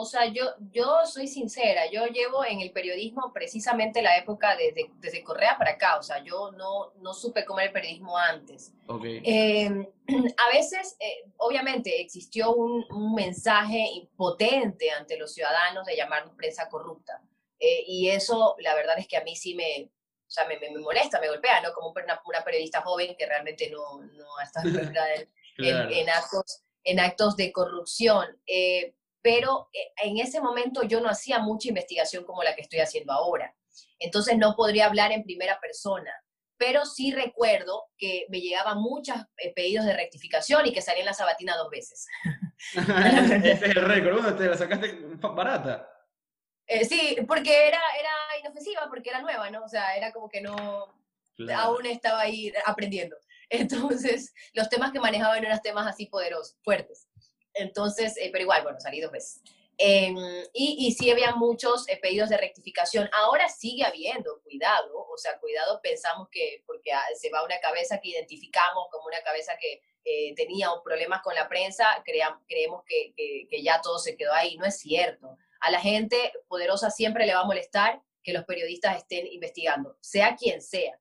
O 0.00 0.04
sea, 0.04 0.26
yo, 0.26 0.44
yo 0.70 1.04
soy 1.06 1.26
sincera, 1.26 1.90
yo 1.90 2.06
llevo 2.06 2.44
en 2.44 2.60
el 2.60 2.70
periodismo 2.70 3.32
precisamente 3.32 4.00
la 4.00 4.16
época 4.16 4.54
desde, 4.56 4.92
desde 5.00 5.24
Correa 5.24 5.58
para 5.58 5.72
acá, 5.72 5.98
o 5.98 6.04
sea, 6.04 6.22
yo 6.22 6.52
no, 6.52 6.92
no 7.00 7.12
supe 7.12 7.44
cómo 7.44 7.58
era 7.58 7.66
el 7.66 7.72
periodismo 7.72 8.16
antes. 8.16 8.72
Okay. 8.86 9.20
Em, 9.24 9.84
a 10.46 10.52
veces, 10.52 10.96
eh, 11.00 11.28
obviamente, 11.38 12.00
existió 12.00 12.54
un, 12.54 12.86
un, 12.90 13.12
mensaje 13.12 14.08
potente 14.16 14.88
ante 14.92 15.18
los 15.18 15.34
ciudadanos 15.34 15.84
de 15.84 15.96
llamarnos 15.96 16.36
prensa 16.36 16.68
corrupta. 16.68 17.20
Eh, 17.58 17.82
y 17.88 18.08
eso, 18.08 18.54
la 18.60 18.76
verdad 18.76 19.00
es 19.00 19.08
que 19.08 19.16
a 19.16 19.24
mí 19.24 19.34
sí 19.34 19.56
me, 19.56 19.90
o 19.90 20.30
sea, 20.30 20.46
me, 20.46 20.60
me, 20.60 20.78
molesta, 20.78 21.20
me 21.20 21.28
golpea, 21.28 21.60
¿no? 21.60 21.72
Como 21.72 21.90
una, 21.90 22.22
una, 22.24 22.44
periodista 22.44 22.82
joven 22.82 23.16
que 23.18 23.26
realmente 23.26 23.68
no, 23.68 24.00
no 24.00 24.26
está 24.44 24.62
en, 24.62 25.28
en, 25.92 26.08
actos, 26.08 26.62
en 26.84 27.00
actos 27.00 27.34
de 27.34 27.50
corrupción. 27.50 28.28
Eh, 29.28 29.40
pero 29.40 29.68
eh, 29.72 29.92
en 30.04 30.18
ese 30.18 30.40
momento 30.40 30.82
yo 30.82 31.00
no 31.00 31.08
hacía 31.08 31.38
mucha 31.38 31.68
investigación 31.68 32.24
como 32.24 32.42
la 32.42 32.54
que 32.54 32.62
estoy 32.62 32.80
haciendo 32.80 33.12
ahora. 33.12 33.54
Entonces 33.98 34.36
no 34.38 34.54
podría 34.56 34.86
hablar 34.86 35.12
en 35.12 35.22
primera 35.22 35.60
persona, 35.60 36.12
pero 36.56 36.84
sí 36.84 37.12
recuerdo 37.12 37.84
que 37.96 38.26
me 38.28 38.40
llegaban 38.40 38.78
muchos 38.78 39.16
pedidos 39.54 39.86
de 39.86 39.96
rectificación 39.96 40.66
y 40.66 40.72
que 40.72 40.82
salía 40.82 41.00
en 41.00 41.06
la 41.06 41.14
sabatina 41.14 41.56
dos 41.56 41.70
veces. 41.70 42.06
Ese 42.74 43.52
es 43.52 43.62
el 43.62 43.84
récord, 43.84 44.16
¿dónde 44.16 44.32
te 44.32 44.50
la 44.50 44.56
sacaste 44.56 44.98
barata? 45.20 45.88
Eh, 46.66 46.84
sí, 46.84 47.16
porque 47.26 47.68
era, 47.68 47.80
era 47.98 48.38
inofensiva, 48.40 48.88
porque 48.88 49.10
era 49.10 49.22
nueva, 49.22 49.50
¿no? 49.50 49.64
O 49.64 49.68
sea, 49.68 49.96
era 49.96 50.12
como 50.12 50.28
que 50.28 50.40
no, 50.40 50.56
aún 51.54 51.86
estaba 51.86 52.20
ahí 52.20 52.52
aprendiendo. 52.66 53.16
Entonces, 53.50 54.34
los 54.52 54.68
temas 54.68 54.92
que 54.92 55.00
manejaba 55.00 55.38
no 55.40 55.46
eran 55.46 55.62
temas 55.62 55.86
así 55.86 56.06
poderosos, 56.06 56.58
fuertes. 56.62 57.07
Entonces, 57.58 58.16
eh, 58.16 58.30
pero 58.32 58.42
igual, 58.42 58.62
bueno, 58.62 58.80
salí 58.80 59.00
dos 59.00 59.12
veces. 59.12 59.42
Em, 59.80 60.16
y, 60.52 60.86
y, 60.86 60.92
sí 60.92 61.08
había 61.08 61.36
muchos 61.36 61.88
eh, 61.88 61.98
pedidos 62.02 62.30
de 62.30 62.36
rectificación. 62.36 63.08
Ahora 63.12 63.48
sigue 63.48 63.84
habiendo, 63.84 64.40
cuidado, 64.42 65.06
o 65.08 65.16
sea, 65.16 65.38
cuidado, 65.38 65.80
pensamos 65.80 66.28
que 66.32 66.64
porque 66.66 66.92
ah, 66.92 67.02
se 67.14 67.30
va 67.30 67.44
una 67.44 67.60
cabeza 67.60 68.00
que 68.00 68.08
identificamos 68.08 68.88
como 68.90 69.06
una 69.06 69.22
cabeza 69.22 69.52
que 69.60 69.82
tenía 70.34 70.68
problemas 70.82 71.20
con 71.20 71.34
la 71.34 71.50
prensa, 71.50 72.02
creemos 72.02 72.82
que, 72.86 73.12
que 73.14 73.62
ya 73.62 73.82
todo 73.82 73.98
se 73.98 74.16
quedó 74.16 74.32
ahí. 74.32 74.56
No 74.56 74.64
es 74.64 74.78
cierto 74.78 75.36
a 75.60 75.70
la 75.70 75.80
gente 75.80 76.32
poderosa 76.48 76.90
siempre 76.90 77.26
le 77.26 77.34
va 77.34 77.40
a 77.40 77.46
molestar 77.46 78.00
que 78.22 78.32
los 78.32 78.44
periodistas 78.44 78.98
estén 78.98 79.26
investigando, 79.26 79.96
sea 80.00 80.36
quien 80.36 80.60
sea, 80.60 80.98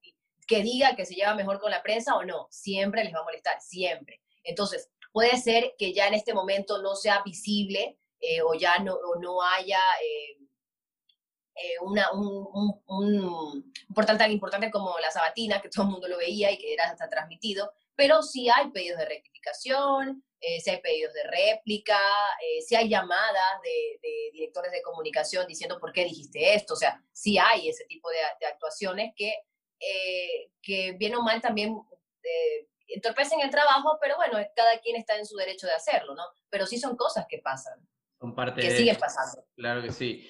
que 0.48 0.62
diga 0.62 0.96
que 0.96 1.06
se 1.06 1.16
lleva 1.16 1.36
mejor 1.36 1.60
con 1.60 1.72
la 1.72 1.84
prensa 1.84 2.16
o 2.16 2.24
no, 2.24 2.48
siempre 2.50 3.04
les 3.04 3.14
va 3.14 3.20
a 3.20 3.24
molestar, 3.24 3.60
siempre. 3.60 4.22
Entonces, 4.44 4.90
puede 5.12 5.38
ser 5.38 5.74
que 5.78 5.94
ya 5.94 6.08
en 6.08 6.14
este 6.14 6.34
momento 6.34 6.82
no 6.82 6.96
sea 6.96 7.22
visible 7.24 7.98
eh, 8.20 8.42
o 8.42 8.54
ya 8.56 8.80
no, 8.80 8.98
no 9.22 9.42
haya 9.44 9.80
eh, 10.04 10.38
eh, 11.56 11.76
un, 11.82 13.74
portal 13.94 14.18
tan 14.18 14.32
importante 14.32 14.72
como 14.72 14.98
la 15.00 15.12
Sabatina, 15.12 15.62
que 15.62 15.70
todo 15.70 15.86
el 15.86 15.92
mundo 15.92 16.08
lo 16.08 16.18
veía 16.18 16.52
y 16.52 16.58
que 16.58 16.74
era 16.74 16.90
hasta 16.90 17.10
transmitido, 17.10 17.72
pero 17.96 18.24
sí 18.24 18.50
hay 18.50 18.70
pedidos 18.72 19.00
de 19.00 19.06
rectificación, 19.06 20.24
si 20.40 20.70
hay 20.70 20.82
pedidos 20.82 21.14
de 21.14 21.24
réplica, 21.24 22.00
si 22.66 22.76
hay 22.76 22.90
llamadas 22.90 23.62
de, 23.64 24.30
directores 24.32 24.72
de 24.72 24.84
comunicación 24.84 25.48
diciendo 25.48 25.80
por 25.80 25.92
qué 25.92 26.04
dijiste 26.04 26.54
esto, 26.54 26.76
o 26.76 26.78
sea, 26.78 27.04
sí 27.12 27.40
hay 27.40 27.70
ese 27.70 27.86
tipo 27.86 28.08
de, 28.10 28.46
actuaciones 28.46 29.14
que, 29.16 29.34
que 30.62 30.92
bien 30.92 31.16
o 31.16 31.24
mal 31.24 31.42
también 31.42 31.76
entorpecen 32.88 33.40
el 33.42 33.50
trabajo, 33.50 33.98
pero 34.02 34.16
bueno, 34.16 34.38
cada 34.56 34.80
quien 34.80 34.96
está 34.96 35.18
en 35.18 35.26
su 35.26 35.36
derecho 35.36 35.68
de 35.68 35.74
hacerlo, 35.74 36.16
¿no? 36.16 36.24
Pero 36.50 36.66
sí 36.66 36.78
son 36.78 36.96
cosas 36.96 37.26
que 37.30 37.40
pasan. 37.40 37.80
Son 38.20 38.34
parte 38.34 38.62
que 38.62 38.72
siguen 38.72 38.98
pasando. 38.98 39.44
Claro 39.56 39.82
que 39.82 39.92
sí. 39.92 40.30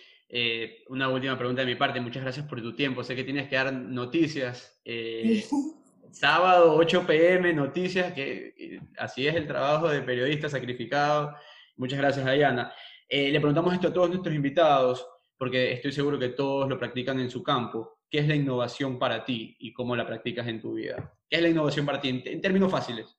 una 0.90 1.10
última 1.10 1.38
pregunta 1.38 1.62
de 1.62 1.68
mi 1.68 1.76
parte. 1.76 2.02
Muchas 2.02 2.24
gracias 2.24 2.46
por 2.48 2.62
tu 2.62 2.76
tiempo. 2.76 3.04
Sé 3.04 3.16
que 3.16 3.24
tienes 3.24 3.48
que 3.48 3.56
dar 3.56 3.72
noticias. 3.72 4.82
sábado 6.12 6.76
8 6.76 7.06
pm, 7.06 7.54
noticias, 7.54 8.14
que 8.14 8.80
así 8.98 9.28
es 9.28 9.36
el 9.36 9.48
trabajo 9.48 9.90
de 9.90 10.02
periodista 10.02 10.50
sacrificado. 10.50 11.36
Muchas 11.76 12.00
gracias, 12.00 12.26
Diana. 12.26 12.74
Eh, 13.08 13.32
le 13.32 13.40
preguntamos 13.40 13.74
esto 13.74 13.90
a 13.90 13.94
todos 13.94 14.10
nuestros 14.10 14.36
invitados, 14.36 15.08
porque 15.38 15.74
estoy 15.74 15.92
seguro 15.92 16.20
que 16.20 16.30
todos 16.30 16.68
lo 16.68 16.78
practican 16.80 17.20
en 17.20 17.30
su 17.30 17.44
campo. 17.44 18.00
¿Qué 18.10 18.20
es 18.20 18.28
la 18.28 18.36
innovación 18.36 18.98
para 18.98 19.24
ti 19.24 19.56
y 19.60 19.74
cómo 19.74 19.96
la 19.96 20.06
practicas 20.06 20.48
en 20.48 20.62
tu 20.62 20.74
vida? 20.74 21.14
¿Qué 21.30 21.38
es 21.38 21.42
la 21.42 21.50
innovación 21.50 21.86
para 21.86 22.00
ti 22.00 22.10
en, 22.26 22.42
términos 22.42 22.72
fáciles? 22.72 23.18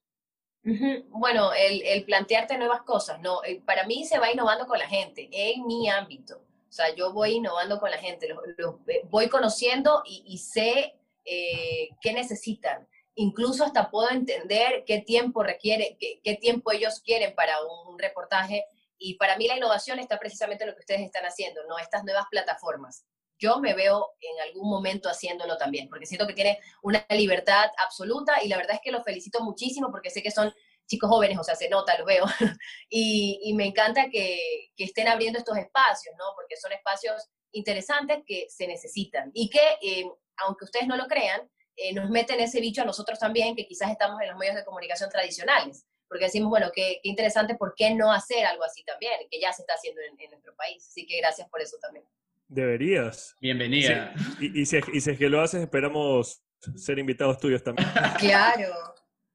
Bueno, 1.09 1.53
el, 1.53 2.05
plantearte 2.05 2.59
nuevas 2.59 2.83
cosas, 2.83 3.21
¿no? 3.21 3.43
Eh, 3.45 3.63
para 3.65 3.87
mí 3.87 4.05
se 4.05 4.19
va 4.19 4.31
innovando 4.31 4.67
con 4.67 4.79
la 4.79 4.89
gente, 4.89 5.29
en 5.33 5.67
mi 5.67 5.89
ámbito. 5.89 6.39
O 6.69 6.73
sea, 6.73 6.95
yo 6.95 7.13
voy 7.13 7.33
innovando 7.37 7.81
con 7.81 7.91
la 7.91 7.99
gente, 7.99 8.29
eh, 8.29 9.03
voy 9.09 9.29
conociendo 9.29 10.03
y 10.05 10.37
sé 10.39 10.99
eh, 11.31 11.91
qué 12.01 12.15
necesitan. 12.15 12.89
Incluso 13.15 13.65
hasta 13.65 13.91
puedo 13.91 14.11
entender 14.11 14.85
qué 14.87 15.03
tiempo 15.03 15.43
requiere, 15.43 15.99
qué, 15.99 16.35
tiempo 16.37 16.73
ellos 16.73 17.01
quieren 17.05 17.35
para 17.35 17.57
un 17.63 17.99
reportaje. 17.99 18.65
Y 18.97 19.15
para 19.15 19.37
mí 19.37 19.47
la 19.47 19.57
innovación 19.57 19.99
está 19.99 20.19
precisamente 20.19 20.65
en 20.65 20.71
lo 20.71 20.75
que 20.75 20.81
ustedes 20.81 21.03
están 21.03 21.25
haciendo, 21.25 21.61
¿no? 21.69 21.79
Estas 21.79 22.03
nuevas 22.05 22.25
plataformas. 22.31 23.05
Yo 23.39 23.61
me 23.61 23.75
veo 23.75 24.15
en 24.21 24.49
algún 24.49 24.69
momento 24.69 25.09
haciéndolo 25.09 25.57
también, 25.57 25.89
porque 25.89 26.07
siento 26.07 26.27
que 26.27 26.35
tiene 26.35 26.59
una 26.83 27.05
libertad 27.11 27.71
absoluta 27.79 28.43
y 28.43 28.49
la 28.49 28.57
verdad 28.57 28.77
es 28.77 28.81
que 28.83 28.93
los 28.93 29.05
felicito 29.05 29.43
muchísimo 29.43 29.91
porque 29.91 30.11
sé 30.11 30.23
que 30.23 30.31
son 30.31 30.53
chicos 30.87 31.11
jóvenes, 31.11 31.39
o 31.39 31.45
sea, 31.45 31.55
se 31.55 31.69
nota, 31.69 31.99
lo 31.99 32.05
veo. 32.05 32.25
y, 32.89 33.53
me 33.55 33.67
encanta 33.67 34.09
que, 34.11 34.71
que, 34.77 34.85
estén 34.85 35.07
abriendo 35.07 35.39
estos 35.39 35.57
espacios, 35.59 36.15
¿no? 36.19 36.25
Porque 36.35 36.57
son 36.57 36.73
espacios 36.73 37.29
interesantes 37.53 38.23
que 38.27 38.47
se 38.49 38.67
necesitan 38.67 39.31
y 39.35 39.51
que 39.51 39.79
eh, 39.83 40.11
aunque 40.39 40.65
ustedes 40.65 40.87
no 40.87 40.97
lo 40.97 41.07
crean, 41.07 41.49
eh, 41.77 41.93
nos 41.93 42.11
meten 42.11 42.41
ese 42.41 42.61
bicho 42.61 42.83
a 42.83 42.85
nosotros 42.85 43.19
también, 43.19 43.55
que 43.55 43.67
quizás 43.67 43.91
estamos 43.91 44.21
en 44.21 44.29
los 44.29 44.39
medios 44.39 44.57
de 44.57 44.65
comunicación 44.65 45.11
tradicionales, 45.11 45.87
porque 46.09 46.25
decimos, 46.25 46.51
bueno, 46.51 46.71
qué, 46.75 47.01
interesante, 47.03 47.55
¿por 47.55 47.75
qué 47.77 47.95
no 47.95 48.13
hacer 48.13 48.47
algo 48.47 48.65
así 48.65 48.83
también? 48.85 49.13
Que 49.31 49.41
ya 49.41 49.53
se 49.53 49.63
está 49.63 49.75
haciendo 49.75 50.01
en, 50.01 50.31
nuestro 50.31 50.57
país. 50.57 50.87
Así 50.89 51.07
que 51.07 51.19
gracias 51.19 51.49
por 51.49 51.61
eso 51.61 51.77
también. 51.81 52.05
Deberías. 52.49 53.37
Bienvenida. 53.41 54.15
Y, 54.41 54.65
si, 54.67 54.79
es 54.79 55.19
que 55.19 55.29
lo 55.29 55.41
haces, 55.41 55.63
esperamos 55.63 56.43
ser 56.77 56.99
invitados 56.99 57.39
tuyos 57.39 57.63
también. 57.63 57.89
Claro, 58.19 58.75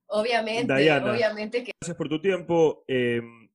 obviamente, 0.07 0.73
obviamente 0.73 1.63
que... 1.63 1.71
Gracias 1.79 1.95
por 1.97 2.09
tu 2.09 2.19
tiempo. 2.19 2.83
Em, 2.87 3.49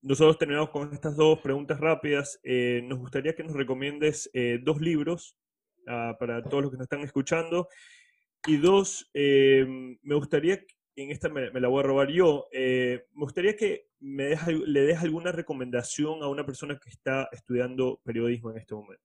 nosotros 0.00 0.38
terminamos 0.38 0.70
con 0.70 0.92
estas 0.92 1.16
dos 1.16 1.40
preguntas 1.40 1.78
rápidas. 1.78 2.40
Eh, 2.42 2.80
nos 2.84 2.98
gustaría 2.98 3.34
que 3.34 3.42
nos 3.42 3.54
recomiendes 3.54 4.30
eh, 4.32 4.58
dos 4.62 4.80
libros 4.80 5.36
Ah, 5.86 6.16
para 6.18 6.42
todos 6.42 6.62
los 6.62 6.70
que 6.70 6.76
nos 6.76 6.84
están 6.84 7.00
escuchando. 7.00 7.68
Y 8.46 8.56
dos, 8.56 9.10
eh, 9.14 9.66
me 10.02 10.14
gustaría, 10.14 10.60
en 11.02 11.10
esta 11.10 11.28
me, 11.28 11.50
la 11.50 11.68
voy 11.68 11.80
a 11.80 11.86
robar 11.86 12.08
yo, 12.08 12.46
eh, 12.52 13.06
me 13.12 13.24
gustaría 13.24 13.56
que 13.56 13.88
le 14.00 14.80
des 14.80 14.98
alguna 14.98 15.32
recomendación 15.32 16.22
a 16.22 16.28
una 16.28 16.44
persona 16.44 16.78
que 16.78 16.90
está 16.90 17.28
estudiando 17.32 18.00
periodismo 18.04 18.50
en 18.50 18.58
este 18.58 18.74
momento. 18.74 19.04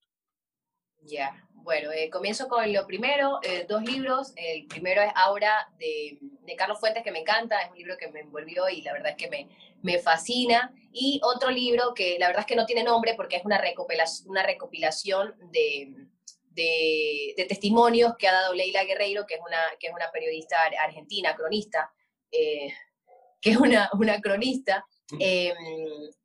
Ya, 1.02 1.48
bueno, 1.52 1.92
eh, 1.92 2.10
comienzo 2.10 2.48
con 2.48 2.72
lo 2.74 2.88
primero, 2.88 3.40
dos 3.70 3.84
libros. 3.84 4.34
El 4.36 4.66
primero 4.66 5.02
es 5.02 5.12
Aura 5.16 5.70
de, 5.78 6.18
de, 6.20 6.56
Carlos 6.56 6.80
Fuentes, 6.80 7.04
que 7.04 7.12
me 7.12 7.20
encanta, 7.20 7.62
es 7.62 7.70
un 7.70 7.78
libro 7.78 7.96
que 7.98 8.10
me 8.10 8.22
envolvió 8.22 8.68
y 8.70 8.82
la 8.82 8.94
verdad 8.94 9.12
es 9.12 9.18
que 9.18 9.30
me, 9.30 9.50
me 9.84 10.00
fascina. 10.00 10.74
Y 10.92 11.22
otro 11.24 11.52
libro 11.52 11.94
que 11.94 12.18
la 12.20 12.28
verdad 12.28 12.42
es 12.42 12.48
que 12.48 12.56
no 12.56 12.66
tiene 12.66 12.84
nombre 12.84 13.14
porque 13.16 13.36
es 13.36 13.46
una 13.46 13.60
recopilación, 13.60 14.30
una 14.30 14.44
recopilación 14.44 15.36
de, 15.52 16.08
de, 16.56 17.46
testimonios 17.48 18.14
que 18.18 18.28
ha 18.28 18.34
dado 18.34 18.54
Leila 18.54 18.84
Guerreiro, 18.84 19.26
que 19.26 19.36
es 19.36 19.42
una, 19.46 19.60
que 19.80 19.88
es 19.88 19.94
una 19.94 20.10
periodista 20.12 20.58
argentina, 20.82 21.36
cronista, 21.36 21.92
eh, 22.32 22.74
que 23.42 23.52
es 23.52 23.58
una, 23.58 23.90
una 23.94 24.20
cronista, 24.22 24.86
em, 25.20 25.56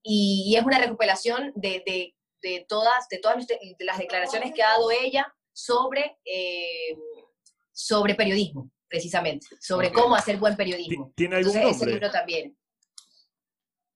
y, 0.02 0.54
es 0.56 0.64
una 0.64 0.78
recuperación 0.78 1.52
de, 1.54 2.14
de, 2.42 2.66
todas, 2.68 3.08
de 3.08 3.18
todas 3.18 3.46
las 3.80 3.98
declaraciones 3.98 4.54
que 4.54 4.62
ha 4.62 4.70
dado 4.70 4.90
ella 4.90 5.34
sobre, 5.52 6.18
em, 6.24 6.98
sobre 7.72 8.14
periodismo, 8.14 8.70
precisamente, 8.88 9.46
sobre 9.60 9.92
cómo 9.92 10.14
hacer 10.14 10.38
buen 10.38 10.56
periodismo. 10.56 11.12
¿Tiene 11.14 11.36
algún 11.36 11.54
nombre? 11.54 11.70
Ese 11.70 11.86
libro 11.86 12.10
también. 12.10 12.56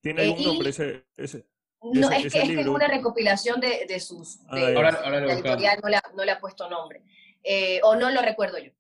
¿Tiene 0.03 0.23
algún 0.23 0.41
eh, 0.41 0.45
nombre 0.45 0.71
ese, 0.71 1.07
ese? 1.17 1.47
No, 1.93 2.11
es, 2.11 2.33
que, 2.33 2.41
es, 2.41 2.67
una 2.67 2.89
recopilación 2.89 3.61
de, 3.61 3.85
de 3.87 4.01
sus... 4.01 4.39
Ah, 4.49 4.73
ahora, 4.75 5.01
ahora 5.05 5.33
editorial 5.33 5.81
no 5.83 5.89
le, 5.89 6.01
no 6.15 6.25
le, 6.25 6.33
ha 6.33 6.41
puesto 6.41 6.69
nombre. 6.69 7.03
Eh, 7.43 7.81
o 7.83 7.95
no 7.95 8.11
lo 8.11 8.23
recuerdo 8.23 8.59
yo. 8.59 8.73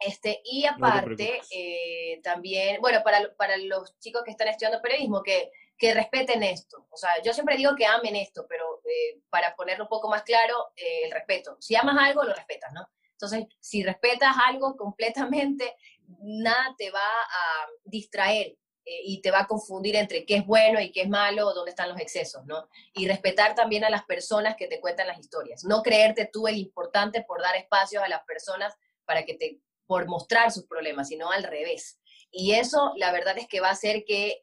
Este, 0.00 0.40
y 0.44 0.66
aparte, 0.66 1.40
eh, 1.50 2.20
también, 2.22 2.80
bueno, 2.80 3.02
para, 3.04 3.32
para 3.36 3.56
los 3.56 3.96
chicos 4.00 4.22
que 4.24 4.32
están 4.32 4.48
estudiando 4.48 4.82
periodismo, 4.82 5.22
que, 5.22 5.52
que 5.78 5.94
respeten 5.94 6.42
esto. 6.42 6.86
O 6.90 6.96
sea, 6.96 7.22
yo 7.22 7.32
siempre 7.32 7.56
digo 7.56 7.76
que 7.76 7.86
amen 7.86 8.16
esto, 8.16 8.46
pero 8.48 8.80
eh, 8.84 9.20
para 9.30 9.54
ponerlo 9.54 9.84
un 9.84 9.88
poco 9.88 10.08
más 10.08 10.24
claro, 10.24 10.72
el 10.74 11.12
respeto. 11.12 11.56
Si 11.60 11.76
amas 11.76 11.96
algo, 11.98 12.24
lo 12.24 12.34
respetas, 12.34 12.72
¿no? 12.72 12.88
Entonces, 13.12 13.46
si 13.60 13.84
respetas 13.84 14.34
algo 14.44 14.76
completamente, 14.76 15.76
nada 16.20 16.74
te 16.76 16.90
va 16.90 17.00
a 17.00 17.66
distraer 17.84 18.56
y 18.86 19.20
te 19.22 19.30
va 19.30 19.40
a 19.40 19.46
confundir 19.46 19.96
entre 19.96 20.26
qué 20.26 20.36
es 20.36 20.46
bueno 20.46 20.80
y 20.80 20.92
qué 20.92 21.02
es 21.02 21.08
malo 21.08 21.52
dónde 21.54 21.70
están 21.70 21.88
los 21.88 21.98
excesos, 21.98 22.44
¿no? 22.44 22.68
Y 22.92 23.08
respetar 23.08 23.54
también 23.54 23.84
a 23.84 23.90
las 23.90 24.04
personas 24.04 24.56
que 24.56 24.66
te 24.66 24.80
cuentan 24.80 25.06
las 25.06 25.18
historias. 25.18 25.64
No 25.64 25.82
creerte 25.82 26.28
tú 26.30 26.46
el 26.48 26.56
importante 26.56 27.22
por 27.22 27.40
dar 27.40 27.56
espacio 27.56 28.02
a 28.02 28.08
las 28.08 28.24
personas 28.24 28.74
para 29.06 29.24
que 29.24 29.34
te, 29.34 29.60
por 29.86 30.06
mostrar 30.06 30.50
sus 30.52 30.66
problemas, 30.66 31.08
sino 31.08 31.30
al 31.30 31.44
revés. 31.44 31.98
Y 32.30 32.52
eso, 32.52 32.92
la 32.96 33.12
verdad 33.12 33.38
es 33.38 33.48
que 33.48 33.60
va 33.60 33.68
a 33.68 33.72
hacer 33.72 34.04
que 34.04 34.38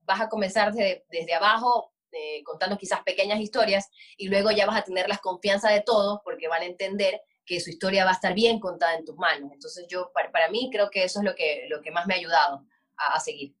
vas 0.00 0.20
a 0.20 0.28
comenzar 0.28 0.72
desde, 0.72 1.34
abajo, 1.34 1.92
eh, 2.12 2.42
contando 2.44 2.78
quizás 2.78 3.02
pequeñas 3.02 3.40
historias, 3.40 3.88
y 4.16 4.28
luego 4.28 4.52
ya 4.52 4.66
vas 4.66 4.78
a 4.78 4.84
tener 4.84 5.08
la 5.08 5.18
confianza 5.18 5.70
de 5.70 5.80
todos 5.80 6.20
porque 6.22 6.46
van 6.46 6.62
a 6.62 6.66
entender 6.66 7.20
que 7.44 7.60
su 7.60 7.70
historia 7.70 8.04
va 8.04 8.10
a 8.10 8.14
estar 8.14 8.34
bien 8.34 8.60
contada 8.60 8.94
en 8.94 9.04
tus 9.04 9.16
manos. 9.16 9.50
Entonces 9.52 9.86
yo, 9.88 10.12
para, 10.12 10.30
para 10.30 10.48
mí, 10.50 10.68
creo 10.70 10.90
que 10.90 11.04
eso 11.04 11.20
es 11.20 11.24
lo 11.24 11.34
que, 11.34 11.66
lo 11.68 11.80
que 11.80 11.90
más 11.90 12.06
me 12.06 12.14
ha 12.14 12.18
ayudado 12.18 12.64
a, 12.96 13.20
seguir. 13.20 13.54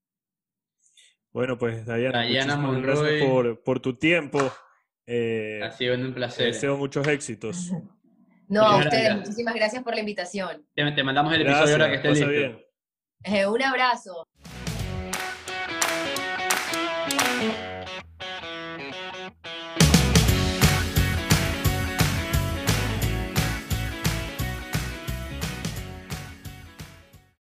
Bueno, 1.32 1.58
pues 1.58 1.84
Dayana, 1.84 2.56
muchas 2.56 2.82
gracias 2.82 3.24
por, 3.24 3.62
por, 3.62 3.80
tu 3.80 3.96
tiempo. 3.96 4.38
Eh, 5.06 5.60
ha 5.62 5.70
sido 5.70 5.94
un 5.94 6.14
placer. 6.14 6.46
Deseo 6.46 6.76
muchos 6.76 7.06
éxitos. 7.06 7.70
No, 8.48 8.62
a 8.62 8.76
ustedes, 8.76 9.16
muchísimas 9.16 9.56
gracias 9.56 9.82
por 9.82 9.94
la 9.94 10.00
invitación. 10.00 10.64
Te, 10.72 11.02
mandamos 11.02 11.34
el 11.34 11.42
episodio 11.42 11.72
ahora 11.72 11.88
que 11.88 11.96
esté 11.96 12.10
listo. 12.10 12.28
Bien. 12.28 12.64
Eh, 13.24 13.44
un 13.44 13.60
abrazo. 13.60 14.25